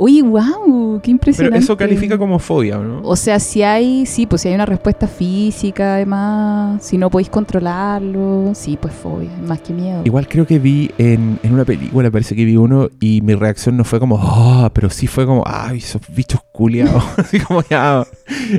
[0.00, 1.58] Oye, wow, qué Pero impresionante.
[1.58, 3.00] eso califica como fobia, ¿o ¿no?
[3.02, 7.28] O sea, si hay, sí, pues si hay una respuesta física, además, si no podéis
[7.30, 10.02] controlarlo, sí, pues fobia, más que miedo.
[10.04, 13.76] Igual creo que vi en, en una película, parece que vi uno y mi reacción
[13.76, 17.02] no fue como, oh, pero sí fue como, ay, esos bichos culiados.
[17.16, 18.06] Así como ya,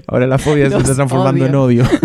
[0.08, 1.84] ahora la fobia se está transformando en odio.
[1.84, 2.00] odio.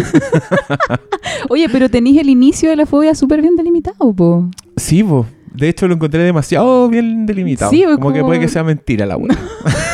[1.48, 4.48] Oye, pero tenéis el inicio de la fobia súper bien delimitado, po.
[4.76, 5.26] Sí, po.
[5.54, 7.70] De hecho, lo encontré demasiado bien delimitado.
[7.70, 9.36] Sí, como, como- que puede que sea mentira la wea.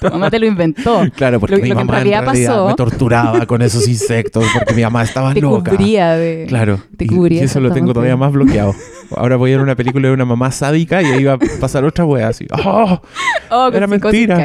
[0.00, 1.02] Tu mamá te lo inventó.
[1.16, 3.62] Claro, porque Lo- mi lo que en mamá en realidad realidad, pasó- me torturaba con
[3.62, 5.70] esos insectos porque mi mamá estaba Te loca.
[5.70, 6.46] cubría de...
[6.48, 8.74] Claro, te cubría y, eso lo tengo todavía más bloqueado.
[9.14, 11.84] Ahora voy a ver una película de una mamá sádica y ahí va a pasar
[11.84, 12.46] otra wea así.
[12.64, 13.00] ¡Oh!
[13.50, 14.36] Oh, Era mentira.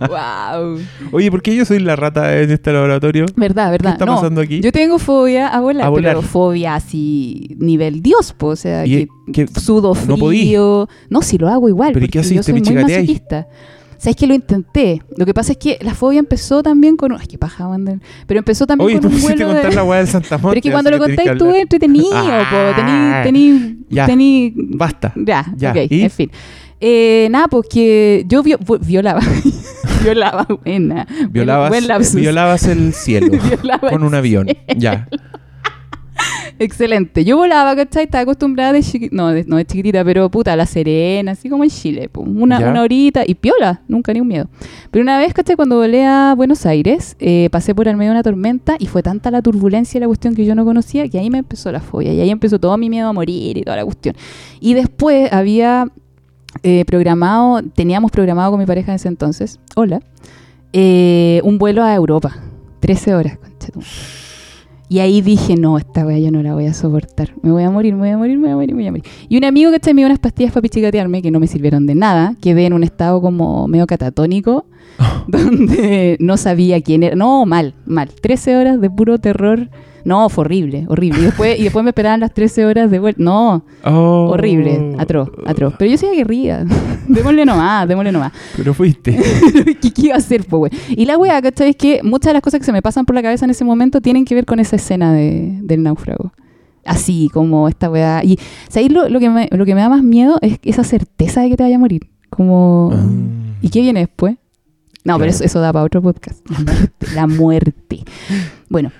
[0.00, 0.78] wow.
[1.12, 3.26] Oye, ¿por qué yo soy la rata en este laboratorio?
[3.36, 3.90] Verdad, verdad.
[3.90, 4.60] ¿Qué está no, pasando aquí?
[4.60, 6.14] Yo tengo fobia a volar, A volar.
[6.16, 8.48] pero fobia así, nivel Dios, po.
[8.48, 10.40] O sea, que, que- sudo no podí.
[10.40, 10.88] frío.
[11.10, 11.92] No, si lo hago igual.
[11.92, 13.46] ¿Pero y qué porque yo soy muy masoquista.
[13.98, 15.02] ¿Sabes que lo intenté?
[15.16, 17.12] Lo que pasa es que la fobia empezó también con...
[17.12, 17.98] Ay, qué paja, Wander.
[18.26, 19.76] Pero empezó también Oye, con un pusiste vuelo contar de...
[19.90, 20.48] la del Santa Monte.
[20.48, 22.80] Pero es que cuando lo contáis tú es entretenido, Ah, po.
[22.80, 23.48] Tení...
[23.58, 23.76] Tení...
[23.90, 24.06] ya.
[24.06, 25.12] tení- Basta.
[25.16, 26.02] ya, Ya, ok, ¿y?
[26.02, 26.30] en fin.
[26.80, 29.20] Eh, nada, pues que yo vu- violaba.
[30.04, 31.04] violaba, buena.
[31.10, 32.14] Buen- Violabas, buen lapsus.
[32.14, 34.46] violabas el cielo Violaba con un avión.
[34.76, 35.08] Ya.
[36.60, 37.24] Excelente.
[37.24, 38.04] Yo volaba, ¿cachai?
[38.04, 41.62] Estaba acostumbrada de chiquitita, no, de, no de chiquitita, pero puta, La Serena, así como
[41.62, 44.48] en Chile, una, horita y piola, nunca ni un miedo.
[44.90, 45.54] Pero una vez, ¿cachai?
[45.54, 49.02] Cuando volé a Buenos Aires, eh, pasé por el medio de una tormenta y fue
[49.04, 51.80] tanta la turbulencia y la cuestión que yo no conocía que ahí me empezó la
[51.80, 54.16] fobia y ahí empezó todo mi miedo a morir y toda la cuestión.
[54.60, 55.86] Y después había
[56.64, 60.00] eh, programado, teníamos programado con mi pareja en ese entonces, hola,
[60.72, 62.36] eh, un vuelo a Europa,
[62.80, 63.38] 13 horas.
[64.90, 67.32] Y ahí dije, no, esta weá yo no la voy a soportar.
[67.42, 68.90] Me voy a morir, me voy a morir, me voy a morir, me voy a
[68.90, 69.04] morir.
[69.28, 71.94] Y un amigo que me dio unas pastillas para pichicatearme que no me sirvieron de
[71.94, 72.34] nada.
[72.40, 74.64] Quedé en un estado como medio catatónico,
[75.28, 77.16] donde no sabía quién era.
[77.16, 78.08] No, mal, mal.
[78.08, 79.68] 13 horas de puro terror.
[80.08, 81.20] No, fue horrible, horrible.
[81.20, 83.22] Y después, y después me esperaban las 13 horas de vuelta.
[83.22, 84.30] No, Oh.
[84.32, 85.74] horrible, atroz, atroz.
[85.78, 86.64] Pero yo soy aguerrida.
[87.08, 88.32] démosle nomás, démosle nomás.
[88.56, 89.16] Pero fuiste.
[89.80, 90.72] ¿Qué, qué iba a hacer, güey?
[90.88, 91.70] Y la wea, ¿cachai?
[91.70, 93.64] Es que muchas de las cosas que se me pasan por la cabeza en ese
[93.64, 96.32] momento tienen que ver con esa escena de, del náufrago.
[96.84, 98.24] Así, como esta weá.
[98.24, 98.38] Y
[98.70, 101.50] ¿sabéis lo, lo, que me, lo que me da más miedo es esa certeza de
[101.50, 102.08] que te vaya a morir.
[102.30, 102.90] Como...
[102.94, 103.06] Ah.
[103.60, 104.36] ¿Y qué viene después?
[105.04, 105.18] No, Claro.
[105.20, 106.40] pero eso, eso da para otro podcast.
[106.50, 107.06] La muerte.
[107.14, 108.04] la muerte.
[108.70, 108.90] Bueno.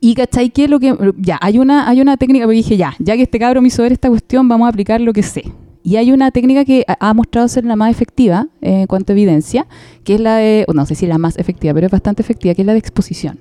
[0.00, 0.94] Y cachai que lo que.
[1.18, 3.82] Ya, hay una, hay una técnica, porque dije, ya, ya que este cabro me hizo
[3.82, 5.44] ver esta cuestión, vamos a aplicar lo que sé.
[5.82, 9.14] Y hay una técnica que ha- mostrado ser la más efectiva eh, en cuanto a
[9.14, 9.66] evidencia,
[10.04, 10.66] que es la de.
[10.74, 13.38] No sé si la más efectiva, pero es bastante efectiva, que es la de exposición.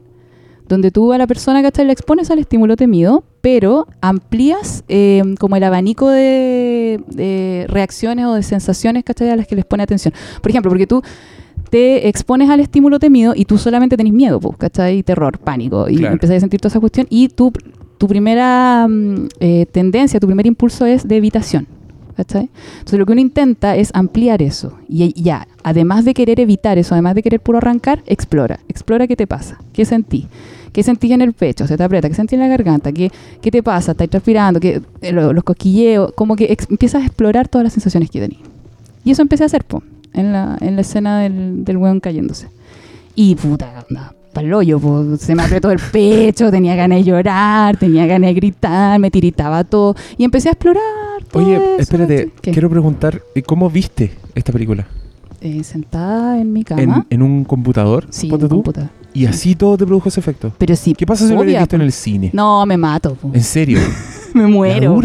[0.67, 1.85] Donde tú a la persona, ¿cachai?
[1.85, 8.33] Le expones al estímulo temido, pero amplías eh, como el abanico de, de reacciones o
[8.33, 9.29] de sensaciones, ¿cachai?
[9.29, 10.13] A las que les pone atención.
[10.41, 11.03] Por ejemplo, porque tú
[11.75, 15.03] te expones al estímulo temido y tú solamente tenés miedo, pues, ¿cachai?
[15.03, 16.13] Terror, pánico, y Claro.
[16.13, 17.51] empezás a sentir toda esa cuestión y tu,
[17.97, 21.67] tu primera mm, eh, tendencia, tu primer impulso es de evitación,
[22.15, 22.47] ¿cachai?
[22.77, 26.95] Entonces lo que uno intenta es ampliar eso y ya, además de querer evitar eso,
[26.95, 30.27] además de querer puro arrancar, explora, explora qué te pasa, qué sentí.
[30.71, 31.67] ¿Qué sentís en el pecho?
[31.67, 32.07] ¿Se te aprieta?
[32.09, 32.91] ¿Qué sentís en la garganta?
[32.91, 33.09] ¿Qué,
[33.41, 33.91] qué te pasa?
[33.93, 34.59] ¿Estás transpirando?
[34.59, 36.11] ¿Qué, eh, lo- los cosquilleos?
[36.15, 38.39] Como que empiezas a explorar todas las sensaciones que tenés.
[39.05, 39.81] Y eso empecé a hacer, po,
[40.15, 42.49] en la, en la escena del, del weón cayéndose.
[43.15, 44.13] Y puta, onda,
[44.53, 45.17] hoyo, po.
[45.17, 49.63] se me apretó el pecho, tenía ganas de llorar, tenía ganas de gritar, me tiritaba
[49.63, 50.83] todo y empecé a explorar.
[51.31, 52.51] todo Oye, eso, espérate, ¿Qué?
[52.51, 54.85] quiero preguntar, ¿y ¿cómo viste esta película?
[55.41, 57.05] Eh, sentada en mi ¿En, cama.
[57.09, 58.07] en un computador?
[58.09, 58.89] sí, en un computador.
[59.13, 60.51] Y así todo te produjo ese efecto.
[60.57, 60.93] Pero sí.
[60.93, 62.31] ¿Qué pasa si lo hubieras visto en el cine?
[62.33, 63.31] No, me mato, po.
[63.33, 63.79] ¿En serio?
[64.33, 65.01] me ¿La muero.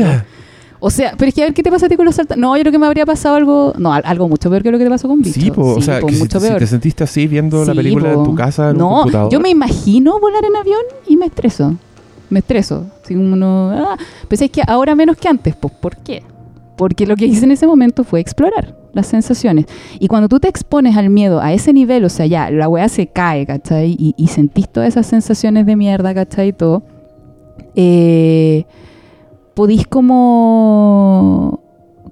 [0.82, 2.36] O sea, pero es que a ver qué te pasa a ti con los saltos.
[2.38, 3.72] No, yo creo que me habría pasado algo.
[3.78, 5.38] No, al- algo mucho peor que lo que te pasó con Bicho.
[5.40, 6.58] Sí, po, o sea, po, que si, mucho si peor.
[6.58, 8.20] te sentiste así viendo la Sí, película po.
[8.20, 9.30] en tu casa, en un no, computador.
[9.30, 11.74] yo me imagino volar en avión y me estreso.
[12.30, 12.86] Me estreso.
[13.04, 13.96] Así como uno, ah,
[14.28, 15.54] Pues es que ahora menos que antes.
[15.54, 16.22] Pues, ¿Por qué?
[16.76, 19.66] Porque lo que hice en ese momento fue explorar las sensaciones.
[19.98, 22.88] Y cuando tú te expones al miedo a ese nivel, o sea, ya la weá
[22.88, 23.94] se cae, ¿cachai?
[23.98, 26.48] Y, y sentís todas esas sensaciones de mierda, ¿cachai?
[26.48, 26.82] Y todo.
[27.76, 28.64] Eh,
[29.54, 31.60] podís como.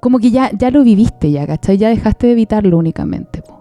[0.01, 1.76] Como que ya, ya lo viviste, ya, ¿cachai?
[1.76, 3.43] Ya dejaste de evitarlo únicamente.
[3.43, 3.59] po.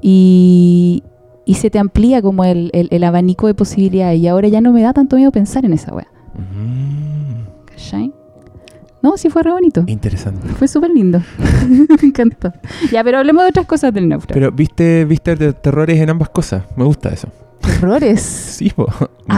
[0.00, 1.02] Y,
[1.44, 4.20] y se te amplía como el, el- el abanico de posibilidades.
[4.20, 6.06] Y ahora ya no me da tanto miedo pensar en esa weá.
[6.34, 8.12] Mm, ¿Cachai?
[9.02, 9.82] No, sí fue re bonito.
[9.88, 10.46] interesante.
[10.48, 11.20] Fue súper lindo.
[11.68, 12.52] me encantó.
[12.92, 14.32] Ya, pero hablemos de otras cosas del náufrago.
[14.34, 16.62] Pero viste, viste terrores en ambas cosas.
[16.76, 17.28] Me gusta eso.
[17.68, 18.20] Errores.
[18.20, 18.86] Sí, po.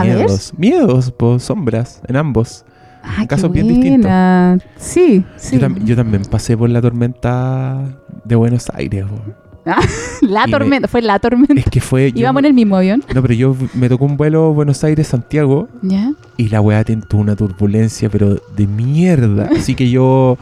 [0.03, 0.53] Miedos.
[0.59, 2.65] Miedos, po, sombras, en ambos.
[3.07, 4.11] Ah, casos bien distintos.
[4.77, 5.59] Sí, sí.
[5.59, 7.83] Yo, tam- yo también pasé por la tormenta
[8.25, 9.05] de Buenos Aires.
[9.05, 9.21] po.
[10.23, 11.55] la y me- tormenta, fue la tormenta.
[11.55, 12.13] Es que fue.
[12.15, 13.03] Íbamos en el mismo avión.
[13.15, 16.13] No, pero yo me tocó un vuelo Buenos Aires-Santiago ¿Ya?
[16.37, 19.49] y la weá ten- tuvo una turbulencia, pero de mierda.
[19.57, 20.39] Así que yo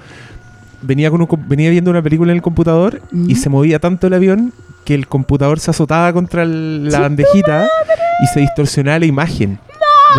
[0.83, 4.07] venía, con un com- venía viendo una película en el computador y se movía tanto
[4.09, 4.53] el avión
[4.85, 7.67] que el computador se azotaba contra el- la ¡Sí, bandejita
[8.23, 9.59] y se distorsionaba la imagen.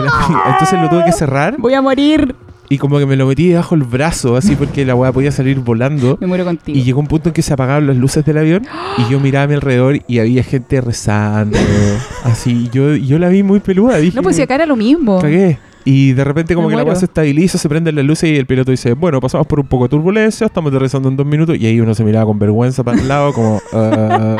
[0.03, 0.43] La.
[0.51, 2.35] Entonces lo tuve que cerrar Voy a morir.
[2.69, 5.59] y como que me lo metí debajo del brazo, así porque la weá podía salir
[5.59, 6.17] volando.
[6.19, 6.77] Me muero contigo.
[6.77, 8.67] Y llegó un punto en que se apagaron las luces del avión
[8.97, 11.57] y yo miraba a mi alrededor y había gente rezando.
[12.23, 13.97] así, yo, yo la vi muy peluda.
[13.97, 15.19] Dije, no, pues si acá era lo mismo.
[15.21, 15.59] cagué.
[15.87, 18.35] Y de repente como Me que la weá se estabiliza, se prenden las luces y
[18.35, 21.55] el piloto dice, bueno, pasamos por un poco de turbulencia, estamos aterrizando en dos minutos.
[21.59, 23.61] Y ahí uno se miraba con vergüenza para el lado, como...
[23.73, 24.37] ah,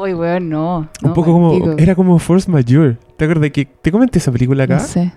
[0.00, 0.88] Uy, weón, no.
[1.02, 1.72] un poco como...
[1.78, 2.96] Era como Force Majeure.
[3.18, 4.76] ¿Te acuerdas que te comenté esa película acá?
[4.78, 5.12] No sé.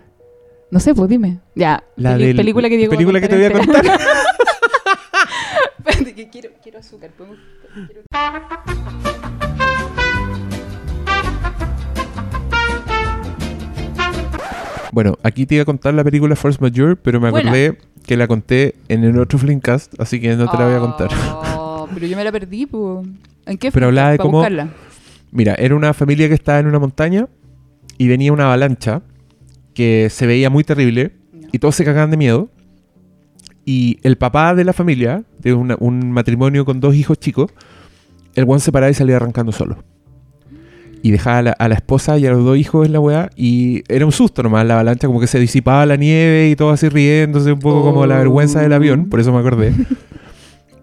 [0.71, 1.39] No sé, pues dime.
[1.55, 1.83] Ya.
[1.95, 3.85] La del- película que Diego película que te voy a contar.
[5.85, 7.11] Espérate, que quiero, quiero azúcar.
[7.17, 7.37] ¿podemos-
[7.87, 9.13] quiero-
[14.91, 18.27] Bueno, aquí te iba a contar la película Force Majeure, pero me acordé que la
[18.27, 21.09] conté en el otro Flimcast, así que no te la voy a contar.
[21.57, 23.07] Oh, pero yo me la perdí, pues.
[23.45, 24.69] ¿En qué Pero hablaba de cómo- buscarla.
[25.31, 27.27] Mira, era una familia que estaba en una montaña
[27.97, 29.01] y venía una avalancha
[29.73, 31.13] que se veía muy terrible
[31.51, 32.49] y todos se cagaban de miedo.
[33.65, 37.51] Y el papá de la familia, de una- un matrimonio con dos hijos chicos,
[38.35, 39.83] el buen se paraba y salía arrancando solo.
[41.01, 43.29] Y dejaba a la, a la esposa y a los dos hijos en la weá.
[43.35, 46.69] Y era un susto nomás la avalancha, como que se disipaba la nieve y todo
[46.71, 49.73] así riéndose, un poco como la vergüenza del avión, por eso me acordé.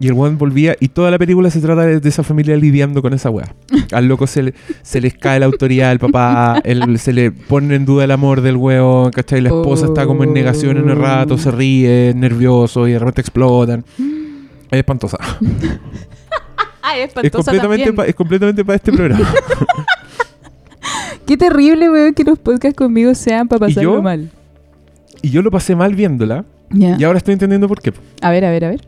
[0.03, 3.03] Y el weón volvía, y toda la película se trata de, de esa familia lidiando
[3.03, 3.55] con esa weá.
[3.92, 6.62] Al loco se, le- se les cae la autoridad del papá,
[6.96, 9.42] se le pone en duda el amor del weón, ¿cachai?
[9.42, 13.20] La esposa está como en negación en el rato, se ríe, nervioso, y de repente
[13.20, 13.84] explotan.
[14.70, 15.18] Es espantosa.
[16.82, 19.30] Ah, es Es espantosa completamente, es completamente para este programa.
[21.26, 24.03] Qué terrible, weón, que los podcasts conmigo sean para ¿Y pasarlo yo?
[24.03, 24.30] mal.
[25.22, 27.92] Y yo lo pasé mal viéndola, y ahora estoy entendiendo por qué.
[28.22, 28.80] A ver, a ver, a ver.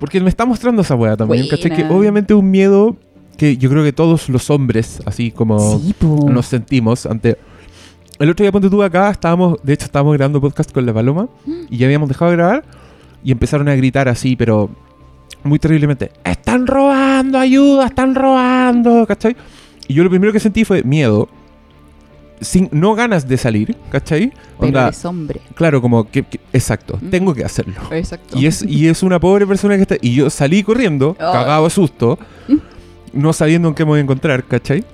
[0.00, 1.70] Porque me está mostrando esa weá también, ¿cachai?
[1.70, 1.94] Que Buena.
[1.96, 2.96] obviamente un miedo
[3.36, 5.94] que yo creo que todos los hombres, así como Sí,
[6.26, 7.36] nos sentimos ante...
[8.18, 11.28] El otro día, ponte tú acá, estábamos, de hecho estábamos grabando podcast con la Paloma
[11.70, 12.64] y ya habíamos dejado de grabar
[13.24, 14.68] y empezaron a gritar así, pero
[15.42, 19.36] muy terriblemente, están robando, ayuda, están robando, ¿cachai?
[19.88, 21.28] Y yo lo primero que sentí fue miedo,
[22.40, 24.32] sin, no ganas de salir, ¿cachai?
[24.58, 25.40] Pero Onda, eres hombre.
[25.54, 27.10] claro, como que, que- exacto, Mm.
[27.10, 27.74] tengo que hacerlo.
[27.90, 28.38] Exacto.
[28.38, 29.96] Y es, y es una pobre persona que está.
[30.00, 31.32] Y yo salí corriendo, Oh.
[31.32, 32.18] cagado de susto,
[33.12, 34.84] no sabiendo en qué me voy a encontrar, ¿cachai?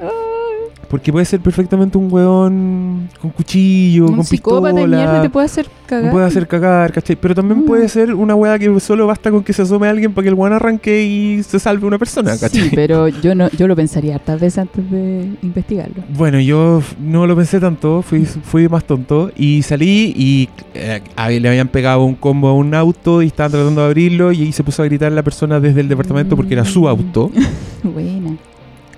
[0.89, 4.97] Porque puede ser perfectamente un weón con cuchillo, un con psicópata de pistola.
[4.97, 6.13] mierda te puede hacer cagar.
[6.13, 7.17] puede hacer cagar, ¿cachai?
[7.17, 7.65] Pero también Mm.
[7.67, 10.35] puede ser una weá que solo basta con que se asome alguien para que el
[10.35, 12.69] weón arranque y se salve una persona, ¿cachai?
[12.69, 16.03] Sí, pero yo no, yo lo pensaría hartas veces antes de investigarlo.
[16.17, 21.31] Bueno, yo no lo pensé tanto, fui, fui más tonto y salí y eh, a-
[21.31, 24.53] le habían pegado un combo a un auto y estaban tratando de abrirlo y ahí
[24.53, 27.31] se puso a gritar la persona desde el departamento porque era su auto
[27.83, 28.37] Buena.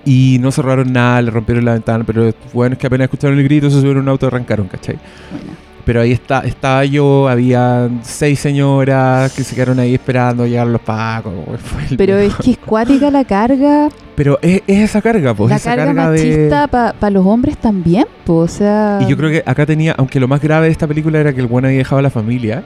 [0.09, 3.43] Y no cerraron nada, le rompieron la ventana, pero bueno, es que apenas escucharon el
[3.43, 4.97] grito, se subieron a un auto y arrancaron, ¿cachai?
[5.85, 10.81] Pero ahí está, estaba yo, había seis señoras que se quedaron ahí esperando llegar los
[10.81, 11.33] pacos.
[11.97, 13.89] Pero es que es cuática la carga.
[14.15, 15.49] Pero es, es esa carga, pues.
[15.49, 18.99] la esa carga, carga de- machista para los hombres también, pues, o sea...
[19.01, 21.41] Y yo creo que acá tenía, aunque lo más grave de esta película era que
[21.41, 22.63] el bueno había dejado a la familia,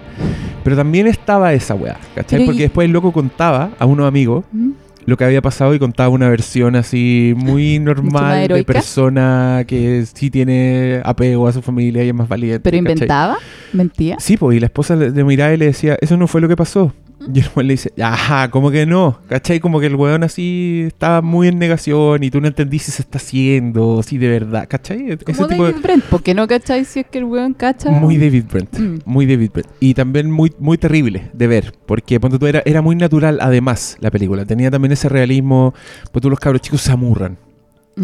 [0.63, 2.39] pero también estaba esa weá, ¿cachai?
[2.39, 4.71] Pero Porque y- después el loco contaba a unos amigos ¿Mm?
[5.05, 10.29] Lo que había pasado y contaba una versión así muy normal de persona que sí
[10.29, 12.59] tiene apego a su familia y es más valiente.
[12.61, 13.37] ¿Pero inventaba?
[13.71, 14.17] ¿Mentía?
[14.19, 16.93] Sí, pues, y la esposa miraba y le decía, eso no fue lo que pasó.
[17.33, 19.59] Y el weón le dice, ajá, como que no, ¿cachai?
[19.61, 23.01] Como que el weón así estaba muy en negación y tú no entendí si se
[23.01, 25.11] está haciendo, si de verdad, ¿cachai?
[25.11, 27.53] Ese Como tipo de- David Brent, ¿por qué no cacháis si es que el weón
[27.53, 27.89] cacha?
[27.91, 28.77] Muy David Brent.
[28.77, 28.99] Mm.
[29.05, 29.69] Muy David Brent.
[29.79, 31.73] Y también muy, muy terrible de ver.
[31.85, 34.43] Porque ponte tú, era, era muy natural, además, la película.
[34.45, 35.73] Tenía también ese realismo.
[36.11, 37.37] Pues tú, los cabros chicos se amurran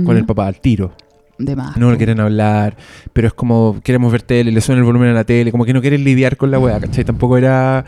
[0.05, 0.93] con el papá al tiro.
[1.37, 1.75] De más.
[1.77, 2.77] No le quieren hablar.
[3.11, 5.51] Pero es como, queremos ver tele, le suena el volumen a la tele.
[5.51, 7.03] Como que no quieren lidiar con la weá, ¿cachai?
[7.03, 7.83] Tampoco era.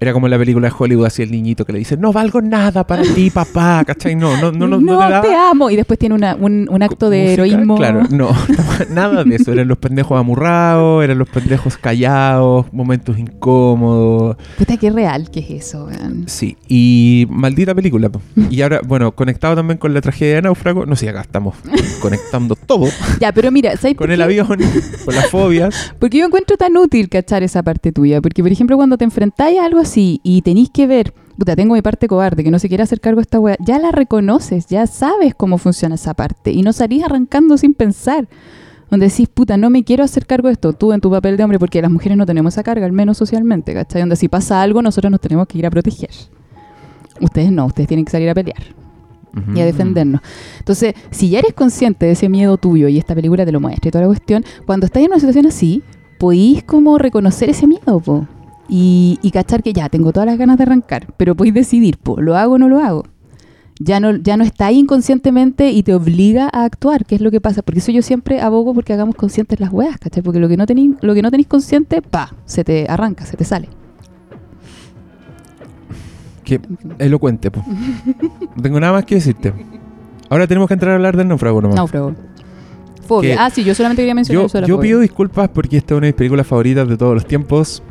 [0.00, 2.40] Era como en la película de Hollywood, así el niñito que le dice, no valgo
[2.40, 4.14] nada para ti, papá, ¿cachai?
[4.14, 5.70] No, no, no, no, no te amo.
[5.70, 7.76] Y después tiene una- un, un acto de heroísmo.
[7.76, 8.30] Claro, no,
[8.90, 9.52] nada de eso.
[9.52, 14.36] Eran los pendejos amurrados, eran los pendejos callados, momentos incómodos.
[14.56, 15.88] Puta, qué real que es eso.
[16.26, 18.10] Sí, y maldita película.
[18.50, 21.54] Y ahora, bueno, conectado también con la tragedia de Náufrago, no sé, acá estamos
[22.00, 22.88] conectando todo
[23.20, 25.92] Ya, pero mira, ¿sabes por con el avión, con las fobias.
[25.98, 28.20] Porque yo encuentro tan útil cachar esa parte tuya.
[28.20, 31.74] Porque, por ejemplo, cuando te enfrentáis a algo así y tenéis que ver, puta, tengo
[31.74, 34.66] mi parte cobarde, que no se quiere hacer cargo de esta wea, ya la reconoces,
[34.66, 36.52] ya sabes cómo funciona esa parte.
[36.52, 38.28] Y no salís arrancando sin pensar.
[38.90, 41.44] Donde decís, puta, no me quiero hacer cargo de esto, tú en tu papel de
[41.44, 44.00] hombre, porque las mujeres no tenemos esa carga, al menos socialmente, ¿cachai?
[44.00, 46.10] Donde si pasa algo, nosotros nos tenemos que ir a proteger.
[47.20, 48.62] Ustedes no, ustedes tienen que salir a pelear
[49.54, 50.22] y a defendernos.
[50.58, 53.88] Entonces, si ya eres consciente de ese miedo tuyo y esta película te lo muestra
[53.88, 55.82] y toda la cuestión, cuando estás en una situación así,
[56.18, 58.26] podéis como reconocer ese miedo, po.
[58.68, 62.20] Y, y cachar que ya, tengo todas las ganas de arrancar, pero podéis decidir, po,
[62.20, 63.04] ¿lo hago o no lo hago?
[63.80, 67.30] Ya no, ya no está ahí inconscientemente y te obliga a actuar, que es lo
[67.30, 67.62] que pasa.
[67.62, 70.22] Porque eso yo siempre abogo porque hagamos conscientes las weas, ¿cachai?
[70.22, 73.36] Porque lo que no tenéis, lo que no tenéis consciente, pa, se te arranca, se
[73.36, 73.68] te sale.
[76.44, 76.60] Qué
[76.98, 77.62] elocuente, po.
[78.56, 79.52] No tengo nada más que decirte.
[80.28, 81.76] Ahora tenemos que entrar a hablar del náufrago nomás.
[81.76, 82.14] Náufrago.
[83.06, 83.36] Fobia.
[83.44, 84.88] Ah, sí, yo solamente quería mencionar Yo, eso de la yo fobia.
[84.88, 87.82] pido disculpas porque esta es una de mis películas favoritas de todos los tiempos.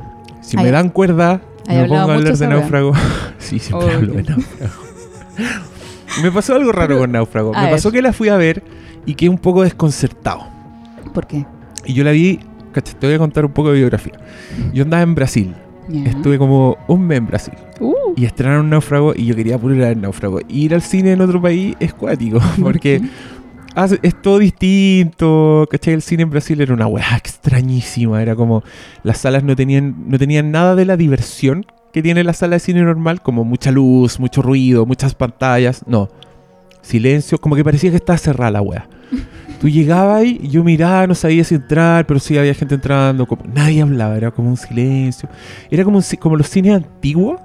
[0.42, 2.94] Si Ay, me dan cuerda, me pongo a hablar de náufrago.
[3.40, 4.74] sí, siempre Oh, hablo de náufrago.
[6.24, 7.54] me pasó algo raro con náufrago.
[7.54, 7.72] Me ver.
[7.72, 8.64] pasó que la fui a ver
[9.06, 10.42] y quedé un poco desconcertado.
[11.14, 11.46] ¿Por qué?
[11.86, 12.40] Y yo la vi,
[12.72, 14.14] cacha, te voy a contar un poco de biografía.
[14.74, 15.56] Yo andaba en Brasil.
[16.06, 17.54] Estuve como un mes en Brasil.
[17.80, 20.40] Uh, Y estrenaron náufrago y yo quería puro ir a ver náufrago.
[20.50, 22.40] Y ir al cine en otro país es cuático.
[22.62, 23.02] Porque
[24.02, 25.68] es todo distinto.
[25.70, 25.94] ¿Cachai?
[25.94, 28.22] El cine en Brasil era una weá extrañísima.
[28.22, 28.64] Era como.
[29.04, 32.60] Las salas no tenían, no tenían nada de la diversión que tiene la sala de
[32.60, 33.22] cine normal.
[33.22, 35.84] Como mucha luz, mucho ruido, muchas pantallas.
[35.88, 36.10] No.
[36.82, 37.38] Silencio.
[37.40, 38.88] Como que parecía que estaba cerrada la weá.
[39.60, 43.26] Tú llegabas ahí yo miraba, no sabía si entrar, pero sí había gente entrando.
[43.26, 45.28] como- nadie hablaba, era como un silencio.
[45.72, 47.40] Era como, un como los cines antiguos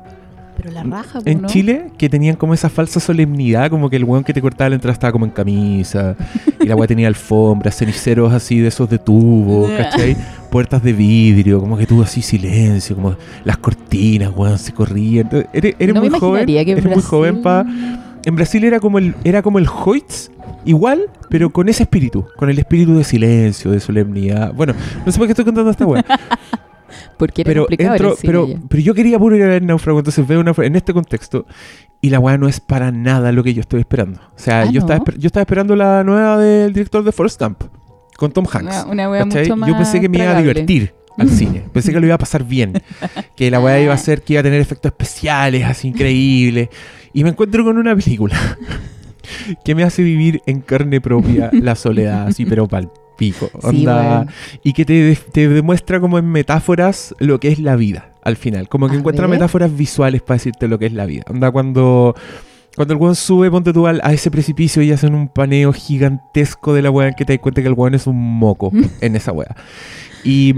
[0.63, 1.49] pero la raja, en ¿no?
[1.49, 4.77] Chile que tenían como esa falsa solemnidad, como que el weón que te cortaba la
[4.77, 6.17] entrada estaba como en camisa,
[6.61, 10.17] y la weá tenía alfombras, ceniceros así de esos de tubo, ¿cachai?
[10.51, 15.29] Puertas de vidrio, como que tuvo así silencio, como las cortinas, weón, se corrían.
[15.53, 17.67] Eres, eres no muy joven, que eres muy Brasil- joven pa...
[18.25, 20.31] En Brasil era como el, era como el Hoyts,
[20.65, 24.53] igual, pero con ese espíritu, con el espíritu de silencio, de solemnidad.
[24.55, 26.05] Bueno, no sé por qué estoy contando esta weá.
[27.19, 29.63] Porque era pero complicado entro, el cine pero, pero yo quería puro ir a ver
[29.63, 31.47] Náufrago, entonces veo Náufrago en este contexto
[32.01, 34.21] y la weá no es para nada lo que yo estoy esperando.
[34.35, 37.63] O sea, Ah, yo, estaba, yo estaba esperando la nueva del director de Forrest Gump
[38.17, 38.87] con Tom Hanks.
[38.89, 41.65] Una, una mucho más Yo pensé que me iba a divertir al cine.
[41.73, 42.73] Pensé que lo iba a pasar bien.
[43.37, 46.69] Que la weá iba a ser que iba a tener efectos especiales, así increíbles.
[47.13, 48.37] Y me encuentro con una película
[49.65, 52.91] que me hace vivir en carne propia la soledad, así, pero pal
[53.27, 53.51] pico.
[53.61, 54.29] Sí, Onda, weón.
[54.63, 58.69] y que te, te demuestra como en metáforas lo que es la vida al final.
[58.69, 59.37] Como que A encuentra ver.
[59.39, 61.23] metáforas visuales para decirte lo que es la vida.
[61.29, 62.15] Onda cuando,
[62.77, 66.73] cuando el weón sube, ponte tú al- a ese precipicio y hacen un paneo gigantesco
[66.75, 68.71] de la weá en que te das cuenta que el weón es un moco
[69.01, 69.55] en esa weá.
[70.25, 70.55] Y,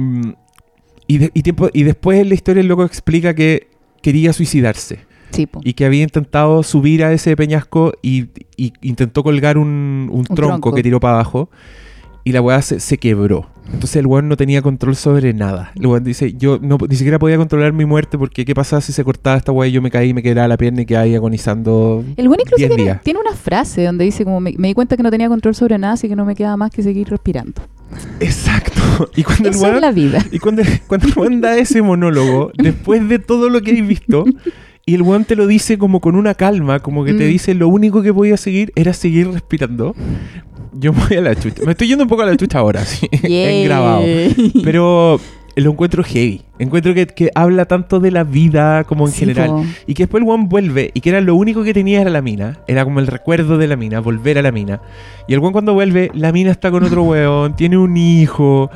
[1.06, 3.68] y, de- y tiempo, y después en la historia el loco explica que
[4.02, 4.98] quería suicidarse
[5.30, 10.24] Sí, y que había intentado subir a ese peñasco y, y intentó colgar un, un
[10.24, 10.74] tronco, tronco.
[10.74, 11.50] que tiró para abajo
[12.24, 13.46] y la weá se, se quebró.
[13.66, 15.72] Entonces el weón no tenía control sobre nada.
[15.74, 18.92] El weón dice, yo no, ni siquiera podía controlar mi muerte porque qué pasaba si
[18.92, 21.14] se cortaba esta weá y yo me caí, me quedaba la pierna y quedaba ahí
[21.14, 23.02] agonizando El buen incluso 10 tiene, días.
[23.02, 25.78] tiene una frase donde dice como me, me di cuenta que no tenía control sobre
[25.78, 27.62] nada, así que no me queda más que seguir respirando.
[28.20, 28.72] Exacto.
[29.16, 30.18] Y cuando el Eso es weón la vida.
[30.30, 34.24] Y cuando, cuando el weón da ese monólogo, después de todo lo que hay visto,
[34.86, 37.28] y el weón te lo dice como con una calma, como que te Mm.
[37.28, 39.96] dice lo único que podía seguir era seguir respirando.
[40.78, 41.62] Yo me voy a la chucha.
[41.64, 44.02] Me estoy yendo un poco a la chucha ahora, sí, en grabado.
[44.62, 45.20] Pero
[45.56, 46.42] lo encuentro heavy.
[46.58, 49.50] Encuentro que, que habla tanto de la vida como en Sí, general.
[49.50, 49.64] po.
[49.86, 52.22] Y que después el one vuelve y que era lo único que tenía era la
[52.22, 52.58] mina.
[52.66, 54.80] Era como el recuerdo de la mina, volver a la mina.
[55.28, 58.70] Y el one cuando vuelve, la mina está con otro weón, tiene un hijo.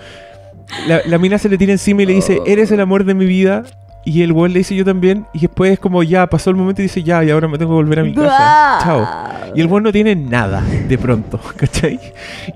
[0.86, 3.24] La, la mina se le tira encima y le dice, eres el amor de mi
[3.26, 3.64] vida.
[4.09, 5.27] Y el weón le dice yo también.
[5.35, 7.73] Y después es como ya, pasó el momento y dice ya, y ahora me tengo
[7.73, 8.79] que volver a mi casa.
[8.83, 9.29] Chao.
[9.55, 12.01] Y el weón no tiene nada de pronto, ¿cachai?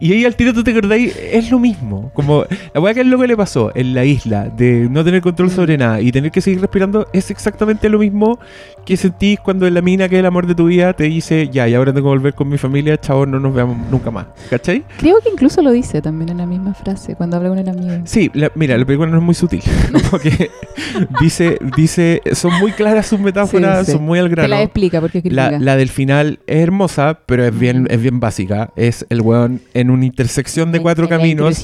[0.00, 2.10] Y ahí al tiro tú te acordáis, es lo mismo.
[2.14, 5.50] Como la weá que al loco le pasó en la isla de no tener control
[5.50, 8.38] sobre nada y tener que seguir respirando es exactamente lo mismo
[8.84, 11.68] que sentís cuando la mina que es el amor de tu vida te dice ya,
[11.68, 14.84] y ahora tengo que volver con mi familia, chao, no nos veamos nunca más, ¿cachai?
[14.98, 17.92] Creo que incluso lo dice también en la misma frase cuando habla con el amigo.
[18.04, 19.62] Sí, la- mira, la película no es muy sutil.
[20.10, 20.50] Porque
[21.20, 23.92] dice, dice, son muy claras sus metáforas, Sí, sí.
[23.92, 24.48] son muy al Te grano.
[24.48, 28.20] la explica porque es La, la del final es hermosa, pero es bien, es bien
[28.20, 28.70] básica.
[28.76, 31.60] Es el weón en una intersección de cuatro caminos,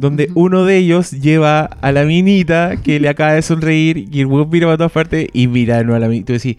[0.00, 4.26] donde uno de ellos lleva a la minita que le acaba de sonreír y el
[4.26, 6.24] weón mira para todas partes y mira de nuevo a la minita.
[6.24, 6.53] Y tú decís,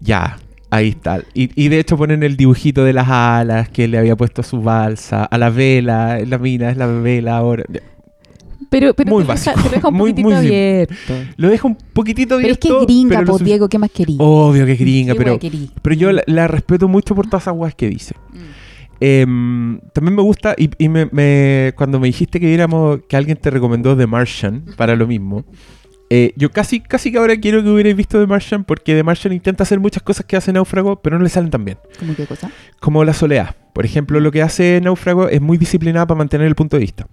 [0.00, 0.38] ya,
[0.70, 1.20] ahí está.
[1.34, 4.44] Y, y de hecho ponen el dibujito de las alas que le había puesto a
[4.44, 7.64] su balsa, a la vela, la mina es la vela ahora.
[8.68, 11.14] Pero, pero Muy te, deja, básico, te deja un muy- poquitito muy abierto.
[11.36, 14.16] Lo deja un poquitito Pero es que abierto, gringa, sufic- Diego, ¿qué más querí?
[14.18, 15.38] Obvio que es gringa, ¿Qué pero,
[15.82, 18.14] pero yo la, la respeto mucho por todas esas weas que dice.
[18.98, 23.36] Em, también me gusta, y, y me, me- cuando me dijiste que viéramos, que alguien
[23.36, 25.44] te recomendó The Martian para lo mismo,
[26.10, 29.32] eh, yo casi, casi que ahora quiero que hubierais visto The Martian, porque The Martian
[29.32, 31.78] intenta hacer muchas cosas que hace Náufrago, pero no le salen tan bien.
[31.98, 32.50] ¿Cómo qué cosa?
[32.80, 33.56] Como la soleá.
[33.72, 37.06] Por ejemplo, lo que hace Náufrago es muy disciplinada para mantener el punto de vista.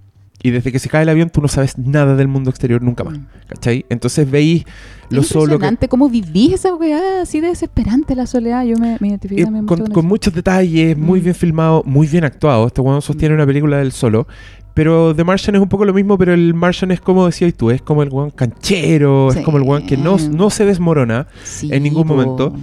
[0.46, 3.06] Y desde que se cae el avión, tú no sabes nada del mundo exterior nunca
[3.06, 3.18] más.
[3.18, 3.26] Mm.
[3.48, 3.86] ¿Cachai?
[3.89, 4.66] Entonces veis
[5.10, 5.54] lo solo que.
[5.54, 8.66] Impresionante cómo vivís esa weá así de desesperante la soledad.
[8.66, 11.24] Yo me, me identifico Eh, también con, mucho con, muchos detalles, muy Mm.
[11.24, 12.68] bien filmado, muy bien actuado.
[12.68, 14.28] Este weón sostiene una película del solo.
[14.74, 17.69] Pero The Martian es un poco lo mismo, pero el Martian es como decías tú,
[17.69, 21.69] es como el weón canchero, es como el weón que no, no se desmorona Sí,
[21.71, 22.15] en ningún po.
[22.15, 22.53] momento.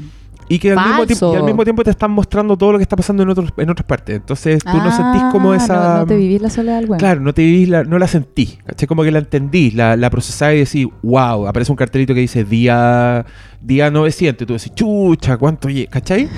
[0.49, 1.33] y que al mismo, tiempo, Falso.
[1.33, 3.71] y al mismo tiempo te están mostrando todo lo que está pasando en, otros, en
[3.71, 4.17] otras partes.
[4.17, 5.93] Entonces tú no sentís Ah, como esa...
[5.95, 6.99] No, no te vivís la soledad del weón.
[6.99, 8.89] Claro, no te vivís la, no la sentí, ¿cachai?
[8.89, 12.43] Como que la entendí, la, la procesás y decís, wow, aparece un cartelito que dice
[12.43, 13.25] día,
[13.61, 16.29] día 900, y tú decís, chucha, ¿cuánto lle-?", ¿cachai?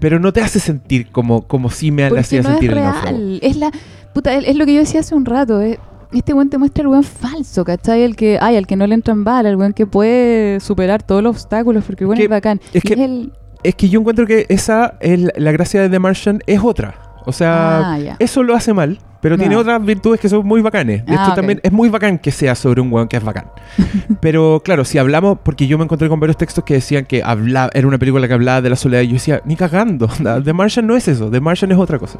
[0.00, 2.82] Pero no te hace sentir como, como si me Porque hacía no sentir es el
[2.82, 3.38] real.
[3.42, 3.70] Es la
[4.14, 5.60] puta, es lo que yo decía hace un rato.
[5.60, 5.78] es-
[6.12, 8.02] este weón te muestra el weón falso, ¿cachai?
[8.02, 11.22] El que, ay, al que no le entran balas, el weón que puede superar todos
[11.22, 12.60] los obstáculos, porque el Que- es bacán.
[12.72, 13.32] es que- el-
[13.62, 16.94] Es que yo encuentro que esa, es la, la gracia de The Martian es otra.
[17.26, 21.04] O sea, Ah, eso lo hace mal, pero tiene otras virtudes que son muy bacanes.
[21.04, 21.36] De Ah, hecho, ok.
[21.36, 23.46] también es muy bacán que sea sobre un weón que es bacán.
[24.20, 27.70] pero claro, si hablamos, porque yo me encontré con varios textos que decían que habla,
[27.74, 30.08] era una película que hablaba de la soledad, y yo decía, ni cagando,
[30.44, 32.18] The Martian no es eso, The Martian es otra cosa.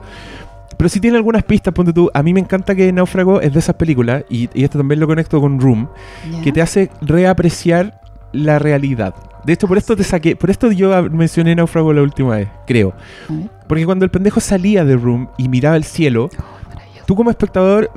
[0.77, 3.59] Pero si tiene algunas pistas, ponte tú, a mí me encanta que Náufrago es de
[3.59, 5.89] esas películas, y, y esto también lo conecto con Room,
[6.43, 8.01] que te hace reapreciar
[8.33, 9.15] la realidad.
[9.45, 12.93] De hecho, por esto te saqué, por esto yo mencioné Náufrago la última vez, creo.
[13.71, 16.29] Porque cuando el pendejo salía de Room y miraba el cielo,
[16.69, 17.05] Maravilloso.
[17.07, 17.91] tú como espectador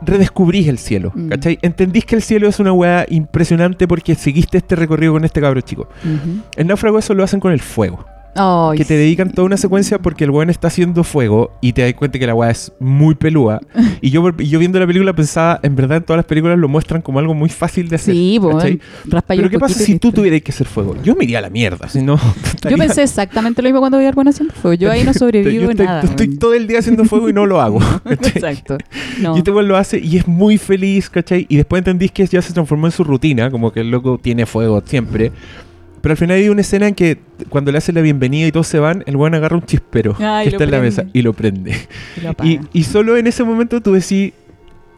[0.00, 1.28] redescubrís el cielo, Mm.
[1.28, 1.58] ¿cachai?
[1.60, 5.60] Entendís que el cielo es una weá impresionante porque seguiste este recorrido con este cabro
[5.60, 5.88] chico.
[6.56, 8.04] El náufrago eso lo hacen con el fuego.
[8.76, 11.94] Que te dedican toda una secuencia porque el weón está haciendo fuego y te das
[11.94, 13.60] cuenta que la weá es muy pelúa.
[14.00, 17.18] y yo, viendo la película pensaba, en verdad en todas las películas lo muestran como
[17.18, 18.14] algo muy fácil de hacer.
[18.14, 20.96] Sí, pues, raspa ahí Pero ¿qué pasa si tú tuvieras que hacer fuego?
[21.02, 22.18] Yo me iría a la mierda, si no...
[22.68, 24.74] Yo pensé exactamente lo mismo cuando vi a Arbuena haciendo fuego.
[24.74, 26.02] Yo ahí no sobrevivo yo estoy, nada.
[26.02, 27.80] estoy todo el día haciendo fuego y no lo hago.
[28.04, 28.78] Exacto.
[29.20, 29.34] No.
[29.34, 31.46] Y este weón lo hace y es muy feliz, ¿cachai?
[31.48, 34.46] Y después entendís que ya se transformó en su rutina, como que el loco tiene
[34.46, 35.32] fuego siempre.
[36.00, 37.18] Pero al final hay una escena en que
[37.48, 40.40] cuando le hace la bienvenida y todos se van, el weón agarra un chispero Ah,
[40.42, 41.74] que está en la mesa y lo prende.
[42.16, 42.48] Y lo apaga.
[42.50, 44.32] Y, y solo en ese momento tú decís,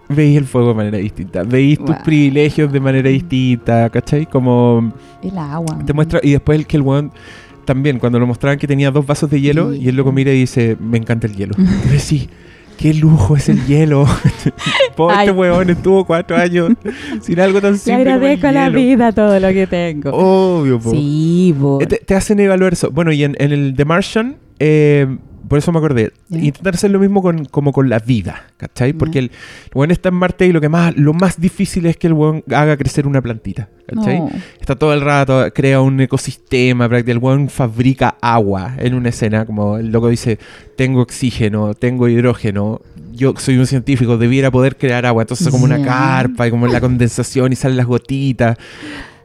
[0.09, 4.27] veis el fuego de manera distinta, veis tus privilegios de manera distinta, ¿cachai?
[4.27, 4.93] Como
[5.23, 5.79] El agua.
[5.87, 7.13] te muestra, y después el que el weón
[7.65, 9.81] también, cuando lo mostraban que tenía dos vasos de hielo, Sí.
[9.83, 11.55] y el loco mira y dice, me encanta el hielo.
[11.91, 12.29] Decís,
[12.77, 14.05] qué lujo es el hielo.
[15.09, 16.73] Este weón estuvo cuatro años
[17.23, 18.05] sin algo tan Le simple.
[18.05, 18.79] como el agradezco a la hielo.
[18.79, 20.11] vida todo lo que tengo.
[20.13, 20.91] Obvio, po.
[20.91, 21.79] sí, po.
[21.81, 22.91] Eh, Te, te hacen evaluar eso.
[22.91, 25.07] Bueno, y en, en el The Martian, eh,
[25.49, 26.13] por eso me acordé.
[26.29, 26.39] Ya.
[26.39, 28.93] Intentar hacer lo mismo con, como con la vida, ¿cachai?
[28.93, 29.31] Porque el, el
[29.75, 32.45] weón está en Marte y lo que más, lo más difícil es que el weón
[32.55, 34.21] haga crecer una plantita, ¿cachai?
[34.21, 34.31] No.
[34.61, 39.79] Está todo el rato, crea un ecosistema, el weón fabrica agua en una escena, como
[39.79, 40.39] el loco dice,
[40.77, 42.81] tengo oxígeno, tengo hidrógeno,
[43.13, 46.81] yo soy un científico, debiera poder crear agua, entonces como una carpa y como la
[46.81, 48.57] condensación y salen las gotitas.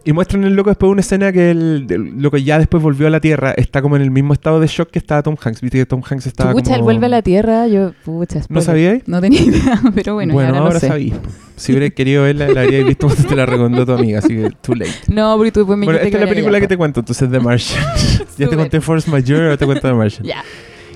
[0.07, 3.09] Y muestran el loco después una escena que el, el loco ya después volvió a
[3.09, 5.79] la Tierra, está como en el mismo estado de shock que estaba Tom Hanks, viste
[5.79, 6.75] que Tom Hanks estaba Pucha, como...
[6.75, 9.01] él vuelve a la Tierra, yo, pucha, ¿No sabíais?
[9.07, 10.89] No tenía idea, pero bueno, y ahora, ahora lo sé.
[10.89, 11.11] sabí.
[11.55, 14.51] Si hubiera querido verla, la habría visto cuando te la recomendó tu amiga, así que
[14.61, 14.91] too late.
[15.07, 17.39] No, porque tú después me Bueno, esta es la película que te cuento, entonces The
[17.39, 17.83] Martian.
[18.37, 20.23] ya te conté Force Majeure, ahora te cuento The Martian.
[20.27, 20.43] Ya.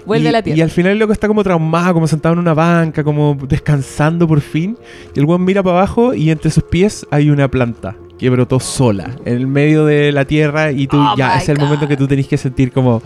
[0.06, 0.64] Vuelve y, a la Y Tierra.
[0.64, 4.42] al final el loco está como traumado, como sentado en una banca, como descansando por
[4.42, 4.78] fin.
[5.16, 8.60] Y el weón mira para abajo y entre sus pies hay una planta que brotó
[8.60, 11.64] sola en el medio de la Tierra y tú Oh ya es el God.
[11.66, 13.02] momento que tú tenés que sentir como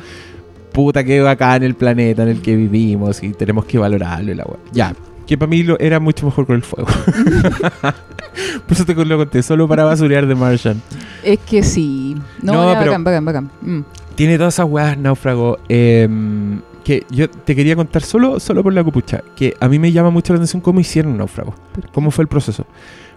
[0.71, 4.43] puta que bacán el planeta en el que vivimos y tenemos que valorarlo y la
[4.45, 4.57] weá.
[4.71, 4.95] Ya,
[5.27, 6.87] que para mí lo, era mucho mejor con el fuego.
[7.81, 10.81] por eso te lo conté, solo para basurear de Martian.
[11.23, 12.15] Es que sí.
[12.41, 13.51] No, No, pero- bacán, bacán, bacán.
[13.61, 13.81] Mm.
[14.15, 15.59] Tiene todas esas weas, náufrago.
[15.69, 16.07] eh,
[16.83, 19.23] que yo te quería contar solo, solo por la cupucha.
[19.35, 21.55] Que a mí me llama mucho la atención cómo hicieron náufrago.
[21.93, 22.65] Cómo fue el proceso.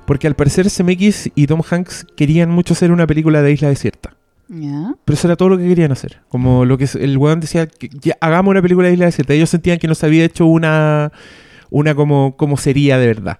[0.06, 4.14] Porque al parecer CMX y Tom Hanks querían mucho hacer una película de isla desierta.
[4.48, 4.94] Ya.
[5.04, 6.20] Pero eso era todo lo que querían hacer.
[6.28, 9.34] Como lo que el weón decía, que ya, hagamos una película de isla desierta.
[9.34, 11.10] Ellos sentían que no se había hecho una,
[11.70, 13.38] una como, como sería de verdad.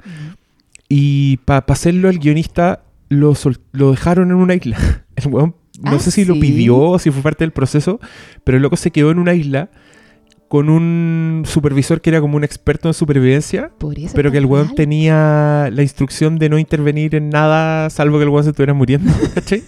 [0.89, 4.77] Y para hacerlo, el guionista lo, sol- lo dejaron en una isla.
[5.17, 6.41] El weón, no Ah, sé si lo ¿sí?
[6.41, 8.01] pidió o si fue parte del proceso,
[8.45, 9.71] pero el loco se quedó en una isla
[10.49, 13.71] con un supervisor que era como un experto en supervivencia,
[14.15, 14.75] pero que el weón mal.
[14.77, 19.13] tenía la instrucción de no intervenir en nada salvo que el weón se estuviera muriendo,
[19.35, 19.63] ¿cachai?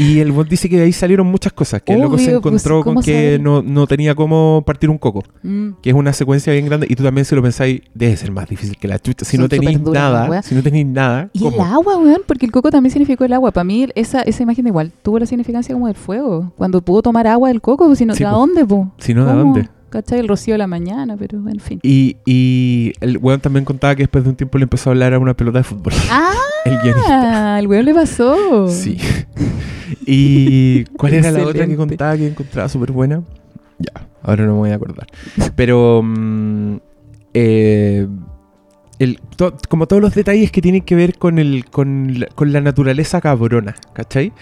[0.00, 2.40] Y el weón dice que de ahí salieron muchas cosas, que el loco se Obvio,
[2.40, 5.70] pues, encontró con ¿cómo que no, no tenía cómo partir un coco, Mm.
[5.82, 8.48] que es una secuencia bien grande, y tú también si lo pensáis, debe ser más
[8.48, 9.24] difícil que la chucha.
[9.24, 12.52] Si Son no tenéis nada, si no tenéis nada, Y el agua, weón, porque el
[12.52, 13.50] coco también significó el agua.
[13.50, 16.52] Para mí, esa, esa imagen igual tuvo la significancia como del fuego.
[16.56, 18.36] Cuando pudo tomar agua del coco, pues, si no, Sí, ¿a po.
[18.36, 18.92] dónde, po?
[18.98, 19.38] Si no, ¿a ¿Cómo?
[19.54, 19.68] dónde?
[19.90, 20.20] ¿Cachai?
[20.20, 21.80] El rocío de la mañana, pero en fin.
[21.82, 25.14] Y, y el weón también contaba que después de un tiempo le empezó a hablar
[25.14, 25.92] a una pelota de fútbol.
[26.10, 26.32] ¡Ah!
[26.64, 27.58] El guionista.
[27.58, 28.68] El weón le pasó.
[28.68, 28.98] Sí.
[30.06, 33.22] ¿Y cuál era la otra que contaba que encontraba súper buena?
[33.78, 35.06] Ya, ahora no me voy a acordar.
[35.54, 36.76] Pero mm,
[37.34, 38.06] eh,
[38.98, 42.52] el, to- como todos los detalles que tienen que ver con, el, con, la, con
[42.52, 44.32] la naturaleza cabrona, ¿cachai?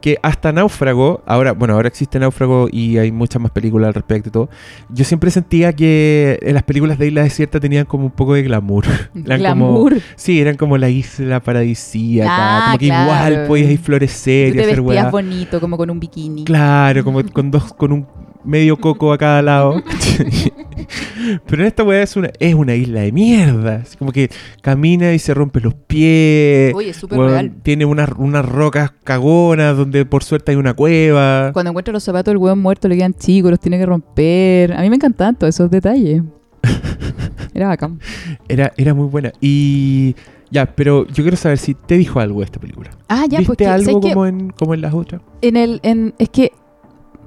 [0.00, 4.28] Que hasta Náufrago, ahora, bueno, ahora existe Náufrago y hay muchas más películas al respecto
[4.28, 4.48] y todo.
[4.88, 8.42] Yo siempre sentía que en las películas de Isla Desierta tenían como un poco de
[8.42, 8.84] glamour.
[9.14, 9.94] Eran como- Glamour.
[10.14, 12.30] Sí, eran como la isla paradisíaca.
[12.30, 13.04] Ah, como que claro.
[13.34, 16.44] igual podías ir florecer Tú y te hacer vestías bonito, como con un bikini.
[16.44, 18.06] Claro, como con dos, con un
[18.46, 19.82] medio coco a cada lado.
[21.46, 23.76] Pero en esta weá es una, es una isla de mierda.
[23.76, 24.30] Es como que
[24.62, 26.74] camina y se rompe los pies.
[26.74, 27.52] Oye, es súper real.
[27.62, 31.50] Tiene unas, unas rocas cagonas donde por suerte hay una cueva.
[31.52, 34.72] Cuando encuentra los zapatos del weón muerto, le quedan chicos, los tiene que romper.
[34.72, 36.22] A mí me encantaban todos esos detalles.
[37.54, 38.00] Era bacán.
[38.48, 39.32] Era, era muy buena.
[39.40, 40.14] Y
[40.50, 42.90] ya, pero yo quiero saber si te dijo algo esta película.
[43.08, 45.22] Ah, ya, ¿Viste pues que, algo como en, como en las otras?
[45.40, 46.52] En el, en, es que,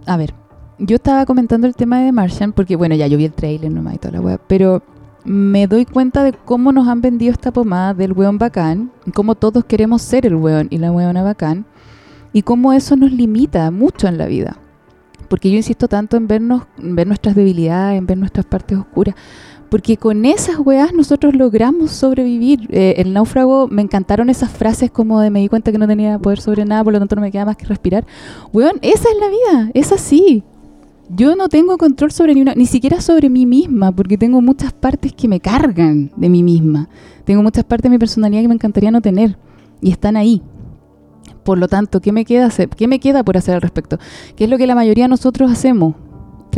[0.06, 0.34] a ver,
[0.80, 3.96] yo estaba comentando el tema de Martian, porque bueno, ya yo vi el trailer nomás
[3.96, 4.82] y toda la weá, pero
[5.26, 9.66] me doy cuenta de cómo nos han vendido esta pomada del weón bacán, cómo todos
[9.66, 11.66] queremos ser el weón y la weona bacán,
[12.32, 14.58] y cómo eso nos limita mucho en la vida.
[15.28, 19.16] Porque yo insisto tanto en vernos, ver nuestras debilidades, en ver nuestras partes oscuras.
[19.70, 22.68] Porque con esas weas nosotros logramos sobrevivir.
[22.72, 26.18] Eh, el náufrago, me encantaron esas frases como de me di cuenta que no tenía
[26.18, 28.08] poder sobre nada, por lo tanto no me queda más que respirar.
[28.52, 30.44] Weón, esa es la vida, es así.
[31.10, 34.74] Yo no tengo control sobre ni una, ni siquiera sobre mí misma, porque tengo muchas
[34.74, 36.88] partes que me cargan de mí misma.
[37.26, 39.38] Tengo muchas partes de mi personalidad que me encantaría no tener.
[39.82, 40.44] Y están ahí.
[41.44, 42.50] Por lo tanto, ¿qué me queda?
[42.76, 43.98] ¿Qué me queda por hacer al respecto?
[44.36, 45.96] ¿Qué es lo que la mayoría de nosotros hacemos?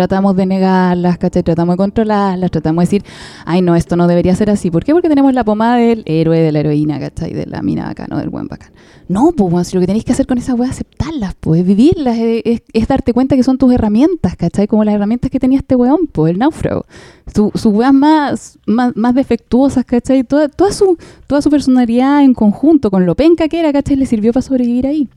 [0.02, 1.44] Tratamos de negarlas, ¿cachai?
[1.44, 3.04] Tratamos de controlarlas, tratamos de decir,
[3.46, 4.72] ay no, esto no debería ser así.
[4.72, 4.94] ¿Por qué?
[4.94, 7.34] Porque tenemos la pomada del héroe, de la heroína, ¿cachai?
[7.34, 8.18] De la mina bacán, ¿no?
[8.18, 8.72] Del buen bacán.
[9.08, 12.18] No, pues, lo que tenéis que hacer con esas weas es aceptarlas, pues, es vivirlas,
[12.18, 14.66] es, darte cuenta que son tus herramientas, ¿cachai?
[14.66, 16.86] Como las herramientas que tenía este weón, pues, el náufrago.
[17.32, 20.24] Su- Sus weas más, más, más defectuosas, ¿cachai?
[20.24, 20.98] Toda, toda, su,
[21.28, 23.98] toda su personalidad en conjunto, con lo penca que era, ¿cachai?
[23.98, 25.08] Le sirvió para sobrevivir ahí.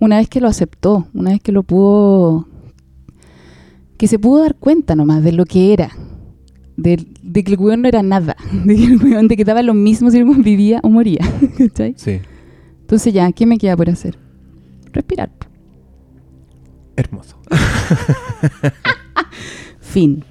[0.00, 2.46] Una vez que lo aceptó, una vez que lo pudo
[4.00, 5.90] que se pudo dar cuenta nomás de lo que era.
[6.78, 8.34] De, de que el weón no era nada.
[8.64, 11.20] De que el weón de que daba lo mismo si el weón vivía o moría.
[11.58, 11.92] ¿cachai?
[11.98, 12.18] Sí.
[12.80, 14.18] Entonces ya, ¿qué me queda por hacer?
[14.90, 15.30] Respirar.
[16.96, 17.36] Hermoso.
[19.80, 20.24] Fin.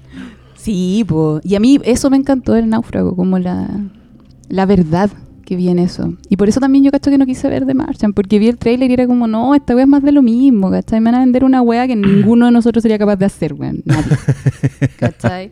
[0.56, 1.40] Sí, po.
[1.44, 3.70] y a mí eso me encantó del náufrago, como la,
[4.48, 5.10] la verdad
[5.50, 6.14] que vi en eso.
[6.28, 8.56] Y por eso también yo cacho que no quise ver The Martian, porque vi el
[8.56, 11.00] trailer y era como, no, esta wea es más de lo mismo, ¿cachai?
[11.00, 13.82] Me van a vender una wea que ninguno de nosotros sería capaz de hacer, weón.
[13.84, 14.16] Nadie.
[15.00, 15.50] ¿Cachai?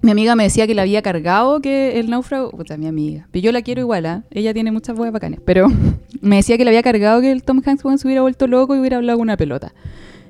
[0.00, 2.52] Mi amiga me decía que la había cargado que el náufrago.
[2.52, 3.26] Puta, mi amiga.
[3.32, 4.22] Pero yo la quiero igual, ¿ah?
[4.30, 5.40] Ella tiene muchas weas bacanes.
[5.44, 5.66] Pero
[6.20, 8.78] me decía que le había cargado que el Tom Hanks se hubiera vuelto loco y
[8.78, 9.74] hubiera hablado con una pelota.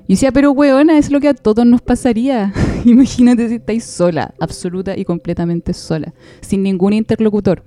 [0.07, 2.53] Y decía, pero weona, es lo que a todos nos pasaría.
[2.85, 7.63] Imagínate si estáis sola, absoluta y completamente sola, sin ningún interlocutor,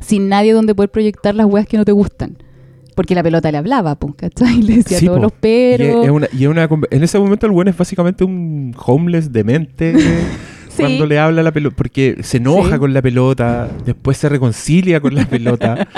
[0.00, 2.38] sin nadie donde poder proyectar las weas que no te gustan.
[2.96, 4.62] Porque la pelota le hablaba, pues, ¿cachai?
[4.62, 5.24] Le decía Sí, todos po.
[5.26, 8.74] los Y es- una- y es una en ese momento el bueno es básicamente un
[8.84, 9.94] homeless demente
[10.70, 10.82] Sí.
[10.82, 12.78] cuando le habla la pelota, porque se enoja Sí.
[12.78, 15.88] con la pelota, después se reconcilia con la pelota,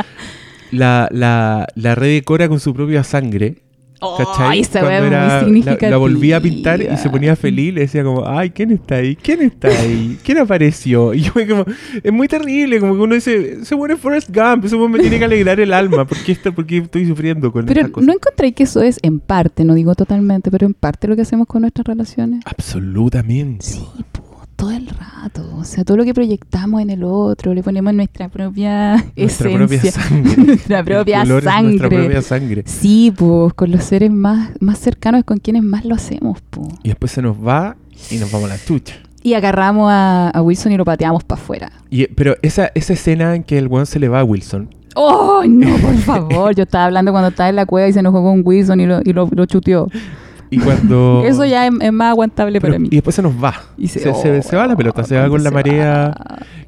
[0.70, 3.56] la, la, la redecora con su propia sangre.
[4.18, 4.62] ¿Cachai?
[4.64, 7.82] Cuando wea es era- muy la, la volvía a pintar y se ponía feliz, le
[7.82, 9.16] decía como, ay, ¿quién está ahí?
[9.16, 10.18] ¿Quién está ahí?
[10.24, 11.12] ¿Quién apareció?
[11.22, 11.64] Y yo como,
[12.02, 14.98] es muy terrible, como que uno dice, ese bueno es Forrest Gump, ese bueno me
[15.00, 18.12] tiene que alegrar el alma, ¿por qué, está- por qué estoy sufriendo con Pero no
[18.12, 21.46] encontré que eso es en parte, no digo totalmente, pero en parte lo que hacemos
[21.46, 22.40] con nuestras relaciones.
[22.44, 23.64] Absolutamente.
[23.64, 23.80] Sí,
[24.12, 24.31] po,
[24.62, 25.42] todo el rato.
[25.58, 29.58] O sea, todo lo que proyectamos en el otro, le ponemos nuestra propia Nuestra esencia.
[29.58, 30.36] propia sangre.
[30.36, 31.62] nuestra propia sangre.
[31.62, 32.62] Nuestra propia sangre.
[32.66, 36.68] Sí, pues con los seres más, más cercanos con quienes más lo hacemos, po.
[36.84, 37.74] Y después se nos va
[38.08, 38.94] y nos vamos a la tucha.
[39.24, 41.72] Y agarramos a, a Wilson y lo pateamos para afuera.
[41.90, 44.68] Y, pero esa, esa escena en que el weón se le va a Wilson.
[44.94, 46.54] ¡Oh, no, por favor!
[46.54, 49.00] Yo estaba hablando cuando estaba en la cueva y se enojó con Wilson y lo,
[49.04, 49.88] y lo, lo chuteó.
[50.52, 51.22] Y cuando.
[51.26, 52.88] Eso ya es, es más aguantable pero- para mí.
[52.90, 53.54] Y después se nos va.
[53.78, 56.14] Y se, se- se va la pelota, se va con la marea.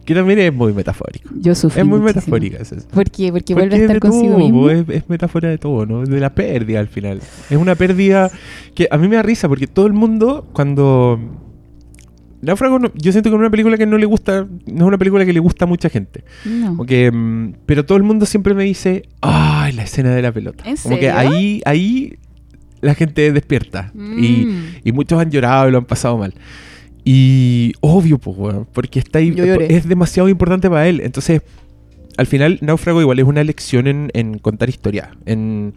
[0.04, 1.30] Que también es muy metafórico.
[1.40, 2.20] Yo sufrí Es muy muchísimo.
[2.36, 2.58] metafórica.
[2.62, 2.86] Es eso.
[2.92, 3.30] ¿Por qué?
[3.32, 4.68] Porque, Porque vuelve a es estar consigo todo, mismo.
[4.70, 6.02] es, es metáfora de todo, ¿no?
[6.04, 7.20] De la pérdida al final.
[7.48, 8.30] Es una pérdida
[8.74, 11.18] que a mí me da risa porque todo el mundo cuando...
[12.42, 14.98] Náufrago, no- yo siento que es una película que no le gusta, no es una
[14.98, 16.24] película que le gusta a mucha gente.
[16.44, 16.68] No.
[16.68, 20.30] Como que, mm, pero todo el mundo siempre me dice, ay, la escena de la
[20.32, 20.62] pelota.
[20.68, 21.16] ¿En Como que serio?
[21.18, 22.18] ahí, ahí
[22.84, 23.92] la gente despierta.
[23.94, 24.64] Y, Mm.
[24.84, 26.34] y muchos han llorado y lo han pasado mal.
[27.04, 29.34] Y obvio, pues, weón, porque está ahí,
[29.68, 31.00] es demasiado importante para él.
[31.00, 31.42] Entonces,
[32.16, 35.74] al final, Náufrago igual es una lección en, en contar historia, en,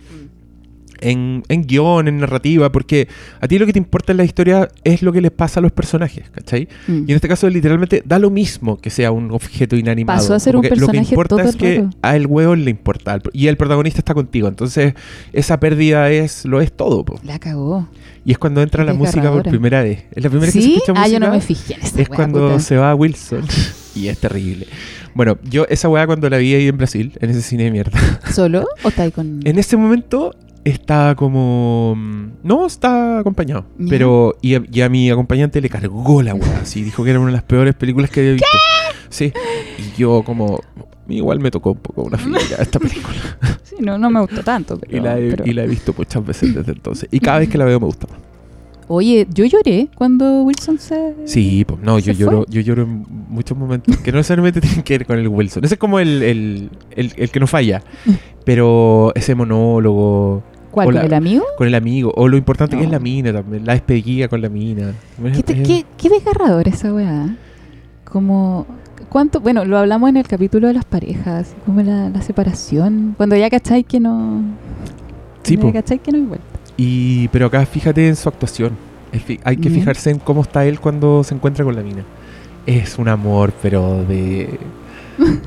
[1.02, 3.08] en, en guion, en narrativa, porque
[3.42, 5.64] a ti lo que te importa en la historia es lo que les pasa a
[5.64, 6.68] los personajes, ¿cachai?
[6.88, 7.04] Mm.
[7.08, 10.20] Y en este caso, literalmente, da lo mismo que sea un objeto inanimado.
[10.20, 12.28] Pasó a ser Como un que Lo que personaje importa todo es que a el
[12.28, 13.20] hueón le importa.
[13.34, 14.48] Y el protagonista está contigo.
[14.48, 14.94] Entonces,
[15.34, 17.04] esa pérdida es lo es todo.
[17.06, 17.20] po.
[17.24, 17.88] La cagó.
[18.26, 20.04] Y es cuando entra la música por primera vez.
[20.14, 20.74] Es la primera vez que se ¿Sí?
[20.76, 21.20] escucha Ah, música.
[21.20, 22.60] yo no me fijé en esa es cuando puta.
[22.60, 23.46] se va Wilson.
[23.96, 24.68] y es terrible.
[25.14, 27.98] Bueno, yo esa weá cuando la vi ahí en Brasil, en ese cine de mierda.
[28.32, 29.40] ¿Solo o está ahí con...?
[29.46, 30.36] En ese momento
[30.72, 31.96] estaba como...
[31.98, 33.66] mm, No, está acompañado.
[33.90, 34.36] Pero...
[34.42, 36.60] Y a, y a mi acompañante le cargó la weá.
[36.62, 38.48] Así dijo que era una de las peores películas que había visto.
[39.10, 39.32] Sí.
[39.78, 40.60] Y yo como...
[41.10, 43.16] Igual me tocó un poco una fibra esta película.
[43.64, 44.98] Sí, no, no me gustó tanto, pero...
[44.98, 47.08] y, la he, pero- y la he visto muchas veces desde entonces.
[47.12, 48.18] Y cada vez que la veo me gusta más.
[48.90, 51.14] Oye, yo lloré cuando Wilson se...
[51.26, 54.82] Sí, pues no, yo ¿Se lloro, yo lloro en muchos momentos que no necesariamente tienen
[54.84, 55.66] que ver con el Wilson.
[55.66, 57.84] Ese es como el, el, el- el que no falla.
[58.46, 60.42] Pero ese monólogo
[60.86, 60.96] ¿Cuál?
[60.98, 61.44] ¿Con el amigo?
[61.58, 64.50] con el amigo, o lo importante que es la mina también, la despedida con la
[64.50, 64.94] mina.
[65.34, 67.36] ¿Qué, te- qué, qué desgarrador esa weá.
[68.06, 68.66] Como...
[69.10, 69.40] ¿Cuánto?
[69.40, 73.14] Bueno, lo hablamos en el capítulo de las parejas, como la, la separación.
[73.16, 74.42] Cuando ya cacháis que no...
[75.44, 76.46] Sí, cuando ya cacháis que no hay vuelta.
[76.76, 78.74] Y, pero acá fíjate en su actuación.
[79.44, 82.04] Hay que fijarse en cómo está él cuando se encuentra con la mina.
[82.66, 84.60] Es un amor, pero de.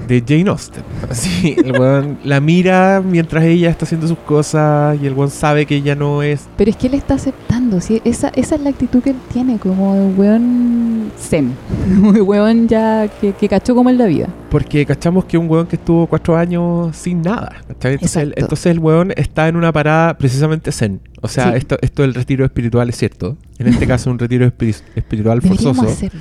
[0.09, 0.83] De Jane Austen.
[1.11, 5.67] Así, el weón la mira mientras ella está haciendo sus cosas y el weón sabe
[5.67, 6.49] que ella no es.
[6.57, 8.01] Pero es que él está aceptando, ¿sí?
[8.05, 11.55] esa, esa es la actitud que él tiene, como de weón zen,
[12.13, 14.29] de weón ya que, que cachó como en la vida.
[14.51, 17.57] Porque cachamos que un weón que estuvo cuatro años sin nada.
[17.69, 18.41] Entonces, el, Exacto.
[18.41, 21.01] entonces el weón está en una parada precisamente zen.
[21.23, 21.59] O sea, Sí.
[21.59, 23.37] esto, esto del retiro espiritual es cierto.
[23.61, 25.93] En este caso, un retiro espiri- espiritual Deberíamos forzoso.
[25.93, 26.21] hacerlo,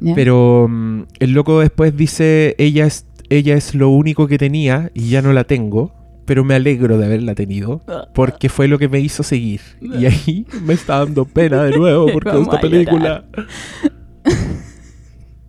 [0.00, 0.14] ¿ya?
[0.14, 5.08] Pero mm, el loco después dice, ella es, ella es lo único que tenía y
[5.10, 5.92] ya no la tengo,
[6.24, 7.82] pero me alegro de haberla tenido
[8.14, 9.60] porque fue lo que me hizo seguir.
[9.80, 13.24] Y ahí me está dando pena de nuevo porque Vamos esta película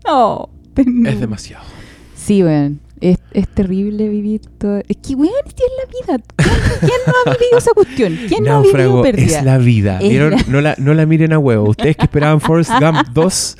[0.05, 1.11] No, ternura.
[1.11, 1.65] es demasiado.
[2.15, 2.79] Sí, weón.
[3.01, 4.79] Es, es terrible vivir todo.
[4.87, 6.23] Es que, weón, es la vida.
[6.35, 8.19] ¿Quién, quién no ha vivido esa cuestión?
[8.27, 9.39] ¿Quién no ha vivido pérdida?
[9.39, 9.99] es la vida.
[10.01, 11.69] Es No, la, no la miren a huevo.
[11.69, 13.57] Ustedes que esperaban Forrest Gump 2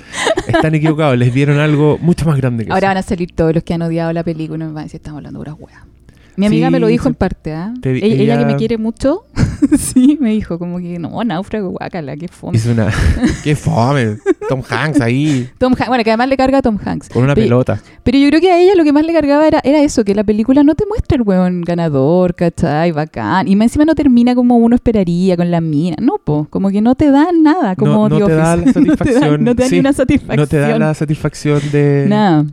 [0.48, 1.18] están equivocados.
[1.18, 2.90] Les dieron algo mucho más grande que Ahora eso.
[2.90, 4.98] van a salir todos los que han odiado la película y me van a decir,
[4.98, 5.89] estamos hablando de puras weas.
[6.36, 7.10] Mi amiga Sí, me lo dijo sí.
[7.10, 7.74] en parte, ¿ah?
[7.82, 9.26] Di- ella, ella que me quiere mucho,
[9.78, 12.58] sí, me dijo como que no, náufrago, guácala, qué fome.
[12.58, 12.88] Es una.
[13.44, 14.18] ¡Qué fome!
[14.48, 17.10] Tom Hanks ahí, Tom Han- bueno, que además le carga a Tom Hanks.
[17.10, 17.82] con una Pe- pelota.
[18.04, 20.16] Pero yo creo que a ella lo que más le cargaba era, era eso, que
[20.16, 22.92] la película no te muestra el hueón ganador, ¿cachai?
[22.92, 23.48] Bacán.
[23.48, 25.98] Y más encima no termina como uno esperaría con la mina.
[26.02, 29.44] No, po, como que no te da nada, como no The te da la satisfacción,
[29.44, 30.38] no te da, sí, ni una satisfacción.
[30.38, 32.06] No te da la satisfacción de.
[32.08, 32.46] Nada.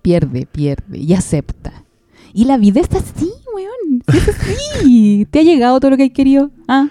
[0.00, 1.81] Pierde, pierde y acepta.
[2.34, 4.02] Y la vida está así, weón.
[4.08, 5.26] Sí, Es así.
[5.30, 6.50] ¿Te ha llegado todo lo que hay querido?
[6.68, 6.88] Ah,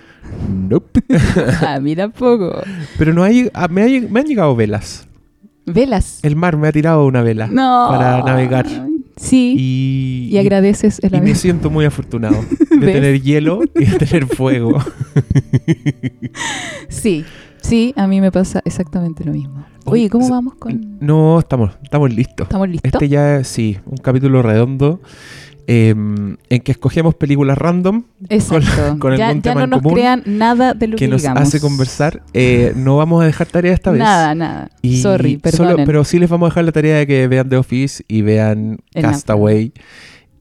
[0.49, 1.03] Nope.
[1.67, 2.61] a mí tampoco.
[2.97, 3.49] Pero no hay.
[3.53, 5.07] ah, me, ha me han llegado velas.
[5.65, 6.19] Velas.
[6.23, 7.87] El mar me ha tirado una vela No.
[7.89, 8.65] para navegar.
[9.17, 9.55] Sí.
[9.57, 12.37] Y, Y, agradeces el y me siento muy afortunado
[12.71, 12.93] de ¿Ves?
[12.93, 14.79] tener hielo y de tener fuego.
[16.89, 17.25] Sí,
[17.61, 19.65] sí, a mí me pasa exactamente lo mismo.
[19.85, 20.97] Oye, ¿cómo vamos con...?
[20.99, 22.45] No, estamos, estamos listos.
[22.45, 22.91] ¿Estamos listos?
[22.93, 25.01] Este ya es, sí, un capítulo redondo
[25.67, 28.67] eh, en que escogemos películas random Exacto.
[28.99, 31.07] con ya algún ya tema no en nos común crean nada de lo que, que
[31.11, 31.41] nos digamos.
[31.43, 32.23] hace conversar.
[32.33, 33.99] Eh, no vamos a dejar tarea esta vez.
[33.99, 34.69] Nada, nada.
[34.81, 35.85] Y Sorry, solo- perdón.
[35.85, 38.79] pero sí les vamos a dejar la tarea de que vean The Office y vean
[38.93, 39.71] El Castaway.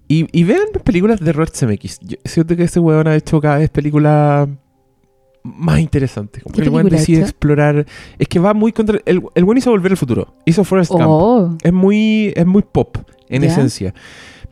[0.08, 2.00] Y, y vean películas de Robert Zemeckis.
[2.00, 4.48] Yo siento que este weón ha hecho cada vez películas
[5.42, 6.42] más interesantes.
[6.42, 7.86] Como ¿Qué que el ha decide explorar.
[8.18, 8.98] Es que va muy contra.
[9.06, 10.34] El, el weón hizo volver al futuro.
[10.44, 11.04] Hizo Forrest Gump.
[11.06, 12.96] Oh, Es muy, es muy pop
[13.28, 13.48] en Ya.
[13.48, 13.94] esencia.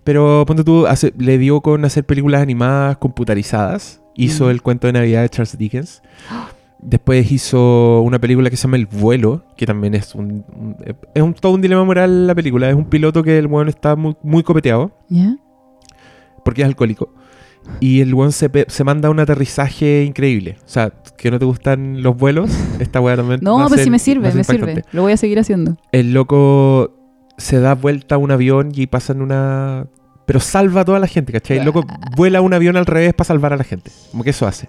[0.05, 4.01] Pero ponte tú, hace- le dio con hacer películas animadas computarizadas.
[4.15, 4.51] Hizo Mm.
[4.51, 6.03] el cuento de Navidad de Charles Dickens.
[6.81, 10.77] Después hizo una película que se llama El vuelo, que también es un, un-
[11.15, 12.69] es un, todo un dilema moral la película.
[12.71, 15.37] Es un piloto que el weón está muy, muy copeteado ¿ya?
[16.45, 17.13] porque es alcohólico.
[17.81, 20.57] Y el weón se, se manda un aterrizaje increíble.
[20.65, 22.51] O sea, que no te gustan los vuelos,
[22.81, 23.41] esta weá también.
[23.43, 24.85] No, a pues sí me sirve, me sirve.
[24.93, 25.77] Lo voy a seguir haciendo.
[25.93, 26.95] El loco
[27.37, 29.87] se da vuelta a un avión y pasa en una.
[30.27, 31.59] Pero salva a toda la gente, ¿cachai?
[31.59, 31.85] El loco
[32.15, 33.91] vuela un avión al revés para salvar a la gente.
[34.11, 34.69] Como que eso hace.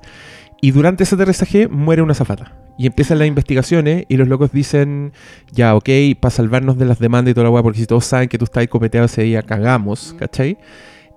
[0.61, 2.53] Y durante ese aterrizaje muere una zafata.
[2.77, 5.11] Y empiezan las investigaciones y los locos dicen,
[5.51, 5.89] ya, ok,
[6.19, 8.45] para salvarnos de las demandas y toda la weá, porque si todos saben que tú
[8.45, 10.57] estás ahí copeteado ese día, cagamos, ¿cachai?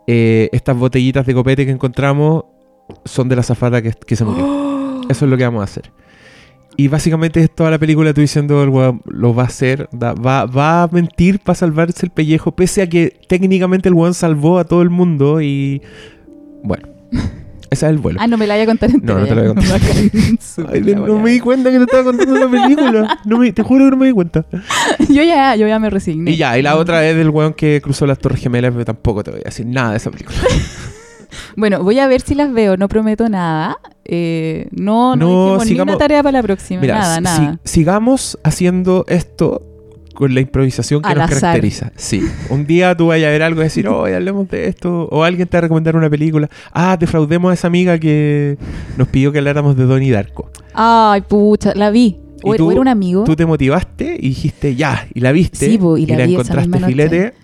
[0.07, 2.45] Eh, estas botellitas de copete que encontramos
[3.05, 5.01] son de la zafata que, que se murió.
[5.09, 5.91] Eso es lo que vamos a hacer.
[6.77, 8.71] Y básicamente es toda la película tú diciendo el
[9.05, 12.89] lo va a hacer, da- va, va a mentir para salvarse el pellejo, pese a
[12.89, 15.83] que técnicamente el weón salvó a todo el mundo y
[16.65, 16.89] bueno,
[17.73, 18.19] ese es el vuelo.
[18.23, 19.15] Ah, no me la voy a contar entera.
[19.15, 19.81] No, no te la voy a contar.
[20.73, 23.19] Ay, no me di cuenta que te estaba contando la película.
[23.25, 24.45] No me, te juro que no me di cuenta.
[25.09, 26.31] yo ya, yo ya me resigné.
[26.33, 29.23] Y ya, y la otra es del weón que cruzó las Torres Gemelas, pero tampoco
[29.25, 30.39] te voy a decir nada de esa película.
[31.57, 33.77] Bueno, voy a ver si las veo, no prometo nada.
[34.05, 37.59] Eh, no, no, No, sigamos- ninguna tarea para la próxima, Mira, nada, si- nada.
[37.65, 39.63] sigamos haciendo esto
[40.13, 41.41] con la improvisación que Al nos azar.
[41.41, 41.93] caracteriza.
[41.97, 42.23] Sí.
[42.51, 45.09] Un día tú vayas a ver algo y decir, oh, hablemos de esto.
[45.11, 46.49] O alguien te va a recomendar una película.
[46.73, 48.57] Ah, defraudemos a esa amiga que
[48.97, 50.51] nos pidió que habláramos de Donnie Darko.
[50.75, 52.19] Ay, pucha, la vi.
[52.45, 55.31] O, ¿Y tú- o era un amigo, Tú te motivaste y dijiste, ya, y la
[55.33, 55.65] viste.
[55.67, 56.87] Sí, po, y la vi encontraste noche.
[56.87, 57.35] filete.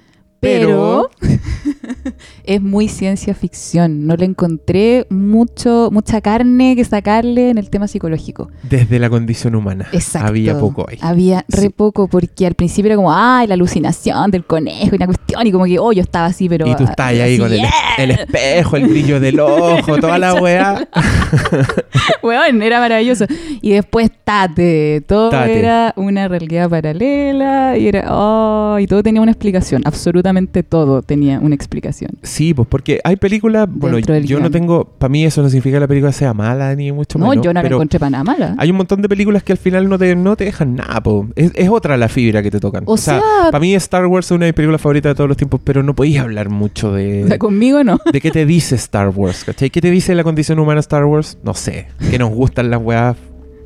[0.40, 1.08] pero
[2.44, 4.06] es muy ciencia ficción.
[4.06, 8.50] No le encontré mucho, mucha carne que sacarle en el tema psicológico.
[8.62, 9.86] desde la condición humana.
[9.92, 10.28] Exacto.
[10.28, 10.98] Había poco ahí.
[11.00, 11.68] Había re Sí.
[11.70, 15.52] poco, porque al principio era como, ay, la alucinación del conejo y la cuestión, y
[15.52, 16.66] como que, oh, yo estaba así, pero.
[16.66, 20.88] y tú estás ahí así, con el, espejo, el brillo del ojo, toda la weá.
[22.22, 23.26] Weón, era maravilloso.
[23.60, 25.58] Y después Tate, todo Tate.
[25.58, 31.38] era una realidad paralela y era, oh, y todo tenía una explicación, absolutamente todo tenía
[31.40, 31.77] una explicación.
[32.22, 35.80] Sí, pues porque hay películas, bueno, yo no tengo, para mí eso no significa que
[35.80, 37.44] la película sea mala ni mucho No, menos.
[37.44, 38.54] yo no la encontré para nada mala.
[38.58, 41.26] hay un montón de películas que al final no te, no te dejan nada, po.
[41.36, 42.84] Es, es otra la fibra que te tocan.
[42.86, 45.36] O sea- para mí Star Wars es una de mis películas favoritas de todos los
[45.36, 47.98] tiempos, pero no podéis hablar mucho O sea, de, conmigo no.
[48.12, 49.70] de qué te dice Star Wars, ¿cachai?
[49.70, 51.38] ¿Qué te dice la condición humana Star Wars?
[51.42, 53.16] No sé, que nos gustan las weas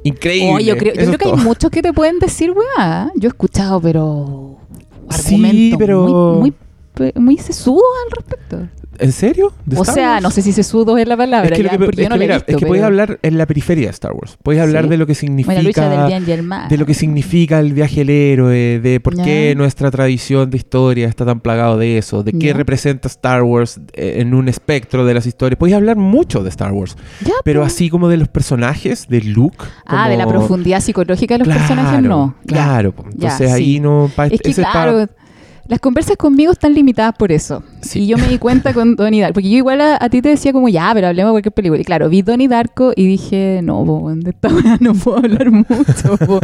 [0.04, 0.54] increíbles.
[0.56, 3.10] Oh, yo creo, yo creo que hay muchos que te pueden decir, weá.
[3.16, 4.56] Yo he escuchado, pero.
[5.10, 6.54] Sí, argumentos pero- Muy, muy,
[7.14, 8.68] muy sesudos al respecto.
[8.98, 9.54] ¿En serio?
[9.64, 10.22] ¿De O Star sea, Wars?
[10.22, 12.18] no sé si sesudos es la palabra, Es que, ya, porque es yo no que
[12.20, 12.52] mira, visto.
[12.52, 14.36] es que pero- hablar en la periferia de Star Wars.
[14.42, 14.90] Puedes hablar Sí.
[14.90, 16.68] de lo que Bueno, la lucha del significa bien y el mal.
[16.68, 21.08] de lo que significa el viaje del héroe, de por qué nuestra tradición de historia
[21.08, 25.14] está tan plagado de eso, de qué representa Star Wars eh, en un espectro de
[25.14, 25.58] las historias.
[25.58, 26.96] Puedes hablar mucho de Star Wars,
[27.44, 27.72] pero pues.
[27.72, 29.56] así como de los personajes, de Luke.
[29.86, 32.34] Ah, de la como- profundidad psicológica de los Claro, personajes, no.
[32.46, 33.54] Claro, pues, entonces sí.
[33.54, 34.10] ahí no.
[34.14, 35.06] pa- Es que ese claro,
[35.72, 37.62] Las conversas conmigo están limitadas por eso.
[37.80, 38.00] Sí.
[38.00, 39.32] Y yo me di cuenta con Donnie Darko.
[39.36, 41.80] Porque yo igual a, a ti te decía como, ya, pero hablemos de cualquier película.
[41.80, 44.50] Y claro, vi Donnie Darko y dije, no, po, de esta
[44.80, 46.18] no puedo hablar mucho.
[46.26, 46.40] po".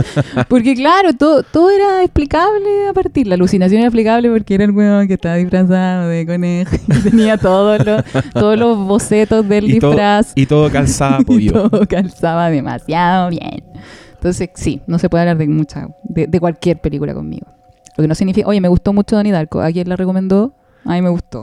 [0.48, 3.26] Porque claro, todo, todo era explicable a partir.
[3.26, 6.76] La alucinación era explicable porque era el weón que estaba disfrazado de conejo.
[6.88, 8.02] Y tenía todos los,
[8.32, 10.32] todos los bocetos del Y todo, disfraz.
[10.36, 13.62] y todo calzaba Y todo calzaba demasiado bien.
[14.14, 17.57] Entonces, sí, no se puede hablar de mucha, de, de cualquier película conmigo.
[17.98, 19.60] Lo que no significa, oye, me gustó mucho Donnie Darko.
[19.60, 20.54] ¿A quién la recomendó?
[20.84, 21.42] A mí me gustó.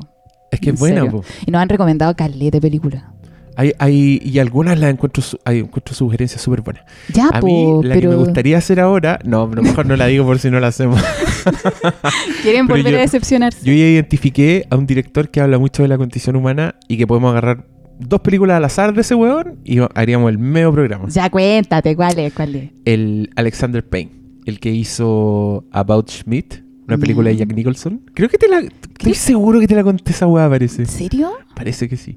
[0.52, 1.22] Es que es ¿En buena, po.
[1.45, 3.11] Y nos han recomendado caleta de película.
[3.57, 6.84] Hay, hay, y algunas las encuentro, hay, encuentro sugerencias súper buenas.
[7.14, 9.86] Ya, A mí, po, la pero que me gustaría hacer ahora, no, a lo mejor
[9.86, 11.02] no la digo por si no la hacemos.
[12.41, 13.60] quieren volver yo- a decepcionarse.
[13.65, 17.07] Yo ya identifiqué a un director que habla mucho de la condición humana y que
[17.07, 17.65] podemos agarrar
[17.99, 21.07] dos películas al azar de ese weón y haríamos el medio programa.
[21.10, 22.34] Ya cuéntate, ¿cuál es?
[22.34, 22.69] ¿Cuál es?
[22.86, 24.11] El Alexander Payne,
[24.46, 27.38] el que hizo About Schmidt, una película de.
[27.38, 28.02] Jack Nicholson.
[28.14, 28.60] Creo que te la...
[28.60, 30.84] Estoy seguro que te la conté esa weá, parece.
[30.84, 31.32] ¿En serio?
[31.56, 32.16] Parece que sí.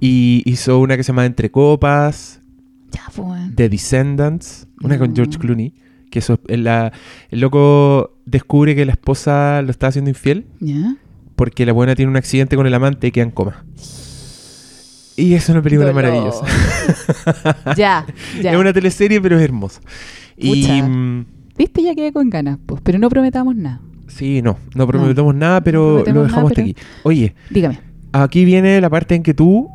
[0.00, 2.40] Y hizo una que se llama Entre Copas,
[2.92, 3.54] Ya, pues.
[3.54, 5.14] The Descendants, una con.
[5.14, 5.74] George Clooney.
[6.10, 6.90] Que eso, la,
[7.30, 10.96] el loco descubre que la esposa lo está haciendo infiel ¿Ya?
[11.36, 13.64] porque la buena tiene un accidente con el amante y queda en coma.
[15.16, 16.02] Y es una película Dolor.
[16.02, 16.46] maravillosa.
[17.76, 18.06] ya,
[18.42, 18.52] ya.
[18.52, 19.80] Es una teleserie, pero es hermosa.
[20.36, 20.82] Y Pucha.
[20.86, 21.26] mm,
[21.58, 22.80] Viste, ya quedé con ganas, pues.
[22.82, 23.80] Pero no prometamos nada.
[24.06, 26.76] sí, no, no prometemos nada, pero No prometemos lo dejamos nada, hasta aquí.
[27.02, 27.80] Oye, Dígame.
[28.12, 29.68] aquí viene la parte en que tú,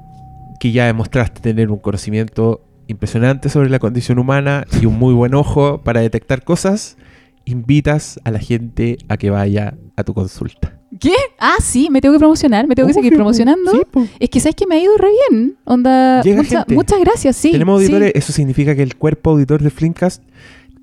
[0.59, 5.33] que ya demostraste tener un conocimiento impresionante sobre la condición humana y un muy buen
[5.35, 6.97] ojo para detectar cosas,
[7.45, 10.79] invitas a la gente a que vaya a tu consulta.
[10.99, 11.13] ¿Qué?
[11.39, 13.71] Ah, sí, me tengo que promocionar, me tengo que seguir promocionando.
[13.71, 13.81] sí.
[14.19, 15.55] Es que sabes que me ha ido re bien.
[15.65, 17.51] Onda, mucha- muchas gracias, sí.
[17.51, 17.85] Tenemos sí.
[17.87, 20.21] auditores, eso significa que el cuerpo auditor de Flimcast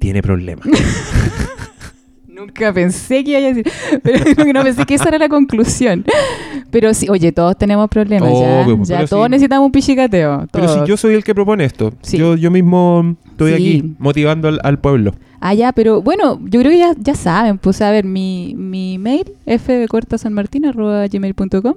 [0.01, 0.67] tiene problemas.
[2.27, 3.65] Nunca pensé que iba a decir,
[4.03, 4.19] pero
[4.55, 6.07] no pensé que esa era la conclusión.
[6.71, 8.77] Pero sí, oye, todos tenemos problemas Obvio, ya.
[8.77, 9.31] pues, ya todos sí.
[9.31, 10.47] necesitamos un pichicateo.
[10.51, 10.89] Pero si todos.
[10.89, 12.17] yo soy el que propone esto, Sí.
[12.17, 13.57] yo, yo mismo estoy Sí.
[13.57, 15.15] aquí motivando al, al pueblo.
[15.41, 17.59] Ah, ya, pero bueno, yo creo que ya, ya saben.
[17.59, 21.75] Pues a ver, mi, mi mail, fbcortasanmartin.gmail.com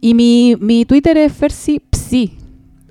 [0.00, 2.38] y mi, mi Twitter es fersipsi.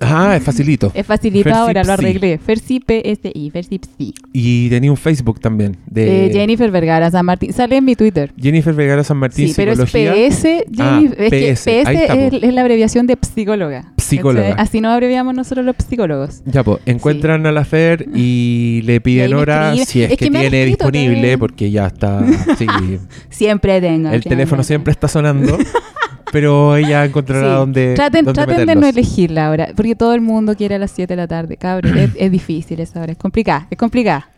[0.00, 0.90] Ah, es facilito.
[0.94, 2.38] Es facilito ahora, lo arreglé.
[2.38, 4.14] Fersi PSI, fersipsi.
[4.32, 7.52] Y tenía un Facebook también de Eh, Jennifer Vergara San Martín.
[7.52, 8.32] Sale en mi Twitter.
[8.40, 10.12] Jennifer Vergara San Martín Sí, pero es Psicología.
[10.12, 13.92] PS, Ah, es que PS, es, es la abreviación de psicóloga.
[13.96, 14.50] Psicóloga.
[14.50, 14.62] ¿cachai?
[14.64, 16.42] Así nos abreviamos nosotros los psicólogos.
[16.46, 20.38] Ya, pues, encuentran a la Fer y le piden hora si es, Es que, que
[20.38, 22.24] tiene disponible, porque ya está.
[22.56, 22.66] Sí,
[23.30, 24.10] Siempre tengo.
[24.10, 25.58] el teléfono siempre está sonando,
[26.32, 27.54] pero ella encontrará Sí.
[27.54, 27.94] dónde.
[27.94, 28.96] Traten, dónde traten de no meterlos.
[28.96, 31.56] elegir la hora, porque todo el mundo quiere a las 7 de la tarde.
[31.56, 34.28] Cabrón, es, es difícil esa hora, es complicada, es complicada.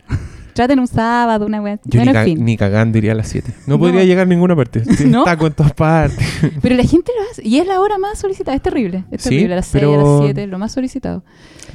[0.61, 1.79] Traten un sábado, una wea.
[1.85, 2.45] Yo Bueno, ni, ca- fin.
[2.45, 3.51] ni cagando iría a las 7.
[3.65, 3.79] No, No.
[3.79, 4.83] podría llegar a ninguna parte.
[4.95, 5.23] Sí, ¿No?
[5.23, 6.19] Taco en todas partes.
[6.61, 7.47] Pero la gente lo hace.
[7.47, 8.55] Y es la hora más solicitada.
[8.55, 9.05] Es terrible.
[9.09, 9.53] Es Sí, terrible.
[9.53, 11.23] A las 6, a pero- las 7, lo más solicitado.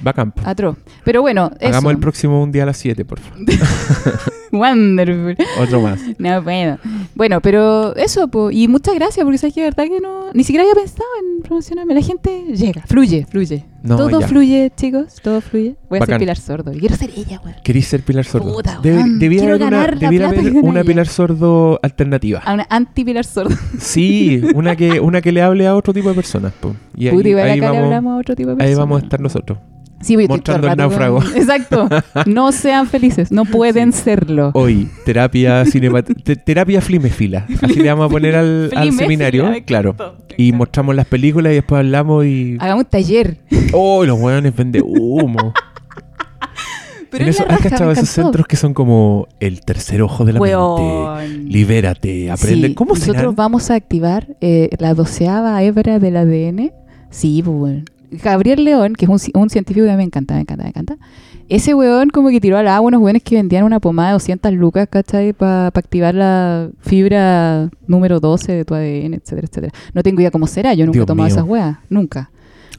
[0.06, 0.40] Va a campo.
[0.44, 0.76] Atroz.
[1.04, 1.68] Pero bueno, eso.
[1.68, 3.38] Hagamos el próximo un día a las 7, por favor.
[4.52, 5.36] Wonderful.
[5.60, 6.00] Otro más.
[6.18, 6.78] No puedo.
[7.14, 8.50] Bueno, pero eso, po.
[8.50, 11.42] y muchas gracias, porque sabes que de verdad que no, ni siquiera había pensado en
[11.42, 11.94] promocionarme.
[11.94, 13.64] La gente llega, fluye, fluye.
[13.86, 14.28] No, todo ya.
[14.28, 15.76] fluye, chicos, todo fluye.
[15.88, 16.72] Voy a ser Pilar Sordo.
[16.72, 17.56] quiero ser ella, weón.
[17.62, 18.52] ¿Queréis ser Pilar Sordo?
[18.52, 20.86] Puta, weón, quiero haber una, ganar la debiera plata haber que gana una ella.
[20.86, 22.40] Pilar Sordo alternativa.
[22.44, 23.54] A una anti-Pilar Sordo.
[23.78, 26.52] Sí, una que, una que le hable a otro tipo de personas.
[26.52, 26.74] po.
[26.96, 28.78] Y ahí, Puta, igual ahí acá le vamos, hablamos a otro tipo de ahí personas.
[28.78, 29.58] vamos a estar nosotros.
[30.00, 31.22] Sí, voy mostrando el con- náufrago.
[31.34, 31.88] Exacto.
[32.26, 34.50] No sean felices, no pueden serlo.
[34.54, 37.46] Hoy, terapia cinema, te- terapia flimefila.
[37.62, 39.52] Así le vamos a poner al, seminario.
[39.64, 39.96] Claro.
[40.36, 42.56] Y mostramos las películas y después hablamos y.
[42.60, 43.38] Hagamos un taller.
[43.72, 44.04] ¡Oh!
[44.04, 45.54] Los hueones venden humo.
[47.10, 50.34] Pero En es eso, ¿Has cachado esos centros que son como el tercer ojo de
[50.34, 50.56] la mente?
[50.56, 51.48] Weón.
[51.48, 52.68] Libérate, aprende.
[52.68, 56.72] Sí, ¿Cómo Nosotros vamos a activar eh, la doceava hebra del ADN.
[57.10, 57.84] Sí, pues, weón.
[58.10, 60.96] Gabriel León, que es un, un científico que me encanta, me encanta, me encanta.
[61.48, 64.52] Ese weón como que tiró al agua unos weones que vendían una pomada de 200
[64.52, 65.32] lucas, ¿cachai?
[65.32, 69.72] Para activar la fibra número 12 de tu ADN, etcétera, etcétera.
[69.94, 71.34] No tengo idea cómo será, yo nunca he tomado mío.
[71.36, 72.30] esas weas, nunca.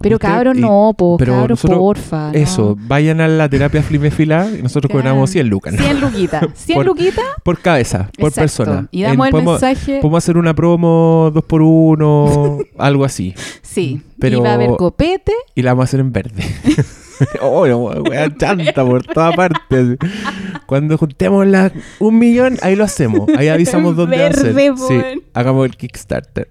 [0.01, 2.31] Pero Usted- cabros y- no, po, pero cabros nosotros- porfa.
[2.31, 2.37] no.
[2.37, 5.03] Eso, vayan a la terapia flimefila y nosotros Claro.
[5.03, 5.73] cobramos 100 lucas.
[5.73, 5.81] ¿no?
[5.83, 6.45] 100 luquitas.
[6.55, 7.25] 100 Por- luquitas.
[7.43, 8.41] Por cabeza, por exacto.
[8.41, 8.87] persona.
[8.91, 9.99] Y damos En- el podemos, mensaje.
[10.01, 13.33] podemos hacer una promo 2 por 1 algo así.
[13.61, 14.01] Sí.
[14.19, 15.33] Pero- Y va a haber copete.
[15.55, 16.43] Y la vamos a hacer en verde.
[17.41, 19.97] oh, no, wea chanta por todas partes.
[20.65, 23.29] Cuando juntemos la, un millón, ahí lo hacemos.
[23.37, 26.47] Ahí avisamos dónde verde, Sí, hagamos el Kickstarter.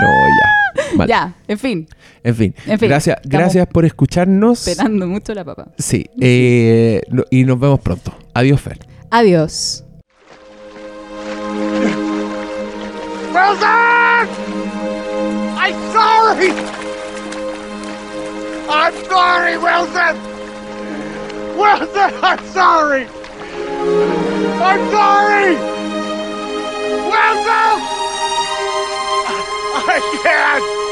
[0.00, 0.86] No, ya.
[0.96, 1.08] Vale.
[1.10, 1.88] Ya, en fin.
[2.22, 2.54] En fin.
[2.66, 4.66] En fin, gracias, gracias por escucharnos.
[4.66, 5.68] Esperando mucho la papa.
[5.78, 6.06] Sí.
[6.20, 8.16] eh, y nos vemos pronto.
[8.32, 8.78] Adiós, Fer.
[9.10, 9.84] Adiós.
[13.34, 14.28] Wilson!
[15.56, 16.83] I'm sorry!
[18.68, 20.16] I'm sorry, Wilson!
[21.58, 23.06] Wilson, I'm sorry!
[24.62, 25.54] I'm sorry!
[27.10, 27.80] Wilson!
[29.76, 30.83] I can't!